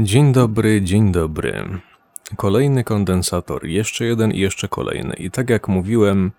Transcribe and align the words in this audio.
Dzień 0.00 0.32
dobry, 0.32 0.82
dzień 0.82 1.12
dobry. 1.12 1.80
Kolejny 2.36 2.84
kondensator, 2.84 3.66
jeszcze 3.66 4.04
jeden 4.04 4.32
i 4.32 4.38
jeszcze 4.38 4.68
kolejny. 4.68 5.14
I 5.14 5.30
tak 5.30 5.50
jak 5.50 5.68
mówiłem, 5.68 6.32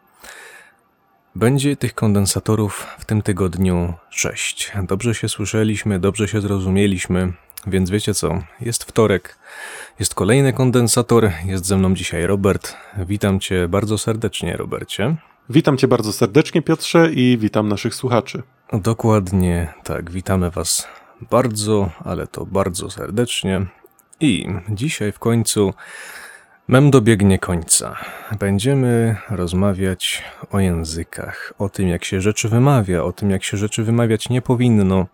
będzie 1.36 1.76
tych 1.76 1.94
kondensatorów 1.94 2.88
w 3.00 3.06
tym 3.06 3.22
tygodniu 3.22 3.94
sześć. 4.10 4.72
Dobrze 4.88 5.16
się 5.16 5.30
słyszeliśmy, 5.30 6.00
dobrze 6.00 6.28
się 6.28 6.42
zrozumieliśmy, 6.42 7.34
więc 7.68 7.90
wiecie 7.90 8.14
co? 8.14 8.44
Jest 8.62 8.84
wtorek, 8.84 9.38
jest 10.00 10.16
kolejny 10.16 10.54
kondensator, 10.54 11.32
jest 11.46 11.66
ze 11.66 11.78
mną 11.78 11.94
dzisiaj 11.94 12.28
Robert. 12.28 12.74
Witam 12.98 13.40
cię 13.40 13.68
bardzo 13.68 13.98
serdecznie, 13.98 14.58
Robercie. 14.58 15.16
Witam 15.50 15.78
cię 15.78 15.88
bardzo 15.88 16.14
serdecznie, 16.14 16.62
Piotrze, 16.62 17.14
i 17.14 17.38
witam 17.38 17.70
naszych 17.70 17.96
słuchaczy. 17.96 18.44
Dokładnie 18.74 19.74
tak, 19.84 20.12
witamy 20.12 20.52
was 20.52 20.88
bardzo, 21.22 21.90
ale 22.00 22.28
to 22.28 22.46
bardzo 22.46 22.90
serdecznie. 22.90 23.66
I 24.20 24.48
dzisiaj 24.70 25.12
w 25.12 25.20
końcu 25.20 25.74
mem 26.68 26.92
dobiegnie 26.92 27.40
końca. 27.40 27.96
Będziemy 28.40 29.16
rozmawiać 29.30 30.24
o 30.52 30.60
językach, 30.60 31.54
o 31.60 31.70
tym, 31.70 31.88
jak 31.88 32.06
się 32.06 32.22
rzeczy 32.22 32.50
wymawia, 32.50 33.04
o 33.04 33.12
tym, 33.12 33.32
jak 33.32 33.44
się 33.44 33.58
rzeczy 33.58 33.84
wymawiać 33.84 34.30
nie 34.30 34.42
powinno, 34.42 35.06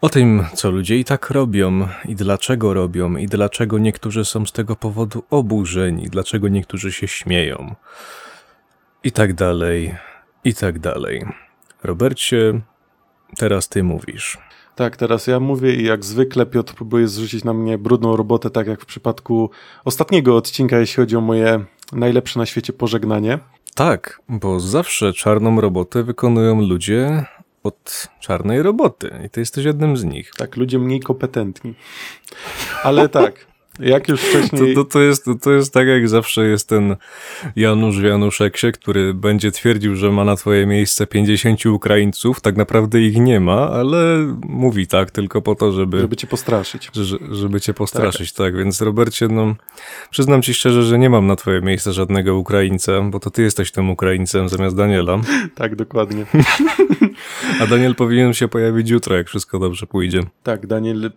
o 0.00 0.08
tym, 0.08 0.46
co 0.54 0.70
ludzie 0.70 0.98
i 0.98 1.04
tak 1.04 1.30
robią, 1.30 1.88
i 2.04 2.14
dlaczego 2.14 2.74
robią, 2.74 3.16
i 3.16 3.26
dlaczego 3.26 3.78
niektórzy 3.78 4.24
są 4.24 4.46
z 4.46 4.52
tego 4.52 4.76
powodu 4.76 5.24
oburzeni, 5.30 6.08
dlaczego 6.08 6.48
niektórzy 6.48 6.92
się 6.92 7.08
śmieją, 7.08 7.74
i 9.04 9.12
tak 9.12 9.34
dalej, 9.34 9.96
i 10.44 10.54
tak 10.54 10.78
dalej. 10.78 11.26
Robercie, 11.82 12.60
teraz 13.36 13.68
ty 13.68 13.82
mówisz. 13.82 14.38
Tak, 14.76 14.96
teraz 14.96 15.26
ja 15.26 15.40
mówię 15.40 15.74
i 15.74 15.84
jak 15.84 16.04
zwykle 16.04 16.46
Piotr 16.46 16.74
próbuje 16.74 17.08
zrzucić 17.08 17.44
na 17.44 17.52
mnie 17.52 17.78
brudną 17.78 18.16
robotę, 18.16 18.50
tak 18.50 18.66
jak 18.66 18.80
w 18.80 18.86
przypadku 18.86 19.50
ostatniego 19.84 20.36
odcinka, 20.36 20.78
jeśli 20.78 20.96
chodzi 20.96 21.16
o 21.16 21.20
moje 21.20 21.64
najlepsze 21.92 22.38
na 22.38 22.46
świecie 22.46 22.72
pożegnanie. 22.72 23.38
Tak, 23.74 24.20
bo 24.28 24.60
zawsze 24.60 25.12
czarną 25.12 25.60
robotę 25.60 26.02
wykonują 26.02 26.60
ludzie 26.60 27.24
od 27.62 28.08
czarnej 28.20 28.62
roboty 28.62 29.10
i 29.26 29.30
ty 29.30 29.40
jesteś 29.40 29.64
jednym 29.64 29.96
z 29.96 30.04
nich. 30.04 30.30
Tak, 30.38 30.56
ludzie 30.56 30.78
mniej 30.78 31.00
kompetentni. 31.00 31.74
Ale 32.82 33.08
tak, 33.08 33.46
jak 33.80 34.08
już 34.08 34.20
wcześniej... 34.20 34.74
To, 34.74 34.84
to, 34.84 34.90
to, 34.90 35.00
jest, 35.00 35.24
to 35.42 35.52
jest 35.52 35.74
tak, 35.74 35.86
jak 35.86 36.08
zawsze 36.08 36.46
jest 36.46 36.68
ten 36.68 36.96
Janusz 37.56 38.00
w 38.00 38.02
Januszeksie, 38.02 38.72
który 38.72 39.14
będzie 39.14 39.52
twierdził, 39.52 39.96
że 39.96 40.10
ma 40.10 40.24
na 40.24 40.36
twoje 40.36 40.66
miejsce 40.66 41.06
50 41.06 41.66
Ukraińców. 41.66 42.40
Tak 42.40 42.56
naprawdę 42.56 43.00
ich 43.00 43.16
nie 43.16 43.40
ma, 43.40 43.70
ale 43.70 44.34
mówi 44.46 44.86
tak 44.86 45.10
tylko 45.10 45.42
po 45.42 45.54
to, 45.54 45.72
żeby... 45.72 46.00
Żeby 46.00 46.16
cię 46.16 46.26
postraszyć. 46.26 46.90
Że, 46.92 47.18
żeby 47.30 47.60
cię 47.60 47.74
postraszyć, 47.74 48.32
tak. 48.32 48.46
tak. 48.46 48.56
Więc 48.56 48.80
Robercie, 48.80 49.28
no 49.28 49.54
przyznam 50.10 50.42
ci 50.42 50.54
szczerze, 50.54 50.82
że 50.82 50.98
nie 50.98 51.10
mam 51.10 51.26
na 51.26 51.36
twoje 51.36 51.60
miejsce 51.60 51.92
żadnego 51.92 52.36
Ukraińca, 52.36 53.00
bo 53.00 53.20
to 53.20 53.30
ty 53.30 53.42
jesteś 53.42 53.72
tym 53.72 53.90
Ukraińcem 53.90 54.48
zamiast 54.48 54.76
Daniela. 54.76 55.20
tak, 55.54 55.76
dokładnie. 55.76 56.26
A 57.60 57.66
Daniel 57.66 57.94
powinien 57.94 58.34
się 58.34 58.48
pojawić 58.48 58.90
jutro, 58.90 59.16
jak 59.16 59.28
wszystko 59.28 59.58
dobrze 59.58 59.86
pójdzie. 59.86 60.20
Tak, 60.42 60.66
Daniel 60.66 61.10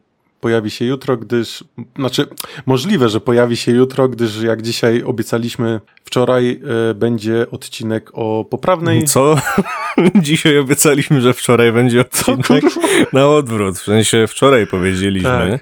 pojawi 0.46 0.72
się 0.72 0.86
jutro, 0.86 1.18
gdyż, 1.18 1.64
znaczy 1.96 2.28
możliwe, 2.66 3.10
że 3.10 3.22
pojawi 3.22 3.58
się 3.58 3.72
jutro, 3.72 4.10
gdyż 4.10 4.42
jak 4.42 4.62
dzisiaj 4.62 5.04
obiecaliśmy 5.04 5.82
wczoraj, 6.04 6.62
y, 6.92 6.96
będzie 6.96 7.46
odcinek 7.52 8.12
o 8.14 8.46
poprawnej... 8.50 9.04
Co? 9.06 9.36
dzisiaj 10.16 10.58
obiecaliśmy, 10.58 11.22
że 11.22 11.34
wczoraj 11.34 11.72
będzie 11.72 12.02
odcinek 12.02 12.64
na 13.14 13.28
odwrót. 13.28 13.78
W 13.78 13.84
sensie 13.84 14.28
wczoraj 14.28 14.68
powiedzieliśmy, 14.68 15.30
tak. 15.30 15.60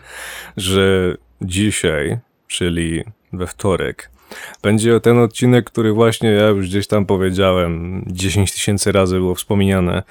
że 0.58 1.16
dzisiaj, 1.42 2.18
czyli 2.48 3.04
we 3.34 3.48
wtorek, 3.48 4.12
będzie 4.64 5.00
ten 5.00 5.20
odcinek, 5.20 5.66
który 5.66 5.94
właśnie 5.94 6.30
ja 6.30 6.48
już 6.48 6.68
gdzieś 6.68 6.88
tam 6.88 7.06
powiedziałem, 7.06 8.04
10 8.08 8.52
tysięcy 8.52 8.92
razy 8.92 9.16
było 9.16 9.36
wspomniane, 9.36 10.04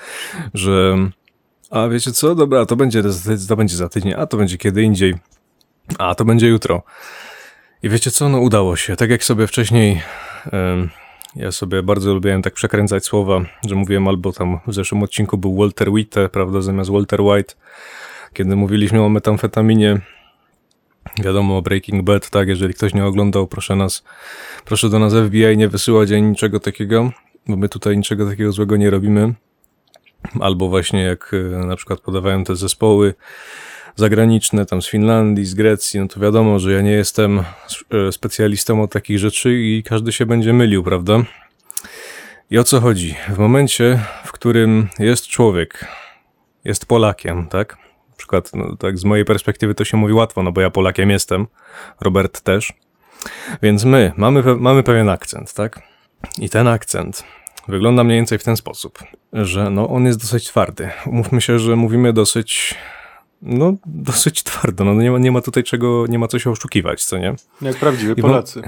że 0.55 0.97
a 1.73 1.89
wiecie 1.89 2.13
co? 2.13 2.35
Dobra, 2.35 2.67
to 2.67 2.77
będzie, 2.77 3.03
to 3.49 3.57
będzie 3.57 3.77
za 3.77 3.89
tydzień, 3.89 4.15
a 4.17 4.27
to 4.27 4.37
będzie 4.37 4.59
kiedy 4.59 4.83
indziej, 4.83 5.15
a 5.99 6.15
to 6.15 6.25
będzie 6.25 6.49
jutro. 6.49 6.83
I 7.83 7.89
wiecie 7.89 8.11
co? 8.11 8.29
No 8.29 8.41
udało 8.41 8.77
się. 8.77 8.97
Tak 8.97 9.11
jak 9.11 9.25
sobie 9.25 9.47
wcześniej, 9.47 10.03
ja 11.37 11.53
sobie 11.53 11.83
bardzo 11.83 12.15
lubiłem 12.15 12.43
tak 12.43 12.55
przekręcać 12.55 13.05
słowa, 13.05 13.41
że 13.69 13.75
mówiłem 13.75 14.09
albo 14.09 14.33
tam 14.33 14.61
w 14.67 14.75
zeszłym 14.75 15.03
odcinku 15.03 15.39
był 15.39 15.57
Walter 15.57 15.91
White, 15.91 16.29
prawda, 16.29 16.61
zamiast 16.61 16.91
Walter 16.91 17.21
White, 17.21 17.55
kiedy 18.33 18.57
mówiliśmy 18.57 19.03
o 19.03 19.09
metamfetaminie, 19.09 20.01
Wiadomo 21.25 21.59
o 21.59 21.63
Breaking 21.63 22.05
Bad, 22.05 22.31
tak, 22.31 22.49
jeżeli 22.49 22.75
ktoś 22.75 22.95
nie 22.95 23.05
oglądał, 23.05 23.47
proszę 23.47 23.77
nas, 23.77 24.05
proszę 24.65 24.89
do 24.89 24.99
nas 24.99 25.15
FBI 25.15 25.57
nie 25.57 25.69
wysyłać 25.69 26.13
ani 26.13 26.23
niczego 26.23 26.61
takiego, 26.61 27.11
bo 27.49 27.57
my 27.57 27.69
tutaj 27.69 27.97
niczego 27.97 28.31
takiego 28.31 28.53
złego 28.53 28.77
nie 28.77 28.91
robimy. 28.91 29.35
Albo 30.41 30.69
właśnie 30.69 31.03
jak 31.03 31.31
e, 31.35 31.67
na 31.67 31.77
przykład 31.77 32.01
podawają 32.01 32.45
te 32.45 32.57
zespoły 32.57 33.15
zagraniczne, 33.97 34.67
tam 34.67 34.83
z 34.83 34.87
Finlandii, 34.87 35.45
z 35.45 35.55
Grecji, 35.55 36.01
no 36.01 36.09
to 36.09 36.21
wiadomo, 36.21 36.59
że 36.59 36.73
ja 36.73 36.81
nie 36.81 36.91
jestem 36.91 37.39
e, 37.39 38.13
specjalistą 38.13 38.83
od 38.83 38.93
takich 38.93 39.19
rzeczy 39.19 39.55
i 39.55 39.83
każdy 39.83 40.13
się 40.13 40.27
będzie 40.27 40.53
mylił, 40.53 40.83
prawda? 40.83 41.23
I 42.51 42.59
o 42.59 42.65
co 42.65 42.81
chodzi? 42.81 43.15
W 43.29 43.39
momencie, 43.39 43.99
w 44.25 44.33
którym 44.33 44.89
jest 44.99 45.27
człowiek, 45.27 45.87
jest 46.65 46.87
Polakiem, 46.87 47.47
tak? 47.49 47.77
Na 48.11 48.17
przykład, 48.17 48.51
no, 48.55 48.77
tak 48.77 48.99
z 48.99 49.05
mojej 49.05 49.25
perspektywy 49.25 49.75
to 49.75 49.85
się 49.85 49.97
mówi 49.97 50.13
łatwo, 50.13 50.43
no 50.43 50.53
bo 50.53 50.61
ja 50.61 50.71
Polakiem 50.71 51.11
jestem, 51.11 51.47
Robert 52.01 52.41
też. 52.41 52.73
Więc 53.63 53.85
my 53.85 54.13
mamy, 54.17 54.57
mamy 54.57 54.83
pewien 54.83 55.09
akcent, 55.09 55.55
tak? 55.55 55.83
I 56.39 56.51
ten 56.51 56.69
akcent 56.69 57.25
wygląda 57.69 58.05
mniej 58.05 58.19
więcej 58.19 58.39
w 58.39 58.45
ten 58.45 58.57
sposób, 58.57 58.99
że 59.33 59.71
no 59.71 59.89
on 59.89 60.07
jest 60.07 60.21
dosyć 60.21 60.47
twardy. 60.47 60.91
Umówmy 61.07 61.41
się, 61.41 61.59
że 61.59 61.77
mówimy 61.77 62.13
dosyć 62.13 62.75
no, 63.43 63.75
dosyć 63.87 64.43
twardo. 64.43 64.85
No, 64.85 64.95
nie, 64.95 65.11
ma, 65.11 65.19
nie 65.19 65.33
ma 65.33 65.41
tutaj 65.41 65.65
czego, 65.65 66.07
nie 66.09 66.19
ma 66.19 66.29
co 66.29 66.39
się 66.39 66.51
oszukiwać, 66.51 67.05
co 67.05 67.19
nie? 67.19 67.35
Jak 67.63 67.77
prawdziwi 67.77 68.23
Polacy. 68.23 68.63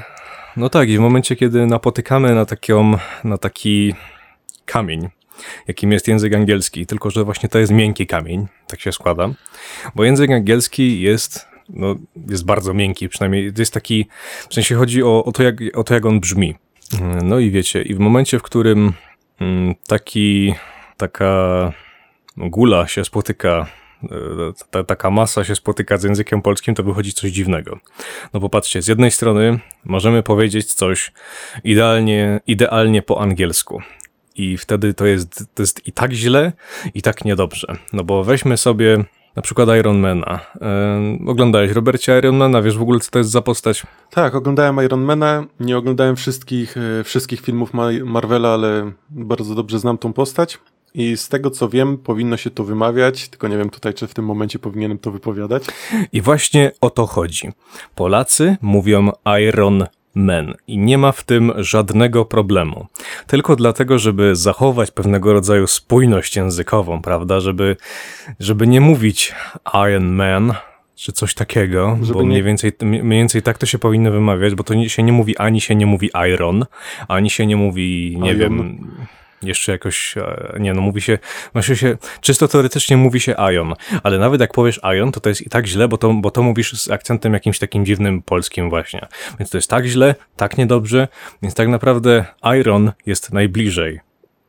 No 0.57 0.69
tak, 0.69 0.89
i 0.89 0.97
w 0.99 1.01
momencie, 1.01 1.37
kiedy 1.37 1.67
napotykamy 1.67 2.35
na, 2.35 2.47
taką, 2.47 2.99
na 3.25 3.39
taki 3.39 3.95
kamień, 4.65 5.09
jakim 5.69 5.93
jest 5.93 6.09
język 6.09 6.35
angielski, 6.35 6.87
tylko 6.87 7.11
że 7.11 7.25
właśnie 7.25 7.49
to 7.49 7.59
jest 7.59 7.73
miękki 7.73 8.07
kamień, 8.07 8.47
tak 8.67 8.81
się 8.81 8.93
składa, 8.93 9.29
bo 9.95 10.05
język 10.05 10.31
angielski 10.31 11.01
jest, 11.01 11.49
no, 11.69 11.97
jest 12.29 12.45
bardzo 12.45 12.75
miękki, 12.75 13.09
przynajmniej 13.09 13.53
jest 13.59 13.75
taki, 13.75 14.07
w 14.49 14.55
sensie 14.55 14.75
chodzi 14.75 15.03
o, 15.03 15.25
o, 15.25 15.33
to, 15.33 15.43
jak, 15.43 15.57
o 15.75 15.85
to, 15.85 15.95
jak 15.95 16.07
on 16.07 16.21
brzmi. 16.21 16.55
No 17.23 17.39
i 17.39 17.51
wiecie, 17.51 17.83
i 17.83 17.95
w 17.95 17.99
momencie, 17.99 18.39
w 18.39 18.43
którym 18.43 18.93
mm, 19.41 19.75
taki, 19.87 20.55
taka 20.97 21.73
gula 22.37 22.89
się 22.89 23.05
spotyka, 23.05 23.67
e, 24.03 24.09
ta, 24.71 24.85
taka 24.85 25.11
masa 25.11 25.45
się 25.45 25.55
spotyka 25.55 25.97
z 25.97 26.03
językiem 26.03 26.43
polskim, 26.43 26.75
to 26.75 26.83
wychodzi 26.83 27.13
coś 27.13 27.31
dziwnego. 27.31 27.79
No 28.33 28.41
popatrzcie, 28.41 28.83
z 28.83 28.89
jednej 28.89 29.11
strony 29.11 29.59
możemy 29.85 30.23
powiedzieć 30.23 30.75
coś 30.75 31.13
idealnie, 31.65 32.41
idealnie 32.47 33.03
po 33.03 33.21
angielsku. 33.21 33.83
I 34.37 34.57
wtedy 34.57 34.95
to 34.95 35.07
jest, 35.07 35.45
to 35.55 35.63
jest 35.63 35.89
i 35.89 35.93
tak 35.93 36.13
źle, 36.13 36.53
i 36.95 37.03
tak 37.03 37.25
niedobrze. 37.25 37.77
No 37.93 38.05
bo 38.05 38.25
weźmy 38.25 38.57
sobie 38.57 39.05
na 39.37 39.43
przykład 39.43 39.69
Ironmana. 39.79 40.41
Yy, 41.21 41.31
oglądałeś 41.31 41.71
Robercie 41.71 42.19
Ironmana, 42.19 42.63
wiesz 42.63 42.79
w 42.79 42.83
ogóle 42.83 43.01
co 43.01 43.11
to 43.11 43.19
jest 43.19 43.31
za 43.31 43.43
postać? 43.43 43.83
Tak, 44.11 44.35
oglądałem 44.35 44.85
Ironmana, 44.85 45.45
nie 45.61 45.79
oglądałem 45.79 46.17
wszystkich, 46.17 46.77
yy, 46.77 47.05
wszystkich 47.05 47.41
filmów 47.41 47.71
Marvela, 48.05 48.55
ale 48.55 48.93
bardzo 49.11 49.55
dobrze 49.55 49.79
znam 49.79 49.99
tą 49.99 50.13
postać. 50.13 50.59
I 50.95 51.17
z 51.17 51.29
tego 51.29 51.51
co 51.51 51.69
wiem, 51.69 51.99
powinno 51.99 52.37
się 52.37 52.51
to 52.51 52.65
wymawiać, 52.65 53.29
tylko 53.29 53.49
nie 53.49 53.57
wiem 53.57 53.71
tutaj, 53.71 53.95
czy 53.95 54.07
w 54.07 54.15
tym 54.15 54.25
momencie 54.25 54.59
powinienem 54.59 54.99
to 54.99 55.11
wypowiadać. 55.11 55.65
I 56.13 56.21
właśnie 56.21 56.73
o 56.81 56.91
to 56.91 57.07
chodzi. 57.07 57.49
Polacy 57.95 58.57
mówią 58.63 59.11
Iron 59.41 59.87
men 60.15 60.55
i 60.67 60.79
nie 60.79 60.99
ma 60.99 61.13
w 61.13 61.25
tym 61.25 61.53
żadnego 61.57 62.25
problemu. 62.25 62.87
Tylko 63.27 63.57
dlatego, 63.57 63.99
żeby 63.99 64.37
zachować 64.37 64.91
pewnego 64.91 65.33
rodzaju 65.33 65.67
spójność 65.67 66.37
językową, 66.37 67.03
prawda? 67.03 67.41
Żeby, 67.41 67.77
żeby 68.41 68.67
nie 68.67 68.81
mówić 68.81 69.35
Iron 69.89 70.07
Man 70.07 70.55
czy 70.95 71.13
coś 71.13 71.35
takiego, 71.35 71.99
żeby 72.03 72.15
bo 72.15 72.23
nie... 72.23 72.29
mniej, 72.29 72.43
więcej, 72.43 72.73
mniej 72.83 73.19
więcej 73.19 73.43
tak 73.43 73.59
to 73.59 73.67
się 73.67 73.79
powinno 73.79 74.11
wymawiać, 74.11 74.55
bo 74.55 74.65
to 74.65 74.89
się 74.89 75.03
nie 75.03 75.13
mówi 75.13 75.39
ani 75.39 75.61
się 75.61 75.75
nie 75.75 75.87
mówi 75.87 76.11
Iron, 76.33 76.65
ani 77.09 77.31
się 77.31 77.47
nie 77.47 77.57
mówi, 77.57 78.17
nie 78.21 78.31
Iron. 78.31 78.39
wiem 78.39 78.91
jeszcze 79.47 79.73
jakoś, 79.73 80.15
e, 80.17 80.57
nie 80.61 80.75
no, 80.75 80.81
mówi 80.81 81.01
się, 81.01 81.19
znaczy 81.53 81.77
się, 81.77 81.97
czysto 82.21 82.49
teoretycznie 82.49 82.97
mówi 82.97 83.21
się 83.21 83.35
Ion, 83.53 83.75
ale 84.03 84.19
nawet 84.19 84.41
jak 84.41 84.53
powiesz 84.53 84.81
Ion, 84.97 85.13
to 85.13 85.21
to 85.21 85.29
jest 85.29 85.43
i 85.43 85.51
tak 85.51 85.67
źle, 85.67 85.89
bo 85.89 85.99
to, 85.99 86.13
bo 86.13 86.31
to 86.31 86.43
mówisz 86.43 86.81
z 86.81 86.91
akcentem 86.91 87.35
jakimś 87.35 87.59
takim 87.59 87.87
dziwnym 87.87 88.23
polskim 88.23 88.71
właśnie. 88.71 89.07
Więc 89.39 89.51
to 89.51 89.59
jest 89.59 89.71
tak 89.71 89.87
źle, 89.87 90.15
tak 90.37 90.59
niedobrze, 90.59 91.09
więc 91.43 91.55
tak 91.55 91.69
naprawdę 91.69 92.25
Iron 92.61 92.93
jest 93.07 93.33
najbliżej 93.33 94.01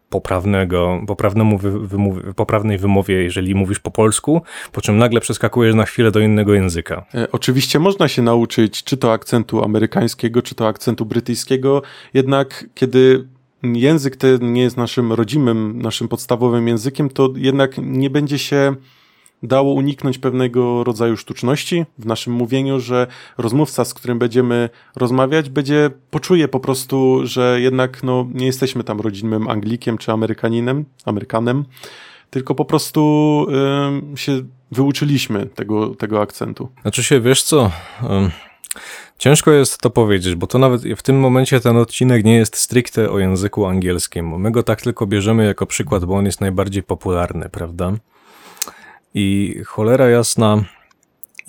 poprawnego, 0.09 1.01
poprawnemu 1.07 1.57
wy, 1.57 1.87
wymowie, 1.87 2.33
poprawnej 2.33 2.77
wymowie, 2.77 3.23
jeżeli 3.23 3.55
mówisz 3.55 3.79
po 3.79 3.91
polsku, 3.91 4.41
po 4.71 4.81
czym 4.81 4.97
nagle 4.97 5.21
przeskakujesz 5.21 5.75
na 5.75 5.85
chwilę 5.85 6.11
do 6.11 6.19
innego 6.19 6.53
języka. 6.53 7.05
E, 7.15 7.31
oczywiście 7.31 7.79
można 7.79 8.07
się 8.07 8.21
nauczyć 8.21 8.83
czy 8.83 8.97
to 8.97 9.11
akcentu 9.13 9.63
amerykańskiego, 9.63 10.41
czy 10.41 10.55
to 10.55 10.67
akcentu 10.67 11.05
brytyjskiego, 11.05 11.81
jednak 12.13 12.65
kiedy 12.75 13.27
język 13.63 14.15
ten 14.15 14.53
nie 14.53 14.61
jest 14.61 14.77
naszym 14.77 15.13
rodzimym, 15.13 15.81
naszym 15.81 16.07
podstawowym 16.07 16.67
językiem, 16.67 17.09
to 17.09 17.33
jednak 17.35 17.75
nie 17.77 18.09
będzie 18.09 18.39
się 18.39 18.75
dało 19.43 19.73
uniknąć 19.73 20.17
pewnego 20.17 20.83
rodzaju 20.83 21.17
sztuczności 21.17 21.85
w 21.97 22.05
naszym 22.05 22.33
mówieniu, 22.33 22.79
że 22.79 23.07
rozmówca, 23.37 23.85
z 23.85 23.93
którym 23.93 24.19
będziemy 24.19 24.69
rozmawiać, 24.95 25.49
będzie 25.49 25.89
poczuje 26.11 26.47
po 26.47 26.59
prostu, 26.59 27.21
że 27.23 27.61
jednak 27.61 28.03
no, 28.03 28.27
nie 28.33 28.45
jesteśmy 28.45 28.83
tam 28.83 29.01
rodzimym 29.01 29.47
Anglikiem 29.47 29.97
czy 29.97 30.11
Amerykaninem, 30.11 30.85
Amerykanem, 31.05 31.65
tylko 32.29 32.55
po 32.55 32.65
prostu 32.65 33.45
y, 34.13 34.17
się 34.17 34.41
wyuczyliśmy 34.71 35.45
tego, 35.45 35.95
tego 35.95 36.21
akcentu. 36.21 36.69
Znaczy 36.81 37.03
się, 37.03 37.21
wiesz 37.21 37.43
co... 37.43 37.71
Ciężko 39.17 39.51
jest 39.51 39.77
to 39.77 39.89
powiedzieć, 39.89 40.35
bo 40.35 40.47
to 40.47 40.59
nawet 40.59 40.81
w 40.81 41.01
tym 41.01 41.19
momencie 41.19 41.59
ten 41.59 41.77
odcinek 41.77 42.25
nie 42.25 42.35
jest 42.35 42.57
stricte 42.57 43.11
o 43.11 43.19
języku 43.19 43.65
angielskim. 43.65 44.39
My 44.39 44.51
go 44.51 44.63
tak 44.63 44.81
tylko 44.81 45.07
bierzemy 45.07 45.45
jako 45.45 45.65
przykład, 45.65 46.05
bo 46.05 46.15
on 46.15 46.25
jest 46.25 46.41
najbardziej 46.41 46.83
popularny, 46.83 47.49
prawda? 47.49 47.93
I 49.13 49.55
cholera 49.65 50.09
jasna, 50.09 50.63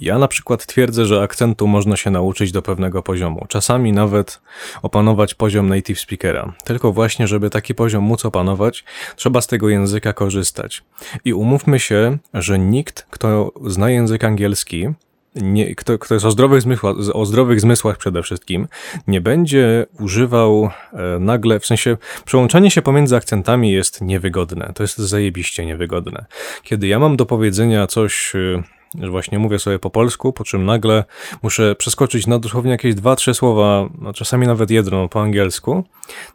ja 0.01 0.19
na 0.19 0.29
przykład 0.29 0.67
twierdzę, 0.67 1.07
że 1.07 1.23
akcentu 1.23 1.67
można 1.67 1.97
się 1.97 2.11
nauczyć 2.11 2.53
do 2.53 2.63
pewnego 2.63 3.03
poziomu. 3.03 3.47
Czasami 3.49 3.93
nawet 3.93 4.41
opanować 4.83 5.35
poziom 5.35 5.69
native 5.69 6.01
speakera. 6.01 6.53
Tylko 6.65 6.93
właśnie, 6.93 7.27
żeby 7.27 7.51
taki 7.51 7.75
poziom 7.75 8.05
móc 8.05 8.25
opanować, 8.25 8.85
trzeba 9.17 9.41
z 9.41 9.47
tego 9.47 9.69
języka 9.69 10.13
korzystać. 10.13 10.83
I 11.25 11.35
umówmy 11.35 11.81
się, 11.81 12.19
że 12.35 12.59
nikt, 12.59 13.07
kto 13.11 13.53
zna 13.67 13.91
język 13.91 14.25
angielski, 14.25 14.89
nie, 15.37 15.75
kto, 15.75 15.99
kto 15.99 16.15
jest 16.15 16.27
o 16.27 16.31
zdrowych, 16.31 16.63
zmysłach, 16.63 16.97
o 17.13 17.27
zdrowych 17.27 17.61
zmysłach 17.61 17.97
przede 17.97 18.23
wszystkim, 18.23 18.69
nie 19.07 19.21
będzie 19.21 19.87
używał 20.01 20.71
e, 20.93 21.19
nagle, 21.19 21.61
w 21.61 21.67
sensie 21.67 21.97
przełączanie 22.25 22.71
się 22.71 22.83
pomiędzy 22.83 23.17
akcentami 23.17 23.73
jest 23.73 24.01
niewygodne. 24.01 24.73
To 24.75 24.83
jest 24.83 24.99
zajebiście 24.99 25.67
niewygodne. 25.67 26.25
Kiedy 26.63 26.87
ja 26.87 26.99
mam 26.99 27.17
do 27.17 27.27
powiedzenia 27.27 27.87
coś, 27.87 28.33
e, 28.35 28.63
że 29.01 29.11
właśnie 29.11 29.39
mówię 29.39 29.59
sobie 29.59 29.79
po 29.79 29.91
polsku, 29.91 30.33
po 30.33 30.45
czym 30.45 30.65
nagle 30.65 31.05
muszę 31.43 31.75
przeskoczyć 31.75 32.27
na 32.27 32.39
dosłownie 32.39 32.71
jakieś 32.71 32.95
dwa, 32.95 33.17
trzy 33.17 33.35
słowa, 33.35 33.89
no 33.99 34.13
czasami 34.13 34.47
nawet 34.47 34.71
jedno 34.71 35.09
po 35.09 35.23
angielsku, 35.23 35.85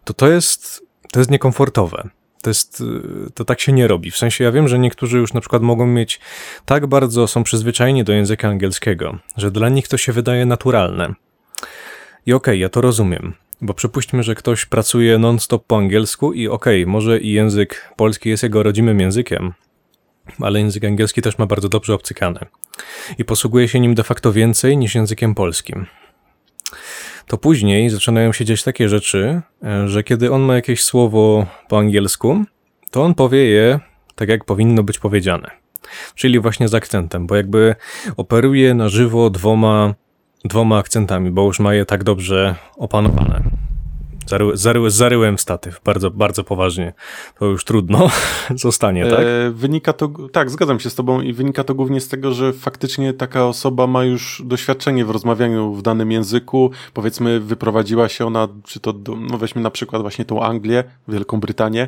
to 0.04 0.14
to 0.14 0.28
jest, 0.28 0.86
to 1.12 1.20
jest 1.20 1.32
niekomfortowe. 1.32 2.10
To 2.42 2.50
jest, 2.50 2.82
y, 3.28 3.32
to 3.34 3.46
tak 3.46 3.60
się 3.60 3.72
nie 3.72 3.88
robi. 3.88 4.12
W 4.12 4.18
sensie 4.18 4.44
ja 4.44 4.52
wiem, 4.52 4.68
że 4.68 4.80
niektórzy 4.80 5.18
już 5.18 5.34
na 5.34 5.42
przykład 5.42 5.62
mogą 5.62 5.88
mieć 5.88 6.20
tak 6.66 6.88
bardzo, 6.88 7.28
są 7.28 7.44
przyzwyczajeni 7.44 8.04
do 8.04 8.14
języka 8.14 8.48
angielskiego, 8.48 9.18
że 9.38 9.52
dla 9.52 9.70
nich 9.70 9.88
to 9.88 9.98
się 9.98 10.12
wydaje 10.12 10.46
naturalne. 10.46 11.14
I 12.26 12.34
okej, 12.34 12.54
okay, 12.54 12.58
ja 12.58 12.70
to 12.70 12.82
rozumiem. 12.82 13.34
Bo 13.62 13.74
przypuśćmy, 13.74 14.24
że 14.24 14.36
ktoś 14.36 14.66
pracuje 14.66 15.18
non-stop 15.18 15.66
po 15.66 15.78
angielsku 15.78 16.34
i 16.34 16.48
okej, 16.48 16.84
okay, 16.84 16.92
może 16.92 17.20
i 17.20 17.32
język 17.32 17.94
polski 17.96 18.30
jest 18.30 18.44
jego 18.44 18.64
rodzimym 18.64 19.00
językiem, 19.00 19.54
ale 20.40 20.60
język 20.60 20.84
angielski 20.84 21.22
też 21.22 21.38
ma 21.38 21.46
bardzo 21.46 21.70
dobrze 21.70 21.94
obcykany. 21.94 22.40
I 23.18 23.26
posługuje 23.26 23.68
się 23.68 23.80
nim 23.80 23.96
de 23.96 24.04
facto 24.04 24.34
więcej 24.34 24.78
niż 24.78 24.96
językiem 24.96 25.36
polskim 25.36 25.86
to 27.28 27.38
później 27.38 27.90
zaczynają 27.90 28.34
się 28.34 28.46
dziać 28.46 28.64
takie 28.64 28.90
rzeczy, 28.90 29.42
e, 29.64 29.88
że 29.88 30.04
kiedy 30.04 30.32
on 30.32 30.42
ma 30.42 30.56
jakieś 30.56 30.84
słowo 30.84 31.46
po 31.70 31.80
angielsku, 31.80 32.44
to 32.92 33.04
on 33.04 33.14
powie 33.14 33.46
je 33.46 33.80
tak, 34.16 34.30
jak 34.30 34.46
powinno 34.46 34.84
być 34.84 35.00
powiedziane. 35.00 35.52
Czyli 36.16 36.40
właśnie 36.40 36.68
z 36.68 36.74
akcentem, 36.74 37.28
bo 37.28 37.36
jakby 37.36 37.76
operuje 38.18 38.74
na 38.74 38.90
żywo 38.90 39.30
dwoma, 39.30 39.94
dwoma 40.46 40.78
akcentami, 40.78 41.32
bo 41.32 41.46
już 41.46 41.60
ma 41.60 41.74
je 41.74 41.86
tak 41.86 42.04
dobrze 42.04 42.56
opanowane. 42.78 43.61
Zary, 44.28 44.46
zary, 44.54 44.92
zaryłem 44.92 45.38
statyw, 45.38 45.82
bardzo, 45.84 46.12
bardzo 46.12 46.44
poważnie. 46.44 46.94
To 47.40 47.46
już 47.46 47.66
trudno 47.66 48.10
zostanie, 48.56 49.06
tak? 49.06 49.20
E, 49.20 49.52
wynika 49.52 49.94
to, 49.94 50.12
tak, 50.32 50.50
zgadzam 50.50 50.80
się 50.80 50.90
z 50.90 50.96
tobą 50.96 51.22
i 51.22 51.34
wynika 51.34 51.64
to 51.64 51.76
głównie 51.76 52.02
z 52.02 52.08
tego, 52.08 52.34
że 52.34 52.54
faktycznie 52.54 53.14
taka 53.14 53.48
osoba 53.48 53.88
ma 53.88 54.04
już 54.04 54.42
doświadczenie 54.46 55.06
w 55.06 55.10
rozmawianiu 55.10 55.74
w 55.74 55.82
danym 55.82 56.12
języku. 56.12 56.72
Powiedzmy, 56.94 57.40
wyprowadziła 57.40 58.10
się 58.10 58.26
ona, 58.26 58.48
czy 58.64 58.80
to, 58.80 58.94
no 59.30 59.38
weźmy 59.38 59.62
na 59.62 59.72
przykład 59.72 60.02
właśnie 60.02 60.26
tą 60.26 60.44
Anglię, 60.44 60.84
Wielką 61.08 61.40
Brytanię, 61.40 61.88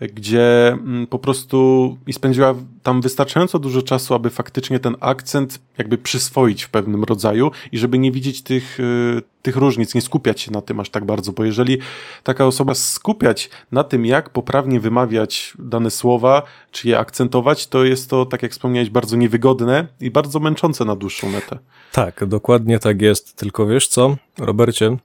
gdzie 0.00 0.68
mm, 0.68 1.06
po 1.06 1.18
prostu 1.18 1.98
i 2.06 2.12
spędziła 2.12 2.54
tam 2.82 3.00
wystarczająco 3.00 3.58
dużo 3.58 3.82
czasu, 3.82 4.14
aby 4.14 4.30
faktycznie 4.30 4.78
ten 4.78 4.96
akcent 5.00 5.58
jakby 5.78 5.98
przyswoić 5.98 6.62
w 6.62 6.70
pewnym 6.70 7.04
rodzaju 7.04 7.50
i 7.72 7.78
żeby 7.78 7.98
nie 7.98 8.12
widzieć 8.12 8.42
tych, 8.42 8.80
y, 8.80 9.22
tych 9.42 9.56
różnic, 9.56 9.94
nie 9.94 10.00
skupiać 10.00 10.40
się 10.40 10.50
na 10.50 10.60
tym 10.60 10.80
aż 10.80 10.90
tak 10.90 11.04
bardzo, 11.04 11.32
bo 11.32 11.44
jeżeli 11.44 11.78
taka 12.22 12.46
osoba 12.46 12.74
skupiać 12.74 13.50
na 13.72 13.84
tym, 13.84 14.06
jak 14.06 14.30
poprawnie 14.30 14.80
wymawiać 14.80 15.52
dane 15.58 15.90
słowa, 15.90 16.42
czy 16.70 16.88
je 16.88 16.98
akcentować, 16.98 17.66
to 17.66 17.84
jest 17.84 18.10
to, 18.10 18.26
tak 18.26 18.42
jak 18.42 18.52
wspomniałeś, 18.52 18.90
bardzo 18.90 19.16
niewygodne 19.16 19.86
i 20.00 20.10
bardzo 20.10 20.40
męczące 20.40 20.84
na 20.84 20.96
dłuższą 20.96 21.30
metę. 21.30 21.58
Tak, 21.92 22.24
dokładnie 22.26 22.78
tak 22.78 23.02
jest, 23.02 23.36
tylko 23.36 23.66
wiesz 23.66 23.88
co, 23.88 24.16
Robercie, 24.38 24.96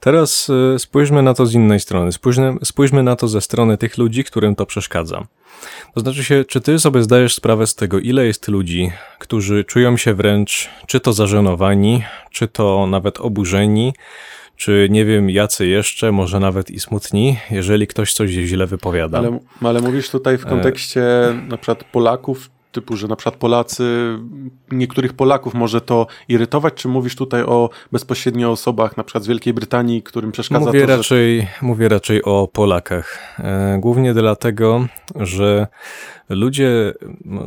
Teraz 0.00 0.48
y, 0.74 0.78
spójrzmy 0.78 1.22
na 1.22 1.34
to 1.34 1.46
z 1.46 1.54
innej 1.54 1.80
strony. 1.80 2.12
Spójrzmy, 2.12 2.54
spójrzmy 2.64 3.02
na 3.02 3.16
to 3.16 3.28
ze 3.28 3.40
strony 3.40 3.78
tych 3.78 3.98
ludzi, 3.98 4.24
którym 4.24 4.54
to 4.54 4.66
przeszkadza. 4.66 5.26
To 5.94 6.00
znaczy 6.00 6.24
się, 6.24 6.44
czy 6.44 6.60
ty 6.60 6.78
sobie 6.78 7.02
zdajesz 7.02 7.34
sprawę 7.34 7.66
z 7.66 7.74
tego, 7.74 7.98
ile 7.98 8.26
jest 8.26 8.48
ludzi, 8.48 8.92
którzy 9.18 9.64
czują 9.64 9.96
się 9.96 10.14
wręcz 10.14 10.70
czy 10.86 11.00
to 11.00 11.12
zażenowani, 11.12 12.02
czy 12.30 12.48
to 12.48 12.86
nawet 12.86 13.20
oburzeni, 13.20 13.94
czy 14.56 14.88
nie 14.90 15.04
wiem, 15.04 15.30
jacy 15.30 15.66
jeszcze, 15.66 16.12
może 16.12 16.40
nawet 16.40 16.70
i 16.70 16.80
smutni, 16.80 17.36
jeżeli 17.50 17.86
ktoś 17.86 18.12
coś 18.12 18.30
źle 18.30 18.66
wypowiada. 18.66 19.18
Ale, 19.18 19.38
ale 19.60 19.80
mówisz 19.80 20.10
tutaj 20.10 20.38
w 20.38 20.46
e, 20.46 20.48
kontekście 20.48 21.28
e... 21.28 21.34
na 21.34 21.56
przykład 21.56 21.84
Polaków, 21.84 22.50
typu, 22.72 22.96
że 22.96 23.08
na 23.08 23.16
przykład 23.16 23.36
Polacy, 23.36 24.18
niektórych 24.70 25.12
Polaków 25.12 25.54
może 25.54 25.80
to 25.80 26.06
irytować, 26.28 26.74
czy 26.74 26.88
mówisz 26.88 27.16
tutaj 27.16 27.42
o 27.42 27.70
bezpośrednio 27.92 28.50
osobach 28.50 28.96
na 28.96 29.04
przykład 29.04 29.24
z 29.24 29.26
Wielkiej 29.26 29.54
Brytanii, 29.54 30.02
którym 30.02 30.32
przeszkadza 30.32 30.66
mówię 30.66 30.80
to, 30.80 30.96
raczej, 30.96 31.40
że... 31.40 31.46
Mówię 31.62 31.88
raczej 31.88 32.22
o 32.22 32.48
Polakach. 32.52 33.18
E, 33.38 33.78
głównie 33.80 34.14
dlatego, 34.14 34.86
że 35.16 35.66
ludzie, 36.28 36.94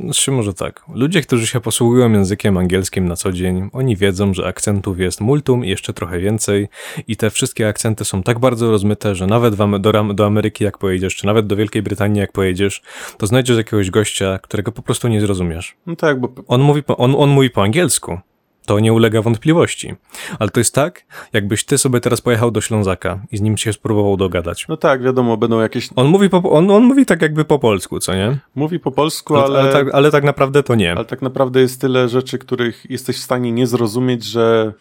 znaczy 0.03 0.31
może 0.31 0.53
tak, 0.53 0.83
ludzie, 0.93 1.21
którzy 1.21 1.47
się 1.47 1.59
posługują 1.59 2.11
językiem 2.11 2.57
angielskim 2.57 3.07
na 3.07 3.15
co 3.15 3.31
dzień, 3.31 3.69
oni 3.73 3.95
wiedzą, 3.95 4.33
że 4.33 4.47
akcentów 4.47 4.99
jest 4.99 5.21
multum 5.21 5.65
i 5.65 5.69
jeszcze 5.69 5.93
trochę 5.93 6.19
więcej. 6.19 6.67
I 7.07 7.15
te 7.15 7.29
wszystkie 7.29 7.67
akcenty 7.67 8.05
są 8.05 8.23
tak 8.23 8.39
bardzo 8.39 8.71
rozmyte, 8.71 9.15
że 9.15 9.27
nawet 9.27 9.55
do, 9.55 10.13
do 10.13 10.25
Ameryki 10.25 10.63
jak 10.63 10.77
pojedziesz, 10.77 11.15
czy 11.15 11.25
nawet 11.25 11.47
do 11.47 11.55
Wielkiej 11.55 11.81
Brytanii 11.81 12.19
jak 12.19 12.31
pojedziesz, 12.31 12.81
to 13.17 13.27
znajdziesz 13.27 13.57
jakiegoś 13.57 13.91
gościa, 13.91 14.39
którego 14.39 14.71
po 14.71 14.81
prostu 14.81 15.07
nie 15.07 15.21
zrozumiesz. 15.21 15.75
No 15.85 15.95
tak, 15.95 16.19
bo... 16.19 16.33
On 16.47 16.61
mówi 16.61 16.83
po, 16.83 16.97
on, 16.97 17.15
on 17.17 17.29
mówi 17.29 17.49
po 17.49 17.63
angielsku, 17.63 18.19
to 18.65 18.79
nie 18.79 18.93
ulega 18.93 19.21
wątpliwości. 19.21 19.95
Ale 20.39 20.49
to 20.49 20.59
jest 20.59 20.75
tak, 20.75 21.05
jakbyś 21.33 21.65
ty 21.65 21.77
sobie 21.77 21.99
teraz 21.99 22.21
pojechał 22.21 22.51
do 22.51 22.61
Ślązaka 22.61 23.19
i 23.31 23.37
z 23.37 23.41
nim 23.41 23.57
się 23.57 23.73
spróbował 23.73 24.17
dogadać. 24.17 24.67
No 24.67 24.77
tak, 24.77 25.03
wiadomo, 25.03 25.37
będą 25.37 25.59
jakieś... 25.59 25.89
On 25.95 26.07
mówi, 26.07 26.29
po, 26.29 26.51
on, 26.51 26.71
on 26.71 26.83
mówi 26.83 27.05
tak 27.05 27.21
jakby 27.21 27.45
po 27.45 27.59
polsku, 27.59 27.99
co 27.99 28.15
nie? 28.15 28.37
Mówi 28.55 28.79
po 28.79 28.91
polsku, 28.91 29.35
ale... 29.35 29.59
Ale, 29.59 29.71
tak, 29.71 29.87
ale 29.93 30.11
tak 30.11 30.23
naprawdę 30.23 30.63
to 30.63 30.75
nie. 30.75 30.91
Ale 30.91 31.05
tak 31.05 31.21
naprawdę 31.21 31.61
jest 31.61 31.81
tyle 31.81 32.09
rzeczy, 32.09 32.37
których 32.37 32.89
jesteś 32.89 33.17
w 33.17 33.23
stanie 33.23 33.51
nie 33.51 33.67
zrozumieć, 33.67 34.23
że, 34.23 34.73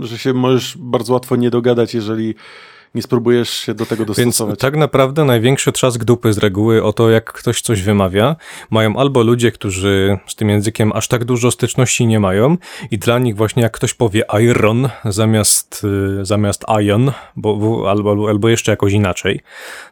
że 0.00 0.18
się 0.18 0.32
możesz 0.32 0.78
bardzo 0.78 1.12
łatwo 1.12 1.36
nie 1.36 1.50
dogadać, 1.50 1.94
jeżeli 1.94 2.34
nie 2.94 3.02
spróbujesz 3.02 3.50
się 3.50 3.74
do 3.74 3.86
tego 3.86 4.04
dostosować. 4.04 4.50
Więc 4.50 4.60
tak 4.60 4.76
naprawdę 4.76 5.24
największy 5.24 5.72
trzask 5.72 6.04
dupy 6.04 6.32
z 6.32 6.38
reguły 6.38 6.84
o 6.84 6.92
to, 6.92 7.10
jak 7.10 7.32
ktoś 7.32 7.60
coś 7.60 7.82
wymawia, 7.82 8.36
mają 8.70 8.96
albo 8.96 9.22
ludzie, 9.22 9.52
którzy 9.52 10.18
z 10.26 10.34
tym 10.34 10.48
językiem 10.48 10.92
aż 10.92 11.08
tak 11.08 11.24
dużo 11.24 11.50
styczności 11.50 12.06
nie 12.06 12.20
mają 12.20 12.56
i 12.90 12.98
dla 12.98 13.18
nich 13.18 13.36
właśnie 13.36 13.62
jak 13.62 13.72
ktoś 13.72 13.94
powie 13.94 14.22
iron 14.42 14.88
zamiast, 15.04 15.86
y, 16.20 16.24
zamiast 16.24 16.64
ion, 16.82 17.12
bo, 17.36 17.56
bo, 17.56 17.90
albo, 17.90 18.28
albo 18.28 18.48
jeszcze 18.48 18.72
jakoś 18.72 18.92
inaczej, 18.92 19.40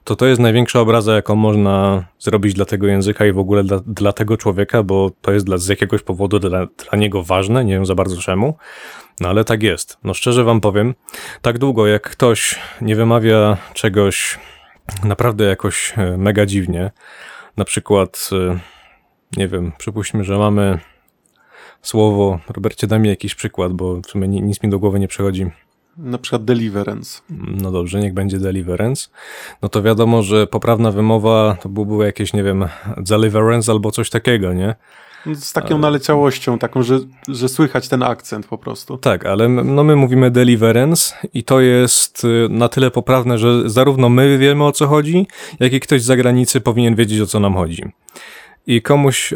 to 0.04 0.16
to 0.16 0.26
jest 0.26 0.40
największa 0.40 0.80
obraza, 0.80 1.14
jaką 1.14 1.34
można 1.34 2.04
zrobić 2.18 2.54
dla 2.54 2.64
tego 2.64 2.86
języka 2.86 3.26
i 3.26 3.32
w 3.32 3.38
ogóle 3.38 3.64
dla, 3.64 3.80
dla 3.86 4.12
tego 4.12 4.36
człowieka, 4.36 4.82
bo 4.82 5.10
to 5.20 5.32
jest 5.32 5.46
dla, 5.46 5.58
z 5.58 5.68
jakiegoś 5.68 6.02
powodu 6.02 6.38
dla, 6.38 6.66
dla 6.66 6.98
niego 6.98 7.22
ważne, 7.22 7.64
nie 7.64 7.72
wiem 7.72 7.86
za 7.86 7.94
bardzo 7.94 8.16
czemu. 8.16 8.54
No 9.20 9.28
ale 9.28 9.44
tak 9.44 9.62
jest. 9.62 9.98
No 10.04 10.14
szczerze 10.14 10.44
wam 10.44 10.60
powiem, 10.60 10.94
tak 11.42 11.58
długo 11.58 11.86
jak 11.86 12.10
ktoś 12.10 12.58
nie 12.80 12.96
wymawia 12.96 13.56
czegoś 13.74 14.38
naprawdę 15.04 15.44
jakoś 15.44 15.94
e, 15.96 16.16
mega 16.16 16.46
dziwnie, 16.46 16.90
na 17.56 17.64
przykład, 17.64 18.30
e, 18.32 18.58
nie 19.36 19.48
wiem, 19.48 19.72
przypuśćmy, 19.78 20.24
że 20.24 20.38
mamy 20.38 20.78
słowo, 21.82 22.38
Robercie, 22.48 22.86
daj 22.86 23.00
mi 23.00 23.08
jakiś 23.08 23.34
przykład, 23.34 23.72
bo 23.72 24.00
w 24.00 24.06
sumie 24.06 24.28
nic 24.28 24.62
mi 24.62 24.70
do 24.70 24.78
głowy 24.78 25.00
nie 25.00 25.08
przychodzi. 25.08 25.50
na 25.96 26.18
przykład 26.18 26.44
deliverance. 26.44 27.20
No 27.62 27.70
dobrze, 27.70 28.00
niech 28.00 28.14
będzie 28.14 28.38
deliverance. 28.38 29.08
No 29.62 29.68
to 29.68 29.82
wiadomo, 29.82 30.22
że 30.22 30.46
poprawna 30.46 30.90
wymowa 30.90 31.56
to 31.62 31.68
byłoby 31.68 32.04
jakieś, 32.04 32.32
nie 32.32 32.42
wiem, 32.42 32.68
deliverance 32.96 33.72
albo 33.72 33.90
coś 33.90 34.10
takiego, 34.10 34.52
nie? 34.52 34.74
Z 35.34 35.52
taką 35.52 35.78
naleciałością, 35.78 36.58
taką, 36.58 36.82
że, 36.82 36.98
że 37.28 37.48
słychać 37.48 37.88
ten 37.88 38.02
akcent 38.02 38.46
po 38.46 38.58
prostu. 38.58 38.98
Tak, 38.98 39.26
ale 39.26 39.48
no 39.48 39.84
my 39.84 39.96
mówimy 39.96 40.30
deliverance 40.30 41.14
i 41.34 41.44
to 41.44 41.60
jest 41.60 42.24
y, 42.24 42.48
na 42.50 42.68
tyle 42.68 42.90
poprawne, 42.90 43.38
że 43.38 43.70
zarówno 43.70 44.08
my 44.08 44.38
wiemy 44.38 44.64
o 44.64 44.72
co 44.72 44.86
chodzi, 44.86 45.26
jak 45.60 45.72
i 45.72 45.80
ktoś 45.80 46.02
z 46.02 46.04
zagranicy 46.04 46.60
powinien 46.60 46.94
wiedzieć 46.94 47.20
o 47.20 47.26
co 47.26 47.40
nam 47.40 47.54
chodzi. 47.54 47.84
I 48.66 48.82
komuś, 48.82 49.34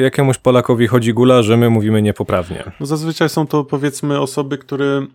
jakiemuś 0.00 0.38
Polakowi 0.38 0.86
chodzi 0.86 1.14
gula, 1.14 1.42
że 1.42 1.56
my 1.56 1.70
mówimy 1.70 2.02
niepoprawnie. 2.02 2.72
No 2.80 2.86
zazwyczaj 2.86 3.28
są 3.28 3.46
to 3.46 3.64
powiedzmy 3.64 4.20
osoby, 4.20 4.58
które 4.58 5.06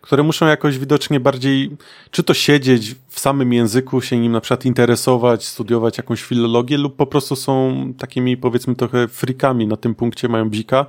które 0.00 0.22
muszą 0.22 0.46
jakoś 0.46 0.78
widocznie 0.78 1.20
bardziej, 1.20 1.70
czy 2.10 2.22
to 2.22 2.34
siedzieć 2.34 2.94
w 3.08 3.20
samym 3.20 3.52
języku, 3.52 4.00
się 4.00 4.18
nim 4.18 4.32
na 4.32 4.40
przykład 4.40 4.64
interesować, 4.64 5.46
studiować 5.46 5.98
jakąś 5.98 6.22
filologię, 6.22 6.78
lub 6.78 6.96
po 6.96 7.06
prostu 7.06 7.36
są 7.36 7.74
takimi 7.98 8.36
powiedzmy 8.36 8.74
trochę 8.74 9.08
frikami 9.08 9.66
na 9.66 9.76
tym 9.76 9.94
punkcie, 9.94 10.28
mają 10.28 10.50
bzika 10.50 10.86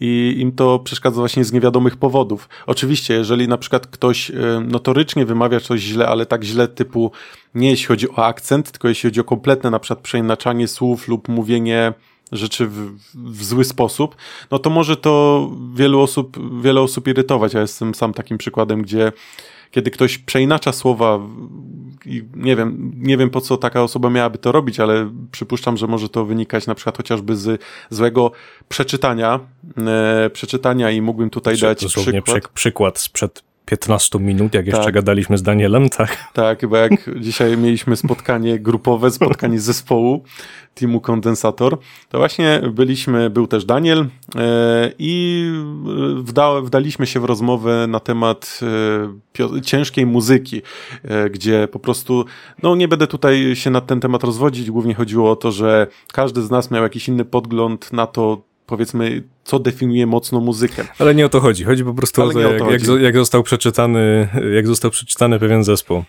i 0.00 0.36
im 0.38 0.52
to 0.52 0.78
przeszkadza 0.78 1.16
właśnie 1.16 1.44
z 1.44 1.52
niewiadomych 1.52 1.96
powodów. 1.96 2.48
Oczywiście, 2.66 3.14
jeżeli 3.14 3.48
na 3.48 3.58
przykład 3.58 3.86
ktoś 3.86 4.30
e, 4.30 4.34
notorycznie 4.66 5.26
wymawia 5.26 5.60
coś 5.60 5.80
źle, 5.80 6.08
ale 6.08 6.26
tak 6.26 6.44
źle 6.44 6.68
typu 6.68 7.12
nie 7.54 7.70
jeśli 7.70 7.86
chodzi 7.86 8.10
o 8.10 8.26
akcent, 8.26 8.70
tylko 8.70 8.88
jeśli 8.88 9.10
chodzi 9.10 9.20
o 9.20 9.24
kompletne 9.24 9.70
na 9.70 9.78
przykład 9.78 10.00
przeinaczanie 10.00 10.68
słów 10.68 11.08
lub 11.08 11.28
mówienie 11.28 11.92
rzeczy 12.32 12.66
w, 12.66 12.96
w, 13.14 13.44
zły 13.44 13.64
sposób, 13.64 14.16
no 14.50 14.58
to 14.58 14.70
może 14.70 14.96
to 14.96 15.50
wielu 15.74 16.00
osób, 16.00 16.36
wiele 16.62 16.80
osób 16.80 17.08
irytować. 17.08 17.54
Ja 17.54 17.60
jestem 17.60 17.94
sam 17.94 18.14
takim 18.14 18.38
przykładem, 18.38 18.82
gdzie 18.82 19.12
kiedy 19.70 19.90
ktoś 19.90 20.18
przeinacza 20.18 20.72
słowa 20.72 21.18
i 22.06 22.24
nie 22.34 22.56
wiem, 22.56 22.92
nie 22.96 23.16
wiem 23.16 23.30
po 23.30 23.40
co 23.40 23.56
taka 23.56 23.82
osoba 23.82 24.10
miałaby 24.10 24.38
to 24.38 24.52
robić, 24.52 24.80
ale 24.80 25.10
przypuszczam, 25.32 25.76
że 25.76 25.86
może 25.86 26.08
to 26.08 26.24
wynikać 26.24 26.66
na 26.66 26.74
przykład 26.74 26.96
chociażby 26.96 27.36
z 27.36 27.62
złego 27.90 28.32
przeczytania, 28.68 29.40
e, 29.78 30.30
przeczytania 30.30 30.90
i 30.90 31.02
mógłbym 31.02 31.30
tutaj 31.30 31.58
dać 31.58 31.84
przykład. 31.84 32.24
Przy, 32.24 32.40
przykład 32.54 32.98
sprzed 32.98 33.49
15 33.70 34.18
minut, 34.18 34.54
jak 34.54 34.66
jeszcze 34.66 34.84
tak. 34.84 34.94
gadaliśmy 34.94 35.38
z 35.38 35.42
Danielem, 35.42 35.88
tak? 35.88 36.16
Tak, 36.32 36.66
bo 36.66 36.76
jak 36.76 37.10
dzisiaj 37.20 37.56
mieliśmy 37.56 37.96
spotkanie 37.96 38.58
grupowe, 38.58 39.10
spotkanie 39.10 39.60
zespołu 39.60 40.24
teamu 40.74 41.00
Kondensator, 41.00 41.78
to 42.08 42.18
właśnie 42.18 42.62
byliśmy, 42.72 43.30
był 43.30 43.46
też 43.46 43.64
Daniel 43.64 44.08
e, 44.36 44.92
i 44.98 45.44
wda, 46.16 46.60
wdaliśmy 46.60 47.06
się 47.06 47.20
w 47.20 47.24
rozmowę 47.24 47.86
na 47.86 48.00
temat 48.00 48.60
e, 49.56 49.60
ciężkiej 49.62 50.06
muzyki, 50.06 50.62
e, 51.04 51.30
gdzie 51.30 51.68
po 51.68 51.78
prostu, 51.78 52.24
no 52.62 52.76
nie 52.76 52.88
będę 52.88 53.06
tutaj 53.06 53.56
się 53.56 53.70
na 53.70 53.80
ten 53.80 54.00
temat 54.00 54.24
rozwodzić, 54.24 54.70
głównie 54.70 54.94
chodziło 54.94 55.30
o 55.30 55.36
to, 55.36 55.52
że 55.52 55.86
każdy 56.12 56.42
z 56.42 56.50
nas 56.50 56.70
miał 56.70 56.82
jakiś 56.82 57.08
inny 57.08 57.24
podgląd 57.24 57.92
na 57.92 58.06
to, 58.06 58.49
powiedzmy, 58.70 59.22
co 59.44 59.58
definiuje 59.58 60.06
mocno 60.06 60.40
muzykę. 60.40 60.84
Ale 60.98 61.14
nie 61.14 61.26
o 61.26 61.28
to 61.28 61.40
chodzi. 61.40 61.64
Chodzi 61.64 61.84
po 61.84 61.94
prostu 61.94 62.22
Ale 62.22 62.30
o 62.30 62.32
to, 62.32 62.40
jak, 62.40 62.58
to 62.58 62.70
jak, 62.70 63.02
jak, 63.02 63.16
został 63.16 63.42
przeczytany, 63.42 64.28
jak 64.54 64.66
został 64.66 64.90
przeczytany 64.90 65.38
pewien 65.38 65.64
zespół. 65.64 66.04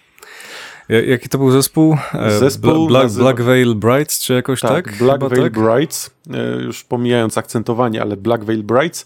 Jaki 1.08 1.30
to 1.30 1.38
był 1.38 1.52
zespół? 1.52 1.98
E, 2.14 2.40
zespół 2.40 2.88
Black, 2.88 3.04
nazywa... 3.04 3.24
Black 3.24 3.42
Veil 3.42 3.76
Brides, 3.76 4.24
czy 4.24 4.34
jakoś 4.34 4.62
tak? 4.62 4.86
tak? 4.86 4.98
Black 4.98 5.24
Veil 5.24 5.44
tak? 5.44 5.54
Brides, 5.54 6.12
e, 6.34 6.62
już 6.62 6.84
pomijając 6.84 7.38
akcentowanie, 7.38 8.02
ale 8.02 8.18
Black 8.18 8.44
Veil 8.44 8.64
Brides. 8.64 9.06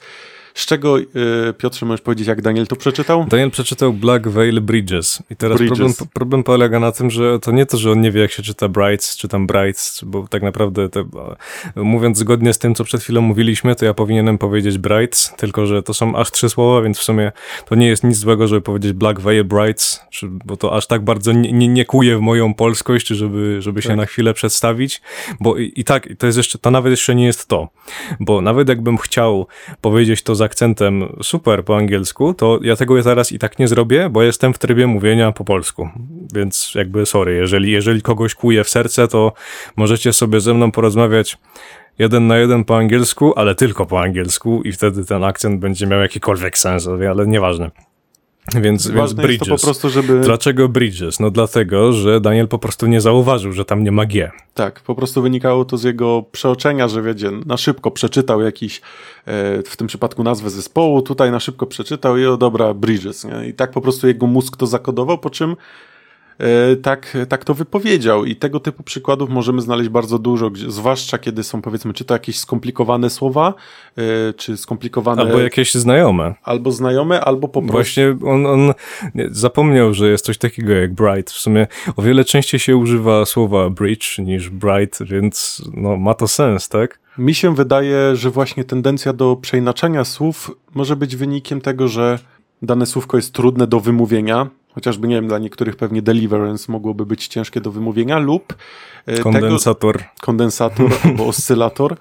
Z 0.55 0.65
czego, 0.65 0.97
yy, 0.97 1.05
Piotrze, 1.57 1.85
możesz 1.85 2.01
powiedzieć, 2.01 2.27
jak 2.27 2.41
Daniel 2.41 2.67
to 2.67 2.75
przeczytał? 2.75 3.25
Daniel 3.25 3.51
przeczytał 3.51 3.93
Black 3.93 4.27
Veil 4.27 4.61
Bridges. 4.61 5.23
I 5.29 5.35
teraz 5.35 5.57
Bridges. 5.57 5.77
Problem, 5.77 6.09
problem 6.13 6.43
polega 6.43 6.79
na 6.79 6.91
tym, 6.91 7.11
że 7.11 7.39
to 7.39 7.51
nie 7.51 7.65
to, 7.65 7.77
że 7.77 7.91
on 7.91 8.01
nie 8.01 8.11
wie, 8.11 8.21
jak 8.21 8.31
się 8.31 8.43
czyta 8.43 8.69
Brights, 8.69 9.17
czy 9.17 9.27
tam 9.27 9.47
Brights, 9.47 10.03
bo 10.03 10.27
tak 10.27 10.43
naprawdę, 10.43 10.89
te, 10.89 11.03
mówiąc 11.75 12.17
zgodnie 12.17 12.53
z 12.53 12.59
tym, 12.59 12.75
co 12.75 12.83
przed 12.83 13.01
chwilą 13.01 13.21
mówiliśmy, 13.21 13.75
to 13.75 13.85
ja 13.85 13.93
powinienem 13.93 14.37
powiedzieć 14.37 14.77
Brights, 14.77 15.33
tylko 15.37 15.65
że 15.65 15.83
to 15.83 15.93
są 15.93 16.15
aż 16.15 16.31
trzy 16.31 16.49
słowa, 16.49 16.81
więc 16.81 16.99
w 16.99 17.03
sumie 17.03 17.31
to 17.65 17.75
nie 17.75 17.87
jest 17.87 18.03
nic 18.03 18.17
złego, 18.17 18.47
żeby 18.47 18.61
powiedzieć 18.61 18.93
Black 18.93 19.19
Veil 19.19 19.43
Brights, 19.43 20.01
czy, 20.09 20.27
bo 20.45 20.57
to 20.57 20.75
aż 20.75 20.87
tak 20.87 21.03
bardzo 21.03 21.31
nie, 21.31 21.51
nie, 21.51 21.67
nie 21.67 21.85
kuje 21.85 22.17
w 22.17 22.21
moją 22.21 22.53
polskość, 22.53 23.07
żeby, 23.07 23.61
żeby 23.61 23.81
się 23.81 23.87
tak. 23.87 23.97
na 23.97 24.05
chwilę 24.05 24.33
przedstawić, 24.33 25.01
bo 25.39 25.57
i, 25.57 25.73
i 25.75 25.83
tak, 25.83 26.09
to 26.17 26.25
jest 26.25 26.37
jeszcze, 26.37 26.59
to 26.59 26.71
nawet 26.71 26.91
jeszcze 26.91 27.15
nie 27.15 27.25
jest 27.25 27.47
to, 27.47 27.69
bo 28.19 28.41
nawet 28.41 28.69
jakbym 28.69 28.97
chciał 28.97 29.47
powiedzieć 29.81 30.23
to 30.23 30.35
za 30.35 30.44
akcentem 30.45 31.15
super 31.21 31.65
po 31.65 31.77
angielsku, 31.77 32.33
to 32.33 32.59
ja 32.61 32.75
tego 32.75 33.03
teraz 33.03 33.31
i 33.31 33.39
tak 33.39 33.59
nie 33.59 33.67
zrobię, 33.67 34.09
bo 34.09 34.23
jestem 34.23 34.53
w 34.53 34.57
trybie 34.57 34.87
mówienia 34.87 35.31
po 35.31 35.45
polsku. 35.45 35.89
Więc 36.33 36.71
jakby 36.75 37.05
sorry, 37.05 37.35
jeżeli, 37.35 37.71
jeżeli 37.71 38.01
kogoś 38.01 38.35
kuje 38.35 38.63
w 38.63 38.69
serce, 38.69 39.07
to 39.07 39.33
możecie 39.75 40.13
sobie 40.13 40.39
ze 40.39 40.53
mną 40.53 40.71
porozmawiać 40.71 41.37
jeden 41.99 42.27
na 42.27 42.37
jeden 42.37 42.63
po 42.63 42.77
angielsku, 42.77 43.33
ale 43.35 43.55
tylko 43.55 43.85
po 43.85 44.01
angielsku 44.01 44.61
i 44.61 44.71
wtedy 44.71 45.05
ten 45.05 45.23
akcent 45.23 45.59
będzie 45.59 45.87
miał 45.87 45.99
jakikolwiek 45.99 46.57
sens, 46.57 46.87
ale 46.87 47.27
nieważne. 47.27 47.71
Więc, 48.53 48.87
więc 48.87 49.13
Bridges. 49.13 49.49
po 49.49 49.65
prostu, 49.65 49.89
żeby... 49.89 50.19
Dlaczego 50.19 50.69
Bridges? 50.69 51.19
No 51.19 51.31
dlatego, 51.31 51.93
że 51.93 52.21
Daniel 52.21 52.47
po 52.47 52.59
prostu 52.59 52.87
nie 52.87 53.01
zauważył, 53.01 53.51
że 53.51 53.65
tam 53.65 53.83
nie 53.83 53.91
ma 53.91 54.05
G. 54.05 54.31
Tak, 54.53 54.79
po 54.79 54.95
prostu 54.95 55.21
wynikało 55.21 55.65
to 55.65 55.77
z 55.77 55.83
jego 55.83 56.23
przeoczenia, 56.31 56.87
że 56.87 57.01
wiecie, 57.01 57.31
na 57.45 57.57
szybko 57.57 57.91
przeczytał 57.91 58.41
jakiś, 58.41 58.81
e, 59.25 59.63
w 59.63 59.77
tym 59.77 59.87
przypadku 59.87 60.23
nazwę 60.23 60.49
zespołu, 60.49 61.01
tutaj 61.01 61.31
na 61.31 61.39
szybko 61.39 61.65
przeczytał 61.65 62.17
i 62.17 62.25
o 62.25 62.37
dobra, 62.37 62.73
Bridges. 62.73 63.23
Nie? 63.23 63.47
I 63.47 63.53
tak 63.53 63.71
po 63.71 63.81
prostu 63.81 64.07
jego 64.07 64.27
mózg 64.27 64.57
to 64.57 64.67
zakodował, 64.67 65.17
po 65.17 65.29
czym 65.29 65.55
tak, 66.81 67.17
tak 67.29 67.45
to 67.45 67.53
wypowiedział. 67.53 68.25
I 68.25 68.35
tego 68.35 68.59
typu 68.59 68.83
przykładów 68.83 69.29
możemy 69.29 69.61
znaleźć 69.61 69.89
bardzo 69.89 70.19
dużo, 70.19 70.49
gdzie, 70.49 70.71
zwłaszcza 70.71 71.17
kiedy 71.17 71.43
są 71.43 71.61
powiedzmy, 71.61 71.93
czy 71.93 72.05
to 72.05 72.13
jakieś 72.13 72.39
skomplikowane 72.39 73.09
słowa, 73.09 73.53
e, 73.97 74.33
czy 74.33 74.57
skomplikowane. 74.57 75.21
Albo 75.21 75.39
jakieś 75.39 75.73
znajome. 75.73 76.33
Albo 76.43 76.71
znajome, 76.71 77.21
albo 77.21 77.47
po 77.47 77.61
prostu. 77.61 77.71
Właśnie 77.71 78.17
on, 78.25 78.45
on 78.45 78.73
zapomniał, 79.31 79.93
że 79.93 80.09
jest 80.09 80.25
coś 80.25 80.37
takiego 80.37 80.73
jak 80.73 80.93
bright. 80.93 81.31
W 81.31 81.37
sumie 81.37 81.67
o 81.95 82.01
wiele 82.01 82.25
częściej 82.25 82.59
się 82.59 82.77
używa 82.77 83.25
słowa 83.25 83.69
bridge 83.69 84.19
niż 84.19 84.49
bright, 84.49 85.03
więc 85.03 85.61
no, 85.73 85.97
ma 85.97 86.13
to 86.13 86.27
sens, 86.27 86.69
tak? 86.69 86.99
Mi 87.17 87.35
się 87.35 87.55
wydaje, 87.55 88.15
że 88.15 88.31
właśnie 88.31 88.63
tendencja 88.63 89.13
do 89.13 89.35
przeinaczania 89.35 90.05
słów 90.05 90.51
może 90.73 90.95
być 90.95 91.15
wynikiem 91.15 91.61
tego, 91.61 91.87
że 91.87 92.19
dane 92.61 92.85
słówko 92.85 93.17
jest 93.17 93.33
trudne 93.33 93.67
do 93.67 93.79
wymówienia, 93.79 94.47
chociażby, 94.75 95.07
nie 95.07 95.15
wiem, 95.15 95.27
dla 95.27 95.39
niektórych 95.39 95.75
pewnie 95.75 96.01
deliverance 96.01 96.71
mogłoby 96.71 97.05
być 97.05 97.27
ciężkie 97.27 97.61
do 97.61 97.71
wymówienia, 97.71 98.19
lub 98.19 98.53
kondensator, 99.23 99.97
tego, 99.97 100.09
kondensator. 100.21 100.91
albo 101.03 101.27
oscylator, 101.27 101.95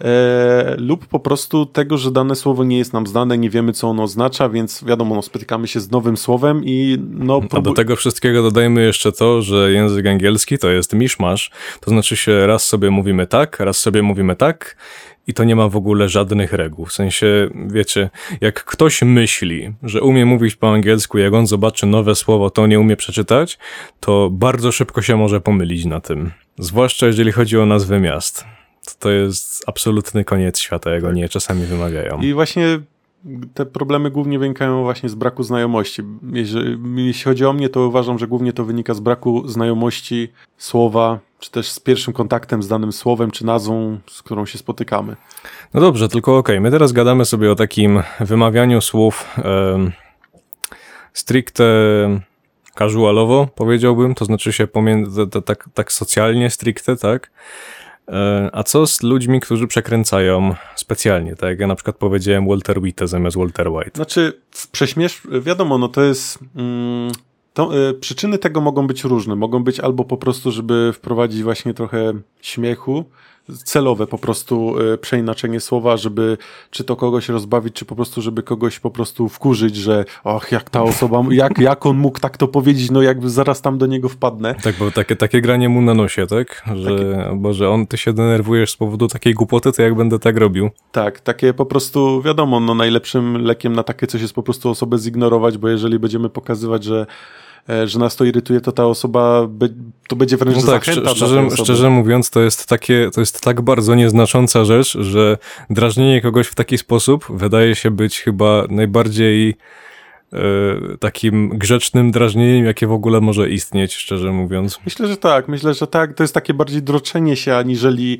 e, 0.00 0.74
lub 0.78 1.06
po 1.06 1.20
prostu 1.20 1.66
tego, 1.66 1.98
że 1.98 2.10
dane 2.10 2.36
słowo 2.36 2.64
nie 2.64 2.78
jest 2.78 2.92
nam 2.92 3.06
znane, 3.06 3.38
nie 3.38 3.50
wiemy, 3.50 3.72
co 3.72 3.88
ono 3.88 4.02
oznacza, 4.02 4.48
więc 4.48 4.84
wiadomo, 4.84 5.14
no, 5.14 5.22
spotykamy 5.22 5.68
się 5.68 5.80
z 5.80 5.90
nowym 5.90 6.16
słowem 6.16 6.64
i 6.64 6.98
no... 7.10 7.40
A 7.50 7.60
do 7.60 7.72
tego 7.72 7.96
wszystkiego 7.96 8.42
dodajmy 8.42 8.82
jeszcze 8.82 9.12
to, 9.12 9.42
że 9.42 9.72
język 9.72 10.06
angielski 10.06 10.58
to 10.58 10.70
jest 10.70 10.92
miszmasz, 10.92 11.50
to 11.80 11.90
znaczy 11.90 12.16
się 12.16 12.46
raz 12.46 12.64
sobie 12.64 12.90
mówimy 12.90 13.26
tak, 13.26 13.60
raz 13.60 13.78
sobie 13.78 14.02
mówimy 14.02 14.36
tak 14.36 14.76
i 15.26 15.34
to 15.34 15.44
nie 15.44 15.56
ma 15.56 15.68
w 15.68 15.76
ogóle 15.76 16.08
żadnych 16.08 16.52
reguł. 16.52 16.86
W 16.86 16.92
sensie, 16.92 17.48
wiecie, 17.66 18.10
jak 18.40 18.64
ktoś 18.64 19.02
myśli, 19.02 19.74
że 19.82 20.02
umie 20.02 20.26
mówić 20.26 20.56
po 20.56 20.72
angielsku, 20.72 21.18
jak 21.18 21.34
on 21.34 21.46
zobaczy 21.46 21.86
nowe 21.86 22.14
słowo, 22.14 22.50
to 22.50 22.66
nie 22.66 22.80
umie 22.80 22.96
przeczytać, 22.96 23.58
to 24.00 24.30
bardzo 24.32 24.72
szybko 24.72 25.02
się 25.02 25.16
może 25.16 25.40
pomylić 25.40 25.84
na 25.84 26.00
tym. 26.00 26.30
Zwłaszcza 26.58 27.06
jeżeli 27.06 27.32
chodzi 27.32 27.58
o 27.58 27.66
nazwy 27.66 28.00
miast. 28.00 28.44
To, 28.98 29.10
jest 29.10 29.64
absolutny 29.66 30.24
koniec 30.24 30.60
świata, 30.60 30.90
jak 30.90 31.04
oni 31.04 31.20
je 31.20 31.28
czasami 31.28 31.66
wymagają. 31.66 32.20
I 32.20 32.32
właśnie 32.32 32.80
te 33.54 33.66
problemy 33.66 34.10
głównie 34.10 34.38
wynikają 34.38 34.82
właśnie 34.82 35.08
z 35.08 35.14
braku 35.14 35.42
znajomości. 35.42 36.02
Jeśli, 36.32 36.60
jeśli 36.96 37.24
chodzi 37.24 37.44
o 37.44 37.52
mnie, 37.52 37.68
to 37.68 37.88
uważam, 37.88 38.18
że 38.18 38.26
głównie 38.26 38.52
to 38.52 38.64
wynika 38.64 38.94
z 38.94 39.00
braku 39.00 39.48
znajomości 39.48 40.28
słowa, 40.58 41.18
czy 41.44 41.50
też 41.50 41.70
z 41.70 41.80
pierwszym 41.80 42.14
kontaktem 42.14 42.62
z 42.62 42.68
danym 42.68 42.92
słowem, 42.92 43.30
czy 43.30 43.46
nazwą, 43.46 43.98
z 44.10 44.22
którą 44.22 44.46
się 44.46 44.58
spotykamy. 44.58 45.16
No 45.74 45.80
dobrze, 45.80 46.08
tylko 46.08 46.38
okej, 46.38 46.56
okay, 46.56 46.60
my 46.60 46.70
teraz 46.70 46.92
gadamy 46.92 47.24
sobie 47.24 47.52
o 47.52 47.54
takim 47.54 48.02
wymawianiu 48.20 48.80
słów 48.80 49.26
e, 49.38 49.90
stricte 51.12 51.64
casualowo, 52.78 53.48
powiedziałbym, 53.54 54.14
to 54.14 54.24
znaczy 54.24 54.52
się 54.52 54.66
pomiędzy, 54.66 55.26
tak, 55.44 55.68
tak 55.74 55.92
socjalnie 55.92 56.50
stricte, 56.50 56.96
tak? 56.96 57.30
E, 58.08 58.50
a 58.52 58.62
co 58.62 58.86
z 58.86 59.02
ludźmi, 59.02 59.40
którzy 59.40 59.66
przekręcają 59.66 60.54
specjalnie, 60.76 61.36
tak 61.36 61.50
jak 61.50 61.60
ja 61.60 61.66
na 61.66 61.74
przykład 61.74 61.96
powiedziałem 61.96 62.48
Walter 62.48 62.78
White 62.78 63.06
zamiast 63.06 63.36
Walter 63.36 63.68
White? 63.68 63.90
Znaczy, 63.94 64.40
w 64.50 64.68
prześmiesz... 64.70 65.22
wiadomo, 65.40 65.78
no 65.78 65.88
to 65.88 66.02
jest... 66.02 66.38
Mm, 66.56 67.12
to, 67.54 67.88
y, 67.90 67.94
przyczyny 67.94 68.38
tego 68.38 68.60
mogą 68.60 68.86
być 68.86 69.04
różne. 69.04 69.36
Mogą 69.36 69.64
być 69.64 69.80
albo 69.80 70.04
po 70.04 70.16
prostu, 70.16 70.52
żeby 70.52 70.92
wprowadzić 70.94 71.42
właśnie 71.42 71.74
trochę 71.74 72.12
śmiechu, 72.46 73.04
celowe 73.64 74.06
po 74.06 74.18
prostu 74.18 74.78
y, 74.94 74.98
przeinaczenie 74.98 75.60
słowa, 75.60 75.96
żeby 75.96 76.38
czy 76.70 76.84
to 76.84 76.96
kogoś 76.96 77.28
rozbawić, 77.28 77.74
czy 77.74 77.84
po 77.84 77.96
prostu, 77.96 78.22
żeby 78.22 78.42
kogoś 78.42 78.78
po 78.78 78.90
prostu 78.90 79.28
wkurzyć, 79.28 79.76
że 79.76 80.04
och, 80.24 80.52
jak 80.52 80.70
ta 80.70 80.82
osoba, 80.82 81.22
jak, 81.30 81.58
jak 81.58 81.86
on 81.86 81.96
mógł 81.96 82.20
tak 82.20 82.36
to 82.36 82.48
powiedzieć, 82.48 82.90
no 82.90 83.02
jakby 83.02 83.30
zaraz 83.30 83.62
tam 83.62 83.78
do 83.78 83.86
niego 83.86 84.08
wpadnę. 84.08 84.54
Tak, 84.62 84.76
bo 84.78 84.90
takie, 84.90 85.16
takie 85.16 85.40
granie 85.40 85.68
mu 85.68 85.82
na 85.82 85.94
nosie, 85.94 86.26
tak? 86.26 86.62
Że, 86.74 86.90
takie... 86.90 87.36
bo 87.36 87.52
że 87.52 87.70
on, 87.70 87.86
ty 87.86 87.96
się 87.96 88.12
denerwujesz 88.12 88.72
z 88.72 88.76
powodu 88.76 89.08
takiej 89.08 89.34
głupoty, 89.34 89.72
to 89.72 89.82
jak 89.82 89.94
będę 89.94 90.18
tak 90.18 90.36
robił. 90.36 90.70
Tak, 90.92 91.20
takie 91.20 91.54
po 91.54 91.66
prostu, 91.66 92.22
wiadomo, 92.22 92.60
no 92.60 92.74
najlepszym 92.74 93.44
lekiem 93.44 93.72
na 93.72 93.82
takie 93.82 94.06
coś 94.06 94.22
jest 94.22 94.34
po 94.34 94.42
prostu 94.42 94.70
osobę 94.70 94.98
zignorować, 94.98 95.58
bo 95.58 95.68
jeżeli 95.68 95.98
będziemy 95.98 96.30
pokazywać, 96.30 96.84
że 96.84 97.06
że 97.84 97.98
nas 97.98 98.16
to 98.16 98.24
irytuje, 98.24 98.60
to 98.60 98.72
ta 98.72 98.86
osoba, 98.86 99.48
to 100.08 100.16
będzie 100.16 100.36
wręcz 100.36 100.56
no 100.56 100.72
tak, 100.72 100.82
szczerze, 100.82 101.50
szczerze 101.56 101.90
mówiąc, 101.90 102.30
to 102.30 102.40
jest 102.40 102.68
takie, 102.68 103.10
to 103.14 103.20
jest 103.20 103.40
tak 103.40 103.60
bardzo 103.60 103.94
nieznacząca 103.94 104.64
rzecz, 104.64 104.98
że 105.00 105.38
drażnienie 105.70 106.20
kogoś 106.20 106.46
w 106.46 106.54
taki 106.54 106.78
sposób 106.78 107.26
wydaje 107.30 107.74
się 107.74 107.90
być 107.90 108.20
chyba 108.20 108.64
najbardziej 108.70 109.56
e, 110.32 110.38
takim 111.00 111.48
grzecznym 111.48 112.10
drażnieniem, 112.10 112.64
jakie 112.64 112.86
w 112.86 112.92
ogóle 112.92 113.20
może 113.20 113.50
istnieć, 113.50 113.94
szczerze 113.94 114.32
mówiąc. 114.32 114.80
Myślę, 114.84 115.08
że 115.08 115.16
tak, 115.16 115.48
myślę, 115.48 115.74
że 115.74 115.86
tak. 115.86 116.14
To 116.14 116.22
jest 116.24 116.34
takie 116.34 116.54
bardziej 116.54 116.82
droczenie 116.82 117.36
się, 117.36 117.56
aniżeli 117.56 118.18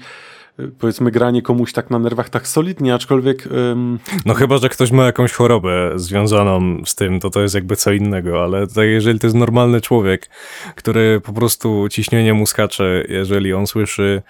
powiedzmy 0.79 1.11
granie 1.11 1.43
komuś 1.43 1.73
tak 1.73 1.91
na 1.91 1.99
nerwach 1.99 2.29
tak 2.29 2.49
solidnie, 2.49 2.95
aczkolwiek... 2.95 3.47
Ym... 3.47 3.99
No 4.27 4.35
chyba, 4.35 4.59
że 4.59 4.69
ktoś 4.69 4.91
ma 4.91 5.05
jakąś 5.05 5.33
chorobę 5.33 5.93
związaną 5.97 6.83
z 6.85 6.95
tym, 6.95 7.21
to 7.21 7.31
to 7.31 7.43
jest 7.43 7.55
jakby 7.55 7.77
co 7.77 7.93
innego, 7.93 8.43
ale 8.43 8.67
jeżeli 8.77 9.19
to 9.19 9.27
jest 9.27 9.37
normalny 9.37 9.81
człowiek, 9.81 10.31
który 10.75 11.21
po 11.21 11.33
prostu 11.33 11.89
ciśnienie 11.91 12.35
mu 12.35 12.47
skacze, 12.47 13.05
jeżeli 13.09 13.53
on 13.53 13.67
słyszy 13.67 14.23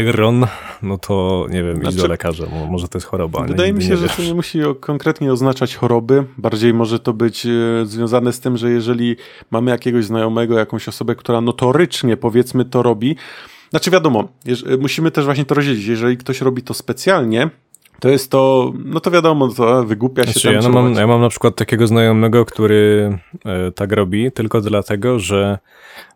Iron, 0.00 0.46
no 0.82 0.98
to 0.98 1.46
nie 1.50 1.62
wiem, 1.62 1.76
znaczy, 1.76 1.96
idź 1.96 2.02
do 2.02 2.08
lekarza, 2.08 2.44
może 2.70 2.88
to 2.88 2.98
jest 2.98 3.06
choroba. 3.06 3.42
Wydaje 3.42 3.72
mi 3.72 3.82
się, 3.82 3.96
że 3.96 4.08
to 4.08 4.22
nie 4.22 4.34
musi 4.34 4.58
konkretnie 4.80 5.32
oznaczać 5.32 5.76
choroby, 5.76 6.24
bardziej 6.38 6.74
może 6.74 6.98
to 6.98 7.12
być 7.12 7.46
e, 7.46 7.50
związane 7.84 8.32
z 8.32 8.40
tym, 8.40 8.56
że 8.56 8.70
jeżeli 8.70 9.16
mamy 9.50 9.70
jakiegoś 9.70 10.04
znajomego, 10.04 10.58
jakąś 10.58 10.88
osobę, 10.88 11.14
która 11.14 11.40
notorycznie 11.40 12.16
powiedzmy 12.16 12.64
to 12.64 12.82
robi, 12.82 13.16
znaczy 13.70 13.90
wiadomo, 13.90 14.28
musimy 14.78 15.10
też 15.10 15.24
właśnie 15.24 15.44
to 15.44 15.54
rozdzielić. 15.54 15.86
Jeżeli 15.86 16.16
ktoś 16.16 16.40
robi 16.40 16.62
to 16.62 16.74
specjalnie, 16.74 17.50
to 18.00 18.08
jest 18.08 18.30
to, 18.30 18.72
no 18.84 19.00
to 19.00 19.10
wiadomo, 19.10 19.48
to 19.48 19.84
wygłupia 19.84 20.26
się 20.26 20.32
znaczy, 20.32 20.48
tam. 20.48 20.54
Ja, 20.54 20.60
no 20.62 20.68
mam, 20.68 20.94
ja 20.94 21.06
mam 21.06 21.20
na 21.20 21.28
przykład 21.28 21.56
takiego 21.56 21.86
znajomego, 21.86 22.44
który 22.44 23.18
e, 23.44 23.72
tak 23.72 23.92
robi 23.92 24.32
tylko 24.32 24.60
dlatego, 24.60 25.18
że 25.18 25.58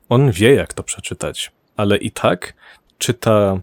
on 0.09 0.31
wie, 0.31 0.55
jak 0.55 0.75
to 0.75 0.83
przeczytać, 0.83 1.53
ale 1.77 1.97
i 1.97 2.11
tak 2.11 2.55
czyta 2.99 3.61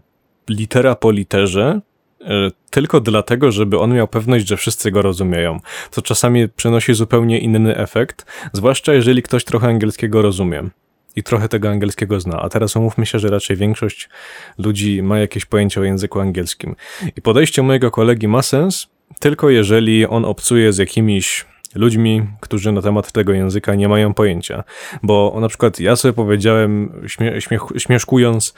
litera 0.48 0.94
po 0.94 1.10
literze, 1.10 1.80
e, 2.20 2.50
tylko 2.70 3.00
dlatego, 3.00 3.52
żeby 3.52 3.78
on 3.78 3.94
miał 3.94 4.08
pewność, 4.08 4.48
że 4.48 4.56
wszyscy 4.56 4.90
go 4.90 5.02
rozumieją, 5.02 5.60
co 5.90 6.02
czasami 6.02 6.48
przynosi 6.48 6.94
zupełnie 6.94 7.38
inny 7.38 7.76
efekt, 7.76 8.26
zwłaszcza 8.52 8.94
jeżeli 8.94 9.22
ktoś 9.22 9.44
trochę 9.44 9.66
angielskiego 9.66 10.22
rozumie 10.22 10.70
i 11.18 11.22
trochę 11.22 11.48
tego 11.48 11.68
angielskiego 11.70 12.20
zna. 12.20 12.40
A 12.42 12.48
teraz 12.48 12.76
umówmy 12.76 13.06
się, 13.06 13.18
że 13.18 13.28
raczej 13.28 13.56
większość 13.56 14.08
ludzi 14.58 15.02
ma 15.02 15.18
jakieś 15.18 15.44
pojęcie 15.44 15.80
o 15.80 15.84
języku 15.84 16.20
angielskim. 16.20 16.76
I 17.16 17.22
podejście 17.22 17.62
mojego 17.62 17.90
kolegi 17.90 18.28
ma 18.28 18.42
sens, 18.42 18.88
tylko 19.18 19.50
jeżeli 19.50 20.06
on 20.06 20.24
obcuje 20.24 20.72
z 20.72 20.78
jakimiś 20.78 21.44
ludźmi, 21.74 22.26
którzy 22.40 22.72
na 22.72 22.82
temat 22.82 23.12
tego 23.12 23.32
języka 23.32 23.74
nie 23.74 23.88
mają 23.88 24.14
pojęcia. 24.14 24.64
Bo 25.02 25.36
na 25.40 25.48
przykład 25.48 25.80
ja 25.80 25.96
sobie 25.96 26.12
powiedziałem, 26.12 27.02
śmie 27.06 27.58
śmieszkując, 27.78 28.54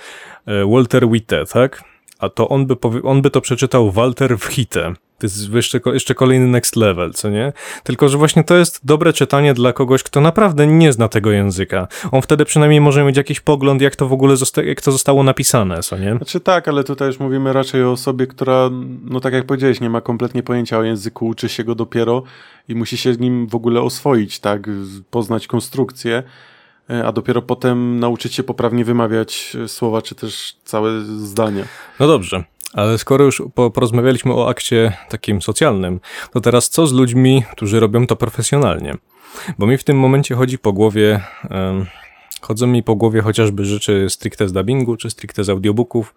e, 0.47 0.67
Walter 0.67 1.09
Witte, 1.09 1.45
tak? 1.47 1.83
A 2.19 2.29
to 2.29 2.49
on 2.49 2.67
by, 2.67 2.77
on 3.05 3.23
by 3.23 3.31
to 3.31 3.41
przeczytał 3.41 3.91
Walter 3.91 4.39
w 4.39 4.45
Hite. 4.45 4.93
To 5.21 5.27
jest 5.27 5.55
jeszcze, 5.55 5.81
jeszcze 5.87 6.15
kolejny 6.15 6.47
next 6.47 6.77
level, 6.77 7.13
co 7.13 7.31
nie? 7.31 7.53
Tylko, 7.85 8.09
że 8.09 8.19
właśnie 8.19 8.45
to 8.45 8.57
jest 8.57 8.81
dobre 8.87 9.13
czytanie 9.13 9.55
dla 9.55 9.73
kogoś, 9.73 10.03
kto 10.03 10.21
naprawdę 10.21 10.67
nie 10.67 10.93
zna 10.93 11.09
tego 11.09 11.31
języka. 11.31 11.89
On 12.13 12.23
wtedy 12.23 12.45
przynajmniej 12.45 12.81
może 12.81 13.05
mieć 13.05 13.17
jakiś 13.17 13.41
pogląd, 13.41 13.83
jak 13.83 13.97
to 13.97 14.09
w 14.09 14.13
ogóle 14.13 14.35
zosta- 14.37 14.63
jak 14.63 14.81
to 14.81 14.93
zostało 14.93 15.23
napisane, 15.23 15.83
co 15.83 15.99
nie? 15.99 16.17
Znaczy 16.17 16.41
tak, 16.41 16.69
ale 16.69 16.85
tutaj 16.85 17.09
już 17.09 17.21
mówimy 17.21 17.53
raczej 17.53 17.85
o 17.85 17.93
osobie, 17.93 18.27
która, 18.27 18.71
no 19.05 19.21
tak 19.21 19.33
jak 19.33 19.47
powiedziałeś, 19.47 19.81
nie 19.81 19.91
ma 19.91 20.01
kompletnie 20.01 20.43
pojęcia 20.43 20.79
o 20.79 20.83
języku, 20.83 21.27
uczy 21.27 21.49
się 21.49 21.65
go 21.65 21.75
dopiero 21.75 22.23
i 22.69 22.75
musi 22.75 22.97
się 22.97 23.15
z 23.15 23.19
nim 23.19 23.47
w 23.47 23.55
ogóle 23.55 23.81
oswoić, 23.81 24.39
tak? 24.41 24.71
Poznać 25.11 25.47
konstrukcję 25.47 26.23
e, 26.91 27.07
a 27.07 27.13
dopiero 27.13 27.43
potem 27.43 28.01
nauczyć 28.01 28.35
się 28.35 28.43
poprawnie 28.43 28.85
wymawiać 28.85 29.57
e, 29.65 29.69
słowa, 29.69 30.03
czy 30.03 30.15
też 30.15 30.57
całe 30.65 31.01
zdania. 31.01 31.65
No 32.01 32.07
dobrze, 32.07 32.45
ale 32.73 32.99
skoro 32.99 33.25
już 33.25 33.43
porozmawialiśmy 33.75 34.35
o 34.35 34.49
akcie 34.49 34.93
takim 35.09 35.43
socjalnym, 35.43 36.01
to 36.33 36.41
teraz 36.41 36.69
co 36.69 36.87
z 36.87 36.93
ludźmi, 36.93 37.45
którzy 37.53 37.81
robią 37.81 38.07
to 38.07 38.17
profesjonalnie? 38.17 38.95
Bo 39.59 39.67
mi 39.67 39.79
w 39.79 39.85
tym 39.85 39.99
momencie 39.99 40.35
chodzi 40.35 40.59
po 40.59 40.73
głowie, 40.73 41.21
chodzą 42.41 42.67
mi 42.67 42.83
po 42.83 42.97
głowie 42.97 43.23
chociażby 43.23 43.65
rzeczy 43.65 44.07
stricte 44.09 44.49
z 44.49 44.53
dubbingu, 44.53 44.97
czy 44.97 45.11
stricte 45.11 45.45
z 45.45 45.51
audiobooków, 45.51 46.15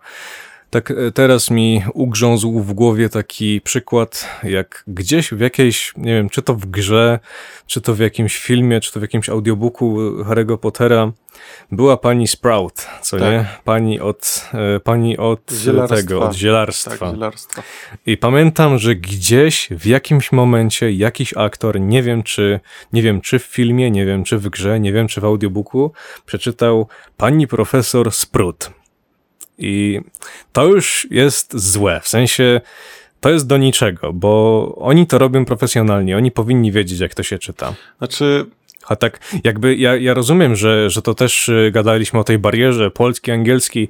tak 0.74 0.92
e, 0.92 1.12
teraz 1.12 1.52
mi 1.52 1.84
ugrzązł 1.94 2.60
w 2.60 2.74
głowie 2.74 3.10
taki 3.10 3.62
przykład, 3.62 4.30
jak 4.44 4.84
gdzieś 4.88 5.32
w 5.32 5.40
jakiejś, 5.40 5.94
nie 5.98 6.14
wiem, 6.14 6.30
czy 6.30 6.42
to 6.42 6.56
w 6.56 6.66
grze, 6.66 7.20
czy 7.68 7.82
to 7.82 7.94
w 7.94 8.00
jakimś 8.00 8.38
filmie, 8.38 8.80
czy 8.80 8.94
to 8.94 9.00
w 9.00 9.02
jakimś 9.02 9.30
audiobooku 9.30 9.98
Harry'ego 10.24 10.58
Pottera 10.58 11.12
była 11.72 11.98
pani 11.98 12.28
Sprout, 12.28 12.88
co 13.02 13.18
tak. 13.18 13.32
nie? 13.32 13.46
Pani 13.64 14.00
od, 14.00 14.50
e, 14.54 14.80
pani 14.80 15.18
od 15.18 15.46
tego, 15.90 16.22
od 16.22 16.36
zielarstwa. 16.36 16.98
Tak, 16.98 17.14
zielarstwa. 17.14 17.64
I 18.06 18.18
pamiętam, 18.18 18.78
że 18.78 18.96
gdzieś 18.96 19.70
w 19.72 19.86
jakimś 19.86 20.32
momencie 20.32 20.92
jakiś 20.92 21.34
aktor, 21.38 21.82
nie 21.82 22.04
wiem 22.04 22.24
czy, 22.24 22.60
nie 22.94 23.02
wiem 23.02 23.22
czy 23.22 23.40
w 23.40 23.44
filmie, 23.44 23.92
nie 23.92 24.06
wiem 24.06 24.24
czy 24.24 24.38
w 24.38 24.50
grze, 24.50 24.80
nie 24.80 24.94
wiem 24.94 25.08
czy 25.08 25.22
w 25.22 25.26
audiobooku, 25.26 25.92
przeczytał 26.26 26.88
pani 27.18 27.48
profesor 27.48 28.12
Sprut. 28.12 28.83
I 29.58 30.02
to 30.54 30.66
już 30.66 31.08
jest 31.12 31.58
złe, 31.58 32.00
w 32.04 32.08
sensie 32.08 32.62
to 33.20 33.30
jest 33.30 33.48
do 33.48 33.58
niczego, 33.58 34.14
bo 34.14 34.76
oni 34.78 35.08
to 35.08 35.18
robią 35.18 35.46
profesjonalnie, 35.46 36.18
oni 36.18 36.32
powinni 36.32 36.72
wiedzieć, 36.72 37.00
jak 37.00 37.16
to 37.16 37.24
się 37.24 37.40
czyta. 37.40 37.74
Znaczy, 37.98 38.46
a 38.88 38.96
tak, 38.96 39.20
jakby 39.44 39.76
ja, 39.76 39.96
ja 39.96 40.14
rozumiem, 40.14 40.56
że, 40.56 40.90
że 40.90 41.02
to 41.02 41.14
też 41.14 41.50
y, 41.50 41.72
gadaliśmy 41.74 42.20
o 42.20 42.24
tej 42.24 42.40
barierze 42.40 42.92
polski, 42.92 43.32
angielski, 43.32 43.88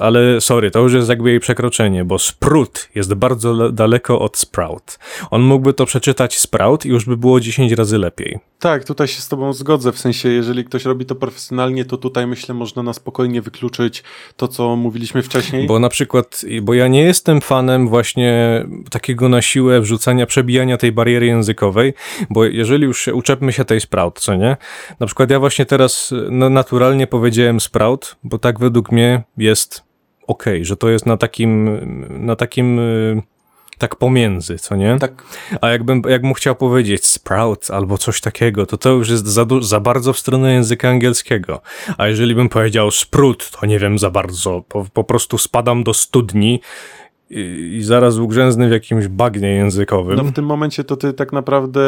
ale 0.00 0.40
sorry, 0.40 0.70
to 0.70 0.80
już 0.80 0.92
jest 0.92 1.08
jakby 1.08 1.30
jej 1.30 1.40
przekroczenie, 1.40 2.04
bo 2.04 2.18
sprut 2.18 2.88
jest 2.94 3.14
bardzo 3.14 3.72
daleko 3.72 4.20
od 4.20 4.38
sprout. 4.38 4.98
On 5.30 5.42
mógłby 5.42 5.74
to 5.74 5.86
przeczytać 5.86 6.38
sprout 6.38 6.86
i 6.86 6.88
już 6.88 7.04
by 7.04 7.16
było 7.16 7.40
10 7.40 7.72
razy 7.72 7.98
lepiej. 7.98 8.38
Tak, 8.58 8.84
tutaj 8.84 9.08
się 9.08 9.20
z 9.20 9.28
tobą 9.28 9.52
zgodzę, 9.52 9.92
w 9.92 9.98
sensie 9.98 10.28
jeżeli 10.28 10.64
ktoś 10.64 10.84
robi 10.84 11.06
to 11.06 11.14
profesjonalnie, 11.14 11.84
to 11.84 11.96
tutaj 11.96 12.26
myślę 12.26 12.54
można 12.54 12.82
na 12.82 12.92
spokojnie 12.92 13.42
wykluczyć 13.42 14.02
to, 14.36 14.48
co 14.48 14.76
mówiliśmy 14.76 15.22
wcześniej. 15.22 15.66
Bo 15.66 15.78
na 15.78 15.88
przykład, 15.88 16.42
bo 16.62 16.74
ja 16.74 16.88
nie 16.88 17.02
jestem 17.02 17.40
fanem 17.40 17.88
właśnie 17.88 18.64
takiego 18.90 19.28
na 19.28 19.42
siłę 19.42 19.80
wrzucania, 19.80 20.26
przebijania 20.26 20.76
tej 20.76 20.92
bariery 20.92 21.26
językowej, 21.26 21.94
bo 22.30 22.44
jeżeli 22.44 22.84
już 22.84 23.00
się 23.00 23.14
uczepmy 23.14 23.52
się 23.52 23.64
tej 23.64 23.80
sprout, 23.80 24.20
co 24.22 24.34
nie? 24.34 24.56
Na 25.00 25.06
przykład 25.06 25.30
ja 25.30 25.40
właśnie 25.40 25.66
teraz 25.66 26.14
no, 26.30 26.50
naturalnie 26.50 27.06
powiedziałem 27.06 27.60
Sprout, 27.60 28.16
bo 28.24 28.38
tak 28.38 28.58
według 28.58 28.92
mnie 28.92 29.22
jest 29.36 29.82
ok, 30.26 30.44
że 30.60 30.76
to 30.76 30.88
jest 30.88 31.06
na 31.06 31.16
takim, 31.16 31.78
na 32.26 32.36
takim 32.36 32.78
y, 32.78 33.22
tak 33.78 33.96
pomiędzy, 33.96 34.58
co 34.58 34.76
nie? 34.76 34.98
Tak. 34.98 35.24
A 35.60 35.68
jakbym, 35.68 36.02
jakbym 36.08 36.34
chciał 36.34 36.54
powiedzieć 36.54 37.06
sprout 37.06 37.70
albo 37.70 37.98
coś 37.98 38.20
takiego, 38.20 38.66
to 38.66 38.78
to 38.78 38.88
już 38.88 39.08
jest 39.08 39.26
za, 39.26 39.46
za 39.60 39.80
bardzo 39.80 40.12
w 40.12 40.18
stronę 40.18 40.52
języka 40.52 40.88
angielskiego. 40.88 41.60
A 41.98 42.06
jeżeli 42.06 42.34
bym 42.34 42.48
powiedział 42.48 42.90
sprut, 42.90 43.50
to 43.50 43.66
nie 43.66 43.78
wiem 43.78 43.98
za 43.98 44.10
bardzo, 44.10 44.62
po, 44.68 44.86
po 44.92 45.04
prostu 45.04 45.38
spadam 45.38 45.84
do 45.84 45.94
studni 45.94 46.60
i, 47.32 47.76
i 47.76 47.82
zaraz 47.82 48.18
ugrzęznę 48.18 48.68
w 48.68 48.72
jakimś 48.72 49.08
bagnie 49.08 49.48
językowym. 49.48 50.16
No 50.16 50.24
w 50.24 50.32
tym 50.32 50.44
momencie 50.44 50.84
to 50.84 50.96
ty 50.96 51.12
tak 51.12 51.32
naprawdę 51.32 51.80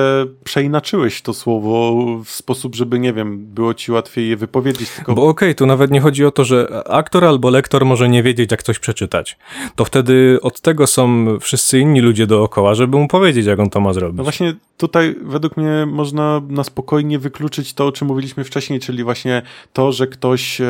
przeinaczyłeś 0.44 1.22
to 1.22 1.35
słowo 1.35 1.94
w 2.24 2.30
sposób, 2.30 2.74
żeby, 2.74 2.98
nie 2.98 3.12
wiem, 3.12 3.46
było 3.46 3.74
ci 3.74 3.92
łatwiej 3.92 4.28
je 4.28 4.37
wypowiedzieć. 4.37 4.90
Tylko... 4.90 5.14
Bo 5.14 5.22
okej, 5.22 5.48
okay, 5.48 5.54
tu 5.54 5.66
nawet 5.66 5.90
nie 5.90 6.00
chodzi 6.00 6.24
o 6.24 6.30
to, 6.30 6.44
że 6.44 6.83
aktor 6.88 7.24
albo 7.24 7.50
lektor 7.50 7.85
może 7.85 8.09
nie 8.09 8.22
wiedzieć, 8.22 8.50
jak 8.50 8.62
coś 8.62 8.78
przeczytać. 8.78 9.38
To 9.76 9.85
wtedy 9.85 10.38
od 10.42 10.61
tego 10.61 10.87
są 10.87 11.26
wszyscy 11.40 11.78
inni 11.78 12.00
ludzie 12.00 12.26
dookoła, 12.26 12.74
żeby 12.74 12.96
mu 12.96 13.09
powiedzieć, 13.09 13.46
jak 13.46 13.59
on 13.59 13.70
to 13.70 13.80
ma 13.80 13.92
zrobić. 13.92 14.16
No 14.16 14.22
właśnie 14.22 14.54
tutaj 14.76 15.16
według 15.22 15.57
mnie 15.57 15.87
można 15.87 16.42
na 16.48 16.64
spokojnie 16.64 17.18
wykluczyć 17.18 17.74
to, 17.74 17.87
o 17.87 17.92
czym 17.92 18.09
mówiliśmy 18.09 18.44
wcześniej, 18.44 18.80
czyli 18.80 19.04
właśnie 19.04 19.42
to, 19.72 19.92
że 19.92 20.07
ktoś 20.07 20.61
e, 20.61 20.64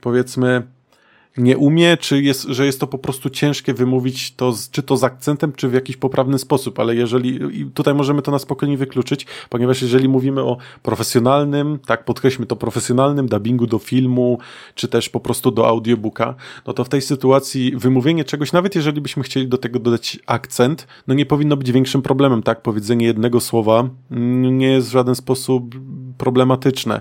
powiedzmy 0.00 0.62
nie 1.36 1.58
umie, 1.58 1.96
czy 1.96 2.22
jest, 2.22 2.42
że 2.42 2.66
jest 2.66 2.80
to 2.80 2.86
po 2.86 2.98
prostu 2.98 3.30
ciężkie 3.30 3.74
wymówić 3.74 4.34
to, 4.34 4.52
z, 4.52 4.70
czy 4.70 4.82
to 4.82 4.96
z 4.96 5.04
akcentem, 5.04 5.52
czy 5.52 5.68
w 5.68 5.72
jakiś 5.72 5.96
poprawny 5.96 6.38
sposób, 6.38 6.78
ale 6.80 6.94
jeżeli, 6.94 7.60
i 7.60 7.66
tutaj 7.66 7.94
możemy 7.94 8.22
to 8.22 8.30
na 8.30 8.38
spokojnie 8.38 8.76
wykluczyć, 8.76 9.26
ponieważ 9.48 9.82
jeżeli 9.82 10.08
mówimy 10.08 10.42
o 10.42 10.56
profesjonalnym, 10.82 11.78
tak, 11.86 12.04
podkreślmy 12.04 12.46
to 12.46 12.56
profesjonalnym 12.56 13.26
dubbingu 13.26 13.66
do 13.66 13.78
filmu, 13.78 14.38
czy 14.74 14.88
też 14.88 15.08
po 15.08 15.20
prostu 15.20 15.50
do 15.50 15.68
audiobooka, 15.68 16.34
no 16.66 16.72
to 16.72 16.84
w 16.84 16.88
tej 16.88 17.02
sytuacji 17.02 17.72
wymówienie 17.76 18.24
czegoś, 18.24 18.52
nawet 18.52 18.74
jeżeli 18.74 19.00
byśmy 19.00 19.22
chcieli 19.22 19.48
do 19.48 19.58
tego 19.58 19.78
dodać 19.78 20.18
akcent, 20.26 20.86
no 21.06 21.14
nie 21.14 21.26
powinno 21.26 21.56
być 21.56 21.72
większym 21.72 22.02
problemem, 22.02 22.42
tak, 22.42 22.62
powiedzenie 22.62 23.06
jednego 23.06 23.40
słowa 23.40 23.88
nie 24.10 24.70
jest 24.70 24.88
w 24.88 24.92
żaden 24.92 25.14
sposób 25.14 25.74
problematyczne. 26.18 27.00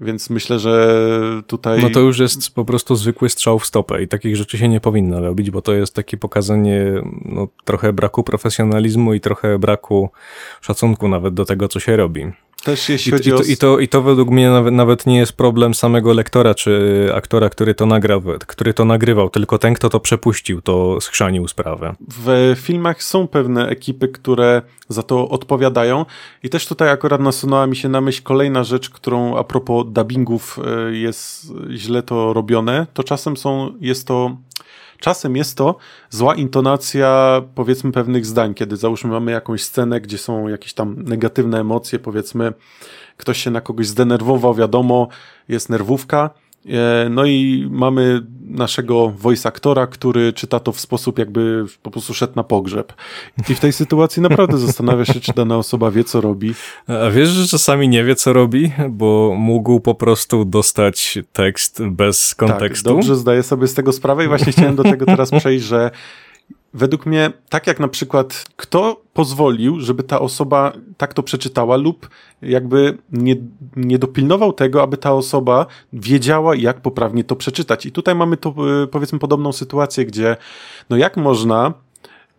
Więc 0.00 0.30
myślę, 0.30 0.58
że 0.58 1.42
tutaj. 1.46 1.82
No 1.82 1.90
to 1.90 2.00
już 2.00 2.18
jest 2.18 2.54
po 2.54 2.64
prostu 2.64 2.96
zwykły 2.96 3.28
strzał 3.28 3.58
w 3.58 3.66
stopę 3.66 4.02
i 4.02 4.08
takich 4.08 4.36
rzeczy 4.36 4.58
się 4.58 4.68
nie 4.68 4.80
powinno 4.80 5.20
robić, 5.20 5.50
bo 5.50 5.62
to 5.62 5.72
jest 5.72 5.94
takie 5.94 6.16
pokazanie 6.16 7.02
no, 7.24 7.48
trochę 7.64 7.92
braku 7.92 8.22
profesjonalizmu 8.22 9.14
i 9.14 9.20
trochę 9.20 9.58
braku 9.58 10.10
szacunku 10.60 11.08
nawet 11.08 11.34
do 11.34 11.44
tego, 11.44 11.68
co 11.68 11.80
się 11.80 11.96
robi. 11.96 12.32
Też 12.64 12.88
jeśli 12.88 13.10
I, 13.10 13.12
chodzi 13.12 13.30
i, 13.30 13.32
to, 13.32 13.38
o... 13.38 13.42
i, 13.42 13.56
to, 13.56 13.78
I 13.78 13.88
to 13.88 14.02
według 14.02 14.30
mnie 14.30 14.50
nawet, 14.50 14.74
nawet 14.74 15.06
nie 15.06 15.18
jest 15.18 15.32
problem 15.32 15.74
samego 15.74 16.12
lektora 16.12 16.54
czy 16.54 17.10
aktora, 17.14 17.50
który 17.50 17.74
to, 17.74 17.86
nagrał, 17.86 18.22
który 18.46 18.74
to 18.74 18.84
nagrywał, 18.84 19.30
tylko 19.30 19.58
ten, 19.58 19.74
kto 19.74 19.90
to 19.90 20.00
przepuścił, 20.00 20.62
to 20.62 21.00
schrzanił 21.00 21.48
sprawę. 21.48 21.94
W 22.08 22.56
filmach 22.60 23.02
są 23.02 23.28
pewne 23.28 23.68
ekipy, 23.68 24.08
które 24.08 24.62
za 24.88 25.02
to 25.02 25.28
odpowiadają 25.28 26.06
i 26.42 26.50
też 26.50 26.66
tutaj 26.66 26.90
akurat 26.90 27.20
nasunęła 27.20 27.66
mi 27.66 27.76
się 27.76 27.88
na 27.88 28.00
myśl 28.00 28.22
kolejna 28.22 28.64
rzecz, 28.64 28.90
którą 28.90 29.36
a 29.36 29.44
propos 29.44 29.86
dubbingów 29.88 30.58
e, 30.88 30.92
jest 30.96 31.52
źle 31.74 32.02
to 32.02 32.32
robione, 32.32 32.86
to 32.94 33.02
czasem 33.02 33.36
są, 33.36 33.72
jest 33.80 34.06
to 34.06 34.36
Czasem 35.04 35.36
jest 35.36 35.56
to 35.56 35.76
zła 36.10 36.34
intonacja, 36.34 37.42
powiedzmy, 37.54 37.92
pewnych 37.92 38.26
zdań, 38.26 38.54
kiedy 38.54 38.76
załóżmy 38.76 39.10
mamy 39.10 39.32
jakąś 39.32 39.62
scenę, 39.62 40.00
gdzie 40.00 40.18
są 40.18 40.48
jakieś 40.48 40.74
tam 40.74 41.02
negatywne 41.02 41.60
emocje, 41.60 41.98
powiedzmy, 41.98 42.52
ktoś 43.16 43.38
się 43.38 43.50
na 43.50 43.60
kogoś 43.60 43.86
zdenerwował, 43.86 44.54
wiadomo, 44.54 45.08
jest 45.48 45.68
nerwówka, 45.68 46.30
no 47.10 47.26
i 47.26 47.68
mamy 47.70 48.22
naszego 48.54 49.10
voice 49.10 49.48
aktora, 49.48 49.86
który 49.86 50.32
czyta 50.32 50.60
to 50.60 50.72
w 50.72 50.80
sposób 50.80 51.18
jakby 51.18 51.64
po 51.82 51.90
prostu 51.90 52.14
szedł 52.14 52.32
na 52.36 52.44
pogrzeb. 52.44 52.92
I 53.48 53.54
w 53.54 53.60
tej 53.60 53.72
sytuacji 53.72 54.22
naprawdę 54.22 54.58
zastanawia 54.66 55.04
się, 55.04 55.20
czy 55.20 55.32
dana 55.32 55.56
osoba 55.56 55.90
wie, 55.90 56.04
co 56.04 56.20
robi. 56.20 56.54
A 56.86 57.10
wiesz, 57.10 57.28
że 57.28 57.48
czasami 57.48 57.88
nie 57.88 58.04
wie, 58.04 58.14
co 58.14 58.32
robi, 58.32 58.72
bo 58.90 59.34
mógł 59.38 59.80
po 59.80 59.94
prostu 59.94 60.44
dostać 60.44 61.18
tekst 61.32 61.82
bez 61.82 62.34
kontekstu? 62.34 62.88
Tak, 62.88 62.96
dobrze 62.96 63.16
zdaję 63.16 63.42
sobie 63.42 63.68
z 63.68 63.74
tego 63.74 63.92
sprawę 63.92 64.24
i 64.24 64.28
właśnie 64.28 64.52
chciałem 64.52 64.76
do 64.76 64.82
tego 64.82 65.06
teraz 65.06 65.30
przejść, 65.40 65.64
że 65.64 65.90
według 66.74 67.06
mnie, 67.06 67.32
tak 67.48 67.66
jak 67.66 67.80
na 67.80 67.88
przykład, 67.88 68.44
kto 68.56 69.02
pozwolił, 69.12 69.80
żeby 69.80 70.02
ta 70.02 70.20
osoba 70.20 70.72
tak 70.96 71.14
to 71.14 71.22
przeczytała, 71.22 71.76
lub 71.76 72.08
jakby 72.42 72.98
nie, 73.12 73.36
nie 73.76 73.98
dopilnował 73.98 74.52
tego, 74.52 74.82
aby 74.82 74.96
ta 74.96 75.12
osoba 75.12 75.66
wiedziała, 75.92 76.54
jak 76.56 76.80
poprawnie 76.80 77.24
to 77.24 77.36
przeczytać. 77.36 77.86
I 77.86 77.92
tutaj 77.92 78.14
mamy 78.14 78.36
to, 78.36 78.54
e, 78.82 78.86
powiedzmy, 78.86 79.18
podobną 79.18 79.52
sytuację, 79.52 80.06
gdzie, 80.06 80.36
no 80.90 80.96
jak 80.96 81.16
można 81.16 81.72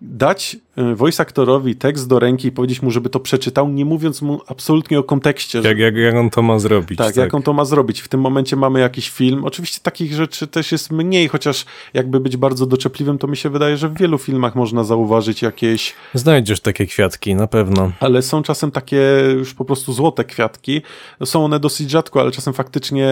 dać 0.02 0.58
voice 0.96 1.24
aktorowi 1.24 1.76
tekst 1.76 2.08
do 2.08 2.20
ręki 2.20 2.48
i 2.48 2.52
powiedzieć 2.52 2.82
mu, 2.82 2.92
żeby 2.92 3.10
to 3.10 3.20
przeczytał, 3.20 3.70
nie 3.70 3.86
mówiąc 3.86 4.22
mu 4.22 4.42
absolutnie 4.48 5.00
o 5.00 5.04
kontekście. 5.04 5.60
Jak, 5.60 5.78
jak, 5.78 5.96
jak 5.96 6.16
on 6.16 6.30
to 6.30 6.42
ma 6.42 6.60
zrobić. 6.60 6.98
Tak, 6.98 7.08
tak, 7.08 7.16
jak 7.16 7.34
on 7.34 7.42
to 7.42 7.54
ma 7.54 7.66
zrobić. 7.66 8.02
W 8.02 8.08
tym 8.08 8.22
momencie 8.22 8.56
mamy 8.56 8.80
jakiś 8.80 9.10
film. 9.10 9.46
Oczywiście 9.46 9.80
takich 9.82 10.14
rzeczy 10.14 10.48
też 10.48 10.72
jest 10.72 10.92
mniej, 10.92 11.28
chociaż 11.28 11.66
jakby 11.94 12.20
być 12.20 12.38
bardzo 12.38 12.66
doczepliwym, 12.66 13.18
to 13.18 13.28
mi 13.28 13.38
się 13.38 13.50
wydaje, 13.50 13.78
że 13.78 13.90
w 13.90 13.98
wielu 13.98 14.18
filmach 14.18 14.56
można 14.56 14.84
zauważyć 14.84 15.42
jakieś... 15.42 15.94
Znajdziesz 16.14 16.60
takie 16.60 16.86
kwiatki, 16.86 17.36
na 17.36 17.48
pewno. 17.48 17.92
Ale 18.00 18.22
są 18.22 18.44
czasem 18.44 18.72
takie 18.72 19.02
już 19.36 19.54
po 19.54 19.66
prostu 19.66 19.94
złote 19.94 20.24
kwiatki. 20.24 20.82
Są 21.26 21.46
one 21.46 21.60
dosyć 21.60 21.90
rzadko, 21.90 22.22
ale 22.22 22.32
czasem 22.32 22.54
faktycznie 22.54 23.08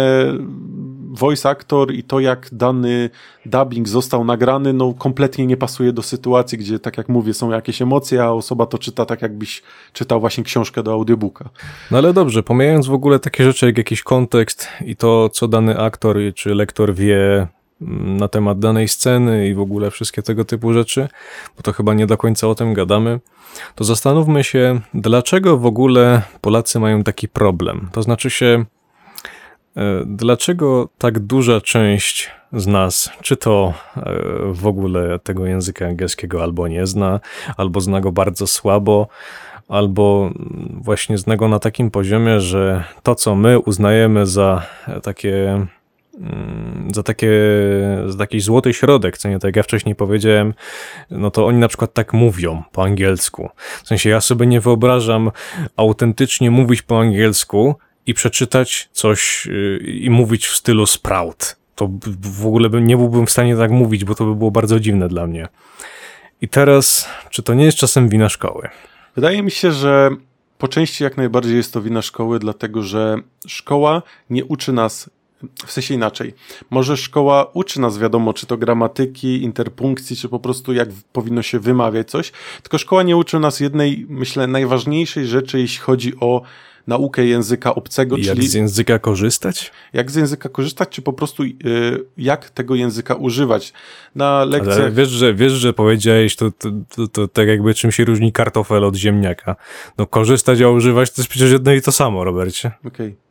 voice 1.14 1.50
actor 1.50 1.94
i 1.94 2.04
to, 2.04 2.20
jak 2.20 2.50
dany 2.52 3.10
dubbing 3.46 3.88
został 3.88 4.26
nagrany, 4.26 4.74
no 4.74 4.94
kompletnie 4.94 5.46
nie 5.46 5.58
pasuje 5.58 5.94
do 5.94 6.02
sytuacji, 6.02 6.58
gdzie, 6.58 6.80
tak 6.80 6.98
jak 6.98 7.10
mówię, 7.10 7.34
są 7.34 7.53
jakieś 7.56 7.82
emocje, 7.82 8.24
a 8.24 8.32
osoba 8.32 8.66
to 8.66 8.78
czyta 8.78 9.06
tak, 9.06 9.22
jakbyś 9.22 9.64
czytał 9.94 10.20
właśnie 10.20 10.44
książkę 10.44 10.84
do 10.84 10.94
audiobooka. 10.94 11.50
No 11.92 11.98
ale 11.98 12.14
dobrze, 12.14 12.44
pomijając 12.44 12.88
w 12.88 12.94
ogóle 12.94 13.20
takie 13.20 13.44
rzeczy 13.44 13.66
jak 13.66 13.78
jakiś 13.78 14.04
kontekst 14.04 14.68
i 14.86 14.96
to, 14.96 15.30
co 15.30 15.48
dany 15.48 15.80
aktor 15.80 16.18
czy 16.36 16.56
lektor 16.56 16.96
wie 16.96 17.48
mm, 17.82 18.18
na 18.18 18.28
temat 18.28 18.60
danej 18.60 18.88
sceny 18.88 19.48
i 19.48 19.54
w 19.54 19.60
ogóle 19.60 19.92
wszystkie 19.92 20.22
tego 20.22 20.46
typu 20.46 20.74
rzeczy, 20.74 21.08
bo 21.58 21.64
to 21.64 21.74
chyba 21.74 21.94
nie 21.94 22.08
do 22.08 22.18
końca 22.18 22.48
o 22.48 22.56
tym 22.56 22.74
gadamy, 22.74 23.20
to 23.76 23.84
zastanówmy 23.84 24.44
się, 24.44 24.82
dlaczego 24.94 25.58
w 25.58 25.66
ogóle 25.66 26.22
Polacy 26.42 26.80
mają 26.80 27.04
taki 27.04 27.28
problem. 27.28 27.90
To 27.92 28.04
znaczy 28.04 28.30
się, 28.30 28.66
dlaczego 30.06 30.90
tak 30.98 31.20
duża 31.20 31.62
część 31.62 32.32
z 32.54 32.68
nas, 32.68 33.12
czy 33.22 33.38
to 33.38 33.74
e, 33.98 34.02
w 34.52 34.68
ogóle 34.68 35.20
tego 35.20 35.46
języka 35.46 35.86
angielskiego 35.86 36.44
albo 36.44 36.68
nie 36.68 36.88
zna, 36.88 37.20
albo 37.58 37.82
zna 37.82 38.02
go 38.02 38.12
bardzo 38.12 38.48
słabo, 38.48 39.08
albo 39.68 40.32
właśnie 40.70 41.18
zna 41.18 41.38
go 41.38 41.48
na 41.48 41.60
takim 41.60 41.92
poziomie, 41.92 42.40
że 42.40 42.84
to, 43.04 43.16
co 43.16 43.36
my 43.36 43.60
uznajemy 43.60 44.26
za 44.26 44.66
takie 45.04 45.66
mm, 46.20 46.90
za, 46.94 47.04
takie, 47.04 47.32
za 48.08 48.18
taki 48.18 48.40
złoty 48.40 48.74
środek, 48.74 49.18
co 49.18 49.30
nie 49.30 49.40
tak 49.40 49.44
jak 49.44 49.56
ja 49.56 49.64
wcześniej 49.64 49.96
powiedziałem, 49.96 50.54
no 51.12 51.32
to 51.32 51.46
oni 51.46 51.58
na 51.58 51.68
przykład 51.68 51.94
tak 51.94 52.14
mówią 52.14 52.64
po 52.72 52.84
angielsku. 52.84 53.50
W 53.84 53.88
sensie 53.88 54.10
ja 54.10 54.22
sobie 54.22 54.48
nie 54.48 54.62
wyobrażam 54.62 55.32
autentycznie 55.78 56.52
mówić 56.52 56.82
po 56.82 57.00
angielsku, 57.00 57.76
i 58.06 58.14
przeczytać 58.14 58.90
coś 58.92 59.48
y, 59.48 59.78
i 60.02 60.10
mówić 60.10 60.48
w 60.48 60.56
stylu 60.56 60.86
sprout. 60.86 61.56
To 61.76 61.90
w 62.22 62.48
ogóle 62.48 62.70
nie 62.82 62.98
byłbym 62.98 63.26
w 63.26 63.32
stanie 63.32 63.56
tak 63.58 63.72
mówić, 63.72 64.06
bo 64.06 64.16
to 64.16 64.26
by 64.26 64.36
było 64.36 64.52
bardzo 64.52 64.80
dziwne 64.80 65.08
dla 65.08 65.28
mnie. 65.28 65.48
I 66.42 66.48
teraz, 66.48 67.08
czy 67.30 67.44
to 67.44 67.54
nie 67.54 67.66
jest 67.66 67.78
czasem 67.78 68.10
wina 68.10 68.30
szkoły? 68.30 68.70
Wydaje 69.16 69.44
mi 69.44 69.52
się, 69.52 69.72
że 69.72 70.10
po 70.58 70.68
części 70.68 71.04
jak 71.04 71.18
najbardziej 71.18 71.56
jest 71.58 71.74
to 71.74 71.82
wina 71.82 72.02
szkoły, 72.02 72.40
dlatego 72.40 72.84
że 72.84 73.18
szkoła 73.48 74.02
nie 74.30 74.46
uczy 74.46 74.74
nas 74.74 75.10
w 75.66 75.72
sensie 75.72 75.94
inaczej. 75.94 76.34
Może 76.70 76.98
szkoła 76.98 77.52
uczy 77.54 77.82
nas, 77.82 77.98
wiadomo, 77.98 78.34
czy 78.34 78.46
to 78.46 78.58
gramatyki, 78.58 79.44
interpunkcji, 79.44 80.16
czy 80.16 80.30
po 80.30 80.40
prostu 80.40 80.74
jak 80.74 80.90
powinno 81.14 81.42
się 81.42 81.60
wymawiać 81.60 82.10
coś, 82.10 82.32
tylko 82.62 82.78
szkoła 82.78 83.04
nie 83.04 83.18
uczy 83.18 83.40
nas 83.40 83.60
jednej, 83.60 84.06
myślę, 84.10 84.48
najważniejszej 84.48 85.28
rzeczy, 85.28 85.60
jeśli 85.60 85.80
chodzi 85.80 86.14
o 86.20 86.42
naukę 86.88 87.26
języka 87.26 87.76
obcego. 87.76 88.18
Jak 88.18 88.36
czyli 88.36 88.48
z 88.48 88.54
języka 88.54 89.00
korzystać? 89.00 89.72
Jak 89.94 90.12
z 90.12 90.16
języka 90.16 90.50
korzystać, 90.50 90.90
czy 90.90 91.02
po 91.02 91.14
prostu 91.14 91.44
y, 91.44 91.54
jak 92.18 92.50
tego 92.50 92.76
języka 92.76 93.16
używać. 93.16 93.74
Na 94.16 94.46
lekcjach... 94.46 94.78
Ale 94.78 94.92
wiesz, 94.92 95.10
że, 95.10 95.34
wiesz, 95.34 95.54
że 95.54 95.74
powiedziałeś, 95.74 96.36
to, 96.36 96.52
to, 96.52 96.70
to, 96.96 97.08
to 97.08 97.28
tak 97.28 97.48
jakby 97.48 97.74
czym 97.74 97.92
się 97.92 98.06
różni 98.06 98.32
kartofel 98.32 98.84
od 98.84 98.96
ziemniaka. 98.96 99.56
No 99.98 100.08
korzystać, 100.08 100.62
a 100.62 100.70
używać 100.70 101.12
to 101.12 101.22
jest 101.22 101.30
przecież 101.30 101.52
jedno 101.52 101.74
i 101.74 101.82
to 101.82 101.92
samo, 101.92 102.24
Robercie. 102.24 102.72
Okej. 102.88 103.08
Okay. 103.08 103.24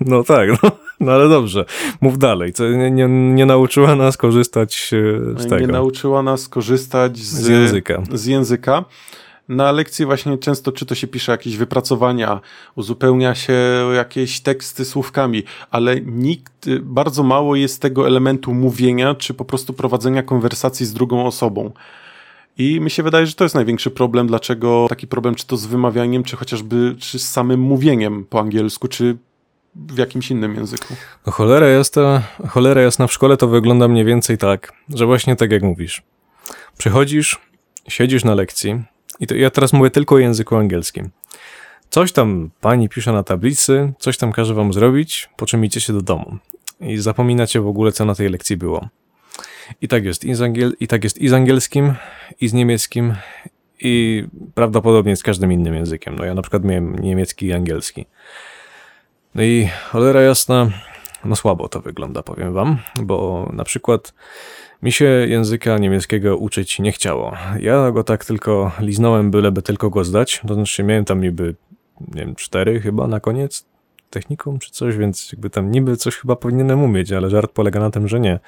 No 0.00 0.24
tak, 0.24 0.48
no, 0.62 0.70
no, 1.00 1.12
ale 1.12 1.28
dobrze. 1.28 1.64
Mów 2.00 2.18
dalej. 2.18 2.52
Co, 2.52 2.68
nie, 2.68 2.90
nie, 2.90 3.08
nie 3.08 3.46
nauczyła 3.46 3.96
nas 3.96 4.16
korzystać 4.16 4.90
e, 5.36 5.40
z 5.40 5.42
tego. 5.42 5.60
Nie 5.60 5.66
nauczyła 5.66 6.22
nas 6.22 6.48
korzystać 6.48 7.18
z, 7.18 7.34
z 7.34 7.48
języka. 7.48 8.02
Z 8.12 8.26
języka. 8.26 8.84
Na 9.48 9.72
lekcji 9.72 10.04
właśnie 10.04 10.38
często 10.38 10.72
czy 10.72 10.86
to 10.86 10.94
się 10.94 11.06
pisze 11.06 11.32
jakieś 11.32 11.56
wypracowania, 11.56 12.40
uzupełnia 12.74 13.34
się 13.34 13.54
jakieś 13.94 14.40
teksty 14.40 14.84
słówkami, 14.84 15.42
ale 15.70 16.00
nikt, 16.00 16.66
bardzo 16.80 17.22
mało 17.22 17.56
jest 17.56 17.82
tego 17.82 18.06
elementu 18.06 18.54
mówienia, 18.54 19.14
czy 19.14 19.34
po 19.34 19.44
prostu 19.44 19.72
prowadzenia 19.72 20.22
konwersacji 20.22 20.86
z 20.86 20.92
drugą 20.92 21.26
osobą. 21.26 21.72
I 22.58 22.80
mi 22.80 22.90
się 22.90 23.02
wydaje, 23.02 23.26
że 23.26 23.34
to 23.34 23.44
jest 23.44 23.54
największy 23.54 23.90
problem, 23.90 24.26
dlaczego 24.26 24.86
taki 24.88 25.06
problem, 25.06 25.34
czy 25.34 25.46
to 25.46 25.56
z 25.56 25.66
wymawianiem, 25.66 26.24
czy 26.24 26.36
chociażby 26.36 26.96
czy 26.98 27.18
z 27.18 27.28
samym 27.30 27.60
mówieniem 27.60 28.24
po 28.24 28.40
angielsku, 28.40 28.88
czy 28.88 29.16
w 29.76 29.98
jakimś 29.98 30.30
innym 30.30 30.54
języku. 30.54 30.94
No 31.26 31.32
cholera 31.32 31.66
jasna, 31.66 32.22
cholera 32.48 32.80
jasna 32.80 33.06
w 33.06 33.12
szkole 33.12 33.36
to 33.36 33.48
wygląda 33.48 33.88
mniej 33.88 34.04
więcej 34.04 34.38
tak, 34.38 34.72
że 34.94 35.06
właśnie 35.06 35.36
tak 35.36 35.52
jak 35.52 35.62
mówisz. 35.62 36.02
Przychodzisz, 36.78 37.40
siedzisz 37.88 38.24
na 38.24 38.34
lekcji, 38.34 38.82
i 39.20 39.26
to 39.26 39.34
ja 39.34 39.50
teraz 39.50 39.72
mówię 39.72 39.90
tylko 39.90 40.14
o 40.14 40.18
języku 40.18 40.56
angielskim. 40.56 41.10
Coś 41.90 42.12
tam 42.12 42.50
pani 42.60 42.88
pisze 42.88 43.12
na 43.12 43.22
tablicy, 43.22 43.92
coś 43.98 44.16
tam 44.16 44.32
każe 44.32 44.54
wam 44.54 44.72
zrobić, 44.72 45.30
po 45.36 45.46
czym 45.46 45.64
idziecie 45.64 45.92
do 45.92 46.02
domu. 46.02 46.38
I 46.80 46.96
zapominacie 46.96 47.60
w 47.60 47.66
ogóle, 47.66 47.92
co 47.92 48.04
na 48.04 48.14
tej 48.14 48.28
lekcji 48.28 48.56
było. 48.56 48.88
I 49.82 49.88
tak 49.88 50.04
jest 50.04 50.24
i 50.24 50.34
z, 50.34 50.40
angiel- 50.40 50.72
i, 50.80 50.88
tak 50.88 51.04
jest 51.04 51.18
i 51.18 51.28
z 51.28 51.32
angielskim, 51.32 51.94
i 52.40 52.48
z 52.48 52.52
niemieckim, 52.52 53.14
i 53.80 54.24
prawdopodobnie 54.54 55.16
z 55.16 55.22
każdym 55.22 55.52
innym 55.52 55.74
językiem. 55.74 56.16
No 56.16 56.24
ja 56.24 56.34
na 56.34 56.42
przykład 56.42 56.64
miałem 56.64 56.98
niemiecki 56.98 57.46
i 57.46 57.52
angielski. 57.52 58.06
No 59.34 59.42
i 59.42 59.68
cholera 59.90 60.22
jasna, 60.22 60.70
no 61.24 61.36
słabo 61.36 61.68
to 61.68 61.80
wygląda, 61.80 62.22
powiem 62.22 62.52
wam, 62.52 62.78
bo 63.02 63.48
na 63.52 63.64
przykład 63.64 64.14
mi 64.82 64.92
się 64.92 65.04
języka 65.04 65.78
niemieckiego 65.78 66.36
uczyć 66.36 66.78
nie 66.78 66.92
chciało. 66.92 67.32
Ja 67.60 67.90
go 67.90 68.04
tak 68.04 68.24
tylko 68.24 68.72
liznąłem, 68.80 69.30
byleby 69.30 69.62
tylko 69.62 69.90
go 69.90 70.04
zdać. 70.04 70.42
To 70.48 70.54
znaczy 70.54 70.82
miałem 70.84 71.04
tam 71.04 71.20
niby, 71.20 71.54
nie 72.00 72.24
wiem, 72.24 72.34
cztery 72.34 72.80
chyba 72.80 73.06
na 73.06 73.20
koniec 73.20 73.66
technikum 74.10 74.58
czy 74.58 74.70
coś, 74.70 74.96
więc 74.96 75.32
jakby 75.32 75.50
tam 75.50 75.70
niby 75.70 75.96
coś 75.96 76.16
chyba 76.16 76.36
powinienem 76.36 76.82
umieć, 76.82 77.12
ale 77.12 77.30
żart 77.30 77.52
polega 77.52 77.80
na 77.80 77.90
tym, 77.90 78.08
że 78.08 78.20
nie. 78.20 78.38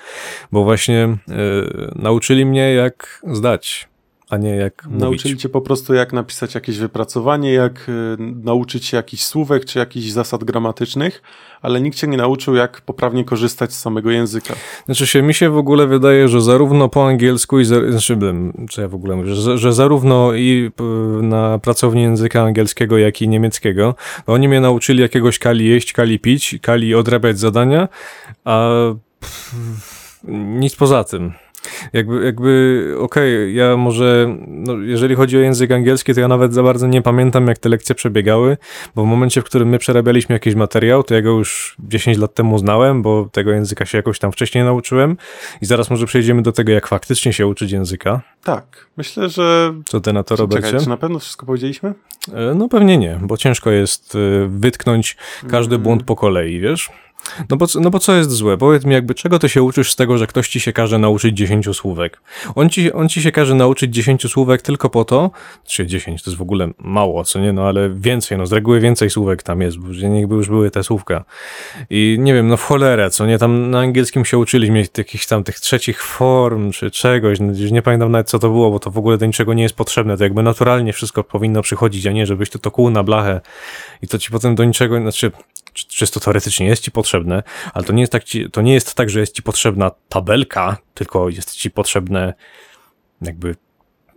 Bo 0.53 0.65
właśnie 0.65 1.17
yy, 1.29 1.93
nauczyli 1.97 2.47
mnie 2.47 2.75
jak 2.75 3.23
zdać 3.27 3.90
a 4.31 4.37
nie 4.37 4.57
jak 4.57 4.87
Nauczyli 4.87 5.31
mówić. 5.31 5.43
cię 5.43 5.49
po 5.49 5.61
prostu 5.61 5.95
jak 5.95 6.13
napisać 6.13 6.55
jakieś 6.55 6.79
wypracowanie, 6.79 7.53
jak 7.53 7.89
y, 7.89 8.17
nauczyć 8.19 8.87
się 8.87 8.97
jakichś 8.97 9.23
słówek 9.23 9.65
czy 9.65 9.79
jakichś 9.79 10.11
zasad 10.11 10.45
gramatycznych, 10.45 11.23
ale 11.63 11.81
nikt 11.81 11.99
cię 11.99 12.07
nie 12.07 12.17
nauczył 12.17 12.55
jak 12.55 12.81
poprawnie 12.81 13.25
korzystać 13.25 13.73
z 13.73 13.81
samego 13.81 14.11
języka. 14.11 14.55
Znaczy 14.87 15.07
się, 15.07 15.23
mi 15.23 15.35
się 15.35 15.51
w 15.51 15.57
ogóle 15.57 15.87
wydaje, 15.87 16.29
że 16.29 16.41
zarówno 16.41 16.89
po 16.89 17.07
angielsku 17.07 17.61
i, 17.61 17.65
za, 17.65 17.91
znaczy, 17.91 18.19
co 18.71 18.83
ja 18.83 18.89
w 18.89 18.95
ogóle 18.95 19.17
mówię, 19.17 19.35
że, 19.35 19.59
że 19.59 19.73
zarówno 19.73 20.35
i 20.35 20.71
na 21.23 21.59
pracowni 21.59 22.03
języka 22.03 22.43
angielskiego, 22.43 22.99
jak 22.99 23.23
i 23.23 23.29
niemieckiego, 23.29 23.95
oni 24.27 24.49
mnie 24.49 24.61
nauczyli 24.61 25.01
jakiegoś 25.01 25.39
kali 25.39 25.67
jeść, 25.67 25.93
kali 25.93 26.19
pić, 26.19 26.59
kali 26.63 26.95
odrabiać 26.95 27.39
zadania, 27.39 27.89
a 28.45 28.71
pff, 29.21 29.55
nic 30.29 30.77
poza 30.77 31.05
tym. 31.05 31.33
Jakby, 31.93 32.25
jakby 32.25 32.95
okej, 32.99 33.37
okay, 33.37 33.53
ja 33.53 33.77
może, 33.77 34.37
no, 34.47 34.79
jeżeli 34.79 35.15
chodzi 35.15 35.37
o 35.37 35.41
język 35.41 35.71
angielski, 35.71 36.15
to 36.15 36.21
ja 36.21 36.29
nawet 36.29 36.55
za 36.55 36.63
bardzo 36.63 36.87
nie 36.87 37.03
pamiętam, 37.03 37.47
jak 37.47 37.59
te 37.59 37.69
lekcje 37.69 37.95
przebiegały, 37.95 38.57
bo 38.95 39.05
w 39.05 39.07
momencie, 39.07 39.41
w 39.41 39.45
którym 39.45 39.69
my 39.69 39.79
przerabialiśmy 39.79 40.33
jakiś 40.33 40.55
materiał, 40.55 41.03
to 41.03 41.15
ja 41.15 41.23
go 41.23 41.31
już 41.31 41.77
10 41.79 42.19
lat 42.19 42.35
temu 42.35 42.59
znałem, 42.59 43.03
bo 43.03 43.29
tego 43.33 43.51
języka 43.51 43.87
się 43.87 43.99
jakoś 43.99 44.19
tam 44.19 44.33
wcześniej 44.33 44.65
nauczyłem 44.65 45.17
i 45.63 45.67
zaraz 45.67 45.91
może 45.91 46.07
przejdziemy 46.07 46.43
do 46.43 46.53
tego, 46.53 46.73
jak 46.73 46.87
faktycznie 46.87 47.33
się 47.33 47.47
uczyć 47.47 47.73
języka. 47.73 48.21
Tak, 48.45 48.87
myślę, 48.97 49.29
że... 49.29 49.75
Co 49.85 50.01
ty 50.01 50.13
na 50.13 50.23
to, 50.23 50.37
Robercie? 50.37 50.67
Czekaj, 50.67 50.81
czy 50.81 50.89
na 50.89 50.97
pewno 50.97 51.19
wszystko 51.19 51.47
powiedzieliśmy? 51.47 51.95
E, 52.35 52.55
no 52.55 52.69
pewnie 52.69 52.99
nie, 52.99 53.19
bo 53.23 53.37
ciężko 53.37 53.71
jest 53.71 54.15
e, 54.15 54.19
wytknąć 54.49 55.17
każdy 55.49 55.75
mm. 55.75 55.83
błąd 55.83 56.03
po 56.03 56.17
kolei, 56.17 56.61
wiesz? 56.61 56.91
No 57.51 57.57
bo, 57.57 57.67
no 57.81 57.91
bo 57.91 57.99
co 57.99 58.15
jest 58.15 58.31
złe? 58.31 58.59
Powiedz 58.59 58.85
mi 58.85 58.93
jakby, 58.95 59.15
czego 59.15 59.39
ty 59.39 59.49
się 59.49 59.63
uczysz 59.63 59.93
z 59.93 59.97
tego, 59.97 60.19
że 60.19 60.27
ktoś 60.27 60.49
ci 60.49 60.61
się 60.61 60.73
każe 60.73 60.99
nauczyć 60.99 61.37
10 61.37 61.77
słówek? 61.77 62.21
On 62.55 62.71
ci, 62.71 62.93
on 62.93 63.09
ci 63.09 63.23
się 63.23 63.33
każe 63.33 63.55
nauczyć 63.55 63.95
10 63.95 64.31
słówek 64.31 64.63
tylko 64.63 64.91
po 64.91 65.05
to, 65.05 65.31
czy 65.67 65.87
10 65.87 66.23
to 66.23 66.31
jest 66.31 66.39
w 66.39 66.43
ogóle 66.43 66.71
mało, 66.79 67.25
co 67.25 67.41
nie? 67.41 67.53
No 67.53 67.63
ale 67.63 67.91
więcej, 67.91 68.39
no 68.39 68.47
z 68.47 68.53
reguły 68.53 68.81
więcej 68.81 69.11
słówek 69.11 69.43
tam 69.43 69.61
jest, 69.61 69.79
bo 69.79 70.09
niechby 70.09 70.35
już 70.35 70.49
były 70.49 70.71
te 70.71 70.83
słówka. 70.83 71.25
I 71.91 72.17
nie 72.21 72.35
wiem, 72.35 72.49
no 72.49 72.57
w 72.57 72.63
cholerę, 72.63 73.11
co 73.11 73.27
nie? 73.27 73.39
Tam 73.39 73.71
na 73.71 73.81
angielskim 73.81 74.25
się 74.25 74.39
uczyliśmy 74.39 74.85
jakichś 74.99 75.27
tam 75.27 75.45
tych 75.45 75.61
trzecich 75.61 76.03
form, 76.03 76.73
czy 76.73 76.91
czegoś, 76.91 77.41
no 77.41 77.53
nie 77.71 77.83
pamiętam 77.83 78.13
nawet 78.13 78.29
co 78.29 78.39
to 78.39 78.49
było, 78.49 78.71
bo 78.71 78.79
to 78.79 78.91
w 78.91 78.99
ogóle 78.99 79.19
do 79.19 79.27
niczego 79.27 79.55
nie 79.55 79.63
jest 79.63 79.77
potrzebne, 79.77 80.17
to 80.17 80.25
jakby 80.25 80.43
naturalnie 80.43 80.93
wszystko 80.93 81.25
powinno 81.25 81.63
przychodzić, 81.63 82.07
a 82.07 82.13
nie 82.13 82.27
żebyś 82.27 82.51
to 82.51 82.71
kół 82.71 82.91
na 82.91 83.03
blachę 83.03 83.41
i 84.03 84.09
to 84.09 84.19
ci 84.19 84.31
potem 84.31 84.55
do 84.55 84.65
niczego, 84.65 85.01
znaczy 85.01 85.33
czysto 85.73 86.21
teoretycznie 86.21 86.67
jest 86.67 86.83
ci 86.83 86.91
potrzebne, 86.91 87.43
ale 87.75 87.85
to 87.85 87.93
nie 87.93 88.01
jest 88.01 88.13
tak, 88.13 88.23
to 88.53 88.63
nie 88.63 88.75
jest 88.75 88.95
tak, 88.95 89.11
że 89.11 89.21
jest 89.21 89.35
ci 89.35 89.43
potrzebna 89.43 89.91
tabelka, 90.09 90.77
tylko 90.95 91.29
jest 91.29 91.55
ci 91.55 91.71
potrzebne 91.71 92.35
jakby 93.23 93.55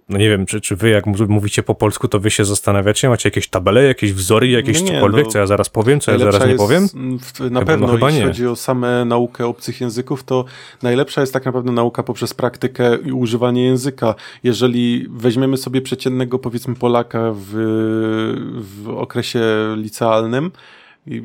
no 0.10 0.18
nie 0.18 0.30
wiem, 0.30 0.46
czy, 0.46 0.62
czy 0.62 0.76
wy 0.76 0.90
jak 0.90 1.06
mówicie 1.06 1.64
po 1.64 1.76
polsku, 1.76 2.08
to 2.08 2.20
wy 2.20 2.32
się 2.32 2.46
zastanawiacie, 2.46 3.10
macie 3.10 3.30
jakieś 3.30 3.48
tabele, 3.48 3.84
jakieś 3.84 4.14
wzory, 4.14 4.48
jakieś 4.48 4.82
nie, 4.82 4.88
cokolwiek, 4.88 5.26
no, 5.26 5.32
co 5.32 5.40
ja 5.40 5.48
zaraz 5.48 5.70
powiem, 5.70 6.00
co 6.00 6.12
ja 6.12 6.18
zaraz 6.18 6.48
nie 6.48 6.56
powiem? 6.56 6.88
W, 7.20 7.40
na 7.40 7.60
chyba, 7.60 7.66
pewno, 7.66 7.88
no, 7.88 7.94
jeśli 8.08 8.20
nie. 8.20 8.28
chodzi 8.28 8.48
o 8.48 8.56
same 8.56 9.06
naukę 9.06 9.48
obcych 9.48 9.82
języków, 9.82 10.24
to 10.24 10.46
najlepsza 10.82 11.22
jest 11.22 11.34
tak 11.34 11.46
naprawdę 11.46 11.72
nauka 11.72 12.04
poprzez 12.04 12.34
praktykę 12.34 12.98
i 13.06 13.12
używanie 13.12 13.66
języka. 13.66 14.16
Jeżeli 14.44 15.08
weźmiemy 15.10 15.58
sobie 15.58 15.82
przeciętnego, 15.82 16.40
powiedzmy, 16.40 16.76
Polaka 16.76 17.32
w, 17.36 17.52
w 18.56 18.90
okresie 18.90 19.42
licealnym, 19.76 20.52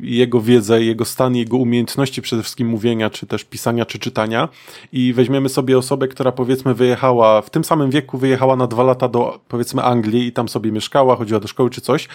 jego 0.01 0.41
wiedzę, 0.41 0.83
jego 0.83 1.05
stan, 1.05 1.35
jego 1.35 1.57
umiejętności 1.57 2.21
przede 2.21 2.41
wszystkim 2.43 2.67
mówienia, 2.67 3.09
czy 3.09 3.27
też 3.27 3.43
pisania, 3.43 3.85
czy 3.85 3.99
czytania. 3.99 4.49
I 4.91 5.13
weźmiemy 5.13 5.49
sobie 5.49 5.77
osobę, 5.77 6.07
która 6.07 6.31
powiedzmy 6.31 6.73
wyjechała, 6.73 7.41
w 7.41 7.49
tym 7.49 7.63
samym 7.63 7.89
wieku 7.89 8.17
wyjechała 8.17 8.55
na 8.55 8.67
dwa 8.67 8.83
lata 8.83 9.07
do 9.07 9.39
powiedzmy 9.47 9.83
Anglii 9.83 10.27
i 10.27 10.31
tam 10.31 10.49
sobie 10.49 10.71
mieszkała, 10.71 11.15
chodziła 11.15 11.39
do 11.39 11.47
szkoły 11.47 11.69
czy 11.69 11.81
coś, 11.81 12.07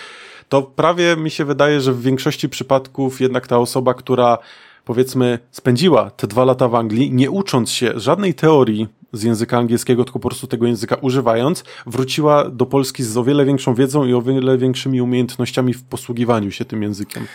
to 0.48 0.62
prawie 0.62 1.16
mi 1.16 1.30
się 1.30 1.44
wydaje, 1.44 1.80
że 1.80 1.92
w 1.92 2.02
większości 2.02 2.48
przypadków 2.48 3.20
jednak 3.20 3.46
ta 3.46 3.58
osoba, 3.58 3.94
która 3.94 4.38
powiedzmy 4.84 5.38
spędziła 5.50 6.10
te 6.10 6.26
dwa 6.26 6.44
lata 6.44 6.68
w 6.68 6.74
Anglii, 6.74 7.12
nie 7.12 7.30
ucząc 7.30 7.70
się 7.70 7.92
żadnej 7.96 8.34
teorii 8.34 8.88
z 9.14 9.22
języka 9.22 9.58
angielskiego, 9.58 10.04
tylko 10.04 10.18
po 10.18 10.28
prostu 10.28 10.46
tego 10.46 10.66
języka 10.66 10.96
używając, 10.96 11.64
wróciła 11.86 12.50
do 12.50 12.66
Polski 12.66 13.02
z 13.02 13.16
o 13.16 13.24
wiele 13.24 13.44
większą 13.44 13.74
wiedzą 13.74 14.04
i 14.04 14.14
o 14.14 14.22
wiele 14.22 14.58
większymi 14.58 15.02
umiejętnościami 15.02 15.74
w 15.74 15.84
posługiwaniu 15.84 16.50
się 16.50 16.64
tym 16.64 16.82
językiem. 16.82 17.26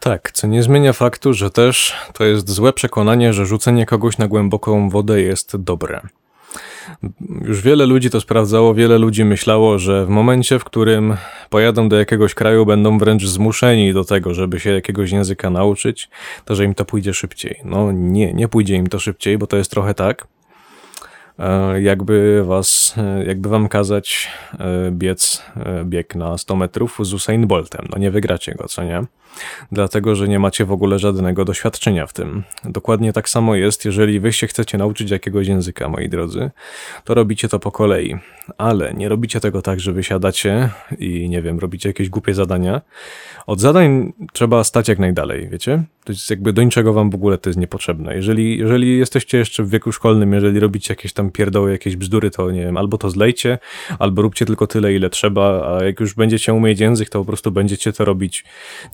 Tak, 0.00 0.32
co 0.32 0.46
nie 0.46 0.62
zmienia 0.62 0.92
faktu, 0.92 1.34
że 1.34 1.50
też 1.50 1.94
to 2.12 2.24
jest 2.24 2.50
złe 2.50 2.72
przekonanie, 2.72 3.32
że 3.32 3.46
rzucenie 3.46 3.86
kogoś 3.86 4.18
na 4.18 4.28
głęboką 4.28 4.90
wodę 4.90 5.20
jest 5.20 5.56
dobre. 5.56 6.00
Już 7.44 7.62
wiele 7.62 7.86
ludzi 7.86 8.10
to 8.10 8.20
sprawdzało, 8.20 8.74
wiele 8.74 8.98
ludzi 8.98 9.24
myślało, 9.24 9.78
że 9.78 10.06
w 10.06 10.08
momencie, 10.08 10.58
w 10.58 10.64
którym 10.64 11.16
pojadą 11.50 11.88
do 11.88 11.96
jakiegoś 11.96 12.34
kraju, 12.34 12.66
będą 12.66 12.98
wręcz 12.98 13.26
zmuszeni 13.26 13.92
do 13.92 14.04
tego, 14.04 14.34
żeby 14.34 14.60
się 14.60 14.70
jakiegoś 14.70 15.10
języka 15.10 15.50
nauczyć, 15.50 16.08
to 16.44 16.54
że 16.54 16.64
im 16.64 16.74
to 16.74 16.84
pójdzie 16.84 17.14
szybciej. 17.14 17.60
No 17.64 17.92
nie, 17.92 18.34
nie 18.34 18.48
pójdzie 18.48 18.74
im 18.74 18.86
to 18.86 18.98
szybciej, 18.98 19.38
bo 19.38 19.46
to 19.46 19.56
jest 19.56 19.70
trochę 19.70 19.94
tak, 19.94 20.26
jakby 21.80 22.44
was, 22.44 22.94
e, 22.98 23.24
jakby 23.24 23.48
wam 23.48 23.68
kazać 23.68 24.30
e, 24.58 24.90
biec 24.90 25.42
bieg 25.84 26.14
na 26.14 26.38
100 26.38 26.56
metrów 26.56 26.98
z 27.02 27.12
Usain 27.12 27.46
Boltem. 27.46 27.86
No 27.90 27.98
nie 27.98 28.10
wygracie 28.10 28.54
go, 28.54 28.68
co 28.68 28.84
nie? 28.84 29.04
Dlatego 29.72 30.14
że 30.14 30.28
nie 30.28 30.38
macie 30.38 30.64
w 30.64 30.72
ogóle 30.72 30.98
żadnego 30.98 31.44
doświadczenia 31.44 32.06
w 32.06 32.12
tym. 32.12 32.42
Dokładnie 32.64 33.12
tak 33.12 33.28
samo 33.28 33.54
jest, 33.54 33.84
jeżeli 33.84 34.20
wy 34.20 34.32
się 34.32 34.46
chcecie 34.46 34.78
nauczyć 34.78 35.10
jakiegoś 35.10 35.46
języka, 35.46 35.88
moi 35.88 36.08
drodzy, 36.08 36.50
to 37.04 37.14
robicie 37.14 37.48
to 37.48 37.58
po 37.58 37.72
kolei, 37.72 38.16
ale 38.58 38.94
nie 38.94 39.08
robicie 39.08 39.40
tego 39.40 39.62
tak, 39.62 39.80
że 39.80 39.92
wysiadacie 39.92 40.68
i 40.98 41.28
nie 41.28 41.42
wiem, 41.42 41.58
robicie 41.58 41.88
jakieś 41.88 42.08
głupie 42.08 42.34
zadania. 42.34 42.80
Od 43.46 43.60
zadań 43.60 44.12
trzeba 44.32 44.64
stać 44.64 44.88
jak 44.88 44.98
najdalej, 44.98 45.48
wiecie? 45.48 45.82
To 46.04 46.12
jest 46.12 46.30
jakby 46.30 46.52
do 46.52 46.62
niczego 46.62 46.92
wam 46.92 47.10
w 47.10 47.14
ogóle 47.14 47.38
to 47.38 47.50
jest 47.50 47.58
niepotrzebne. 47.58 48.14
Jeżeli, 48.14 48.58
jeżeli 48.58 48.98
jesteście 48.98 49.38
jeszcze 49.38 49.62
w 49.62 49.70
wieku 49.70 49.92
szkolnym, 49.92 50.32
jeżeli 50.32 50.60
robicie 50.60 50.92
jakieś 50.92 51.12
tam 51.12 51.30
pierdoły, 51.30 51.72
jakieś 51.72 51.96
bzdury, 51.96 52.30
to 52.30 52.50
nie 52.50 52.60
wiem, 52.60 52.76
albo 52.76 52.98
to 52.98 53.10
zlejcie, 53.10 53.58
albo 53.98 54.22
róbcie 54.22 54.46
tylko 54.46 54.66
tyle, 54.66 54.94
ile 54.94 55.10
trzeba, 55.10 55.76
a 55.76 55.84
jak 55.84 56.00
już 56.00 56.14
będziecie 56.14 56.54
umieć 56.54 56.80
język, 56.80 57.08
to 57.08 57.18
po 57.18 57.24
prostu 57.24 57.50
będziecie 57.50 57.92
to 57.92 58.04
robić, 58.04 58.44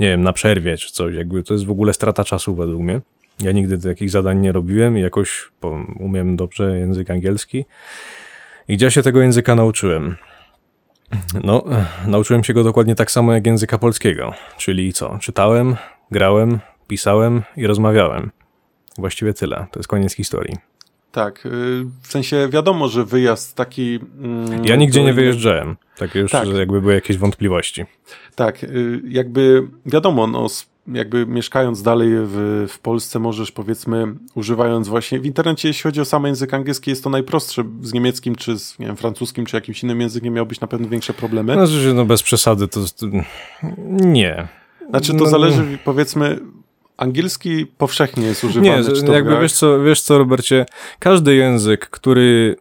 nie 0.01 0.09
wiem, 0.09 0.23
na 0.23 0.30
przerwie 0.33 0.77
czy 0.77 0.93
coś. 0.93 1.15
Jakby 1.15 1.43
to 1.43 1.55
jest 1.55 1.67
w 1.67 1.71
ogóle 1.71 1.93
strata 1.93 2.25
czasu 2.25 2.55
według 2.55 2.83
mnie. 2.83 3.01
Ja 3.41 3.53
nigdy 3.53 3.79
takich 3.79 4.11
zadań 4.11 4.41
nie 4.41 4.53
robiłem 4.53 4.99
i 4.99 5.01
jakoś 5.01 5.51
umiem 5.99 6.37
dobrze 6.37 6.79
język 6.79 7.11
angielski. 7.11 7.65
I 8.69 8.77
gdzie 8.77 8.91
się 8.91 9.03
tego 9.03 9.23
języka 9.23 9.55
nauczyłem? 9.55 10.17
No, 11.45 11.65
nauczyłem 12.07 12.45
się 12.45 12.55
go 12.55 12.65
dokładnie 12.65 12.95
tak 12.95 13.11
samo 13.11 13.33
jak 13.33 13.47
języka 13.47 13.79
polskiego. 13.79 14.35
Czyli 14.57 14.93
co? 14.93 15.19
Czytałem, 15.21 15.77
grałem, 16.11 16.59
pisałem 16.89 17.43
i 17.57 17.67
rozmawiałem. 17.67 18.31
Właściwie 18.99 19.35
tyle. 19.35 19.67
To 19.71 19.79
jest 19.79 19.89
koniec 19.89 20.15
historii. 20.15 20.70
Tak, 21.13 21.47
y, 21.47 21.51
w 22.03 22.07
sensie 22.07 22.49
wiadomo, 22.49 22.89
że 22.89 23.05
wyjazd 23.05 23.57
taki. 23.57 23.99
Mm, 24.19 24.65
ja 24.65 24.77
nigdzie 24.77 25.05
nie 25.05 25.13
wyjeżdżałem. 25.13 25.77
Tak 25.99 26.15
już, 26.15 26.31
tak. 26.31 26.47
że 26.47 26.53
jakby 26.59 26.81
były 26.81 26.95
jakieś 26.95 27.19
wątpliwości. 27.19 27.85
Tak, 28.35 28.65
y, 28.65 29.01
jakby 29.09 29.69
wiadomo, 29.87 30.27
no, 30.27 30.47
jakby 30.93 31.27
mieszkając 31.27 31.83
dalej 31.83 32.11
w, 32.13 32.67
w 32.69 32.79
Polsce 32.79 33.19
możesz 33.19 33.53
powiedzmy 33.53 34.07
używając 34.35 34.89
właśnie 34.89 35.21
w 35.21 35.27
internecie, 35.27 35.69
jeśli 35.69 35.83
chodzi 35.83 36.01
o 36.01 36.05
sam 36.05 36.25
język 36.25 36.55
angielski, 36.55 36.91
jest 36.91 37.05
to 37.05 37.11
najprostsze 37.11 37.65
z 37.83 37.93
niemieckim, 37.93 38.37
czy 38.37 38.59
z 38.59 38.79
nie 38.79 38.87
wiem, 38.87 38.97
francuskim, 38.97 39.47
czy 39.47 39.57
jakimś 39.57 39.83
innym 39.83 40.01
językiem 40.01 40.35
miałbyś 40.35 40.61
na 40.61 40.67
pewno 40.67 40.89
większe 40.89 41.15
problemy. 41.15 41.57
No, 41.57 41.67
że 41.67 41.95
no 41.95 42.05
bez 42.05 42.23
przesady 42.23 42.69
to, 42.69 42.81
to 42.81 43.07
nie. 43.91 44.49
Znaczy 44.91 45.13
to 45.13 45.25
no, 45.25 45.31
zależy 45.31 45.79
powiedzmy 45.85 46.39
Angielski 47.01 47.67
powszechnie 47.67 48.27
jest 48.27 48.45
używany. 48.45 48.85
Nie, 49.03 49.13
jakby 49.13 49.41
wiesz 49.41 49.53
co, 49.53 49.83
wiesz 49.83 50.03
co, 50.03 50.19
Robercie, 50.19 50.67
każdy 50.99 51.35
język, 51.35 51.91
który 51.91 52.57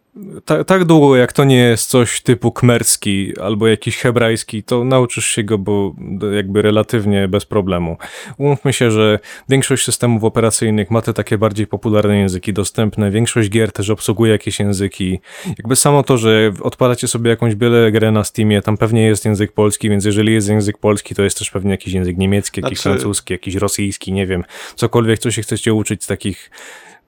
ta, 0.46 0.64
tak 0.64 0.86
długo 0.86 1.16
jak 1.16 1.34
to 1.34 1.44
nie 1.44 1.58
jest 1.58 1.90
coś 1.90 2.22
typu 2.22 2.52
kmerski 2.52 3.34
albo 3.42 3.68
jakiś 3.68 3.98
hebrajski, 3.98 4.64
to 4.64 4.84
nauczysz 4.84 5.26
się 5.26 5.44
go, 5.44 5.58
bo 5.58 5.96
jakby 6.36 6.62
relatywnie 6.62 7.28
bez 7.28 7.46
problemu. 7.46 7.98
Umówmy 8.38 8.74
się, 8.74 8.92
że 8.92 9.20
większość 9.50 9.86
systemów 9.86 10.24
operacyjnych 10.24 10.92
ma 10.92 11.02
te 11.02 11.14
takie 11.14 11.38
bardziej 11.38 11.68
popularne 11.68 12.18
języki 12.18 12.54
dostępne, 12.54 13.12
większość 13.12 13.50
gier 13.50 13.72
też 13.72 13.90
obsługuje 13.90 14.32
jakieś 14.32 14.60
języki. 14.60 15.20
Jakby 15.58 15.76
samo 15.76 16.04
to, 16.04 16.18
że 16.18 16.52
odpalacie 16.62 17.08
sobie 17.08 17.30
jakąś 17.30 17.56
byle 17.56 17.92
grę 17.92 18.12
na 18.12 18.24
Steamie, 18.24 18.62
tam 18.62 18.78
pewnie 18.78 19.06
jest 19.06 19.26
język 19.26 19.52
polski, 19.52 19.90
więc 19.90 20.06
jeżeli 20.06 20.34
jest 20.34 20.50
język 20.50 20.78
polski, 20.78 21.16
to 21.16 21.24
jest 21.24 21.38
też 21.38 21.52
pewnie 21.52 21.72
jakiś 21.72 21.94
język 21.94 22.18
niemiecki, 22.18 22.62
jakiś 22.62 22.80
znaczy... 22.80 22.98
francuski, 22.98 23.34
jakiś 23.34 23.56
rosyjski, 23.56 24.12
nie 24.12 24.28
wiem, 24.28 24.44
cokolwiek, 24.76 25.20
co 25.20 25.32
się 25.32 25.42
chcecie 25.42 25.74
uczyć 25.74 26.04
z 26.04 26.08
takich 26.08 26.52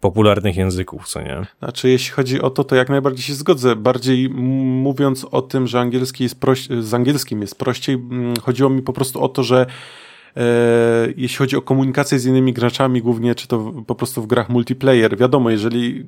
popularnych 0.02 0.56
języków, 0.58 1.08
co 1.08 1.22
nie? 1.22 1.46
Znaczy, 1.60 1.90
jeśli 1.90 2.12
chodzi 2.12 2.42
o 2.42 2.50
to, 2.50 2.64
to 2.64 2.76
jak 2.76 2.90
najbardziej 2.90 3.24
się 3.24 3.34
zgodzę. 3.34 3.76
Bardziej 3.76 4.30
mówiąc 4.30 5.26
o 5.32 5.42
tym, 5.42 5.68
że 5.68 5.80
angielski 5.80 6.24
jest 6.24 6.40
proś- 6.40 6.82
z 6.82 6.94
angielskim 6.94 7.42
jest 7.42 7.56
prościej, 7.56 7.98
chodziło 8.42 8.70
mi 8.70 8.82
po 8.82 8.94
prostu 8.94 9.24
o 9.24 9.30
to, 9.30 9.44
że 9.44 9.66
e, 10.38 10.44
jeśli 11.18 11.38
chodzi 11.38 11.56
o 11.56 11.62
komunikację 11.62 12.20
z 12.20 12.26
innymi 12.26 12.54
graczami, 12.54 13.02
głównie 13.02 13.36
czy 13.36 13.48
to 13.48 13.74
po 13.88 13.96
prostu 13.96 14.22
w 14.22 14.28
grach 14.28 14.50
multiplayer, 14.50 15.18
wiadomo, 15.18 15.50
jeżeli 15.50 16.06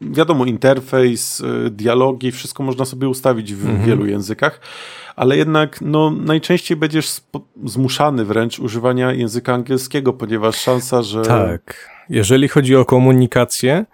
wiadomo, 0.00 0.44
interfejs, 0.44 1.40
e, 1.40 1.70
dialogi, 1.70 2.32
wszystko 2.32 2.62
można 2.62 2.84
sobie 2.84 3.08
ustawić 3.08 3.54
w 3.54 3.66
mhm. 3.66 3.86
wielu 3.86 4.06
językach, 4.06 4.60
ale 5.16 5.36
jednak 5.36 5.80
no, 5.80 6.10
najczęściej 6.10 6.76
będziesz 6.76 7.20
zmuszany 7.64 8.24
wręcz 8.24 8.58
używania 8.58 9.12
języka 9.12 9.54
angielskiego, 9.54 10.12
ponieważ 10.12 10.56
szansa, 10.56 11.02
że. 11.02 11.22
Tak 11.22 11.95
jeżeli 12.08 12.48
chodzi 12.48 12.76
o 12.76 12.84
komunikację, 12.84 13.84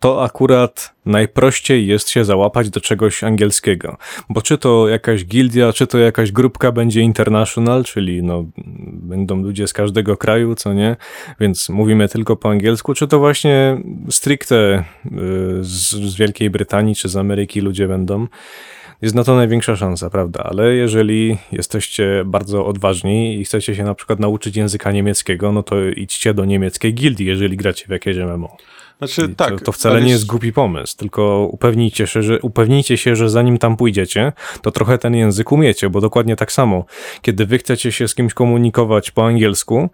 to 0.00 0.24
akurat 0.24 0.94
najprościej 1.06 1.86
jest 1.86 2.10
się 2.10 2.24
załapać 2.24 2.70
do 2.70 2.80
czegoś 2.80 3.24
angielskiego. 3.24 3.96
Bo 4.28 4.42
czy 4.42 4.58
to 4.58 4.88
jakaś 4.88 5.24
gildia, 5.24 5.72
czy 5.72 5.86
to 5.86 5.98
jakaś 5.98 6.32
grupka 6.32 6.72
będzie 6.72 7.00
international, 7.00 7.84
czyli 7.84 8.22
no, 8.22 8.44
będą 8.92 9.42
ludzie 9.42 9.66
z 9.66 9.72
każdego 9.72 10.16
kraju, 10.16 10.54
co 10.54 10.72
nie? 10.72 10.96
Więc 11.40 11.68
mówimy 11.68 12.08
tylko 12.08 12.36
po 12.36 12.50
angielsku, 12.50 12.94
czy 12.94 13.08
to 13.08 13.18
właśnie 13.18 13.76
stricte 14.10 14.84
y, 15.06 15.10
z, 15.60 15.90
z 15.90 16.16
Wielkiej 16.16 16.50
Brytanii, 16.50 16.94
czy 16.94 17.08
z 17.08 17.16
Ameryki 17.16 17.60
ludzie 17.60 17.88
będą 17.88 18.26
jest 19.02 19.14
na 19.14 19.24
to 19.24 19.36
największa 19.36 19.76
szansa, 19.76 20.10
prawda? 20.10 20.42
Ale 20.42 20.74
jeżeli 20.74 21.38
jesteście 21.52 22.22
bardzo 22.26 22.66
odważni 22.66 23.40
i 23.40 23.44
chcecie 23.44 23.74
się 23.74 23.84
na 23.84 23.94
przykład 23.94 24.20
nauczyć 24.20 24.56
języka 24.56 24.92
niemieckiego, 24.92 25.52
no 25.52 25.62
to 25.62 25.84
idźcie 25.84 26.34
do 26.34 26.44
niemieckiej 26.44 26.94
gildii, 26.94 27.26
jeżeli 27.26 27.56
gracie 27.56 27.86
w 27.86 27.90
jakieś 27.90 28.16
MMO. 28.16 28.56
Znaczy, 28.98 29.28
I 29.32 29.34
tak. 29.34 29.50
To, 29.50 29.64
to 29.64 29.72
wcale 29.72 30.02
nie 30.02 30.10
jest 30.10 30.26
głupi 30.26 30.52
pomysł, 30.52 30.96
tylko 30.96 31.48
upewnijcie 31.52 32.06
się, 32.06 32.22
że, 32.22 32.40
upewnijcie 32.40 32.96
się, 32.96 33.16
że 33.16 33.30
zanim 33.30 33.58
tam 33.58 33.76
pójdziecie, 33.76 34.32
to 34.62 34.70
trochę 34.70 34.98
ten 34.98 35.14
język 35.14 35.52
umiecie, 35.52 35.90
bo 35.90 36.00
dokładnie 36.00 36.36
tak 36.36 36.52
samo, 36.52 36.84
kiedy 37.22 37.46
wy 37.46 37.58
chcecie 37.58 37.92
się 37.92 38.08
z 38.08 38.14
kimś 38.14 38.34
komunikować 38.34 39.10
po 39.10 39.26
angielsku, 39.26 39.90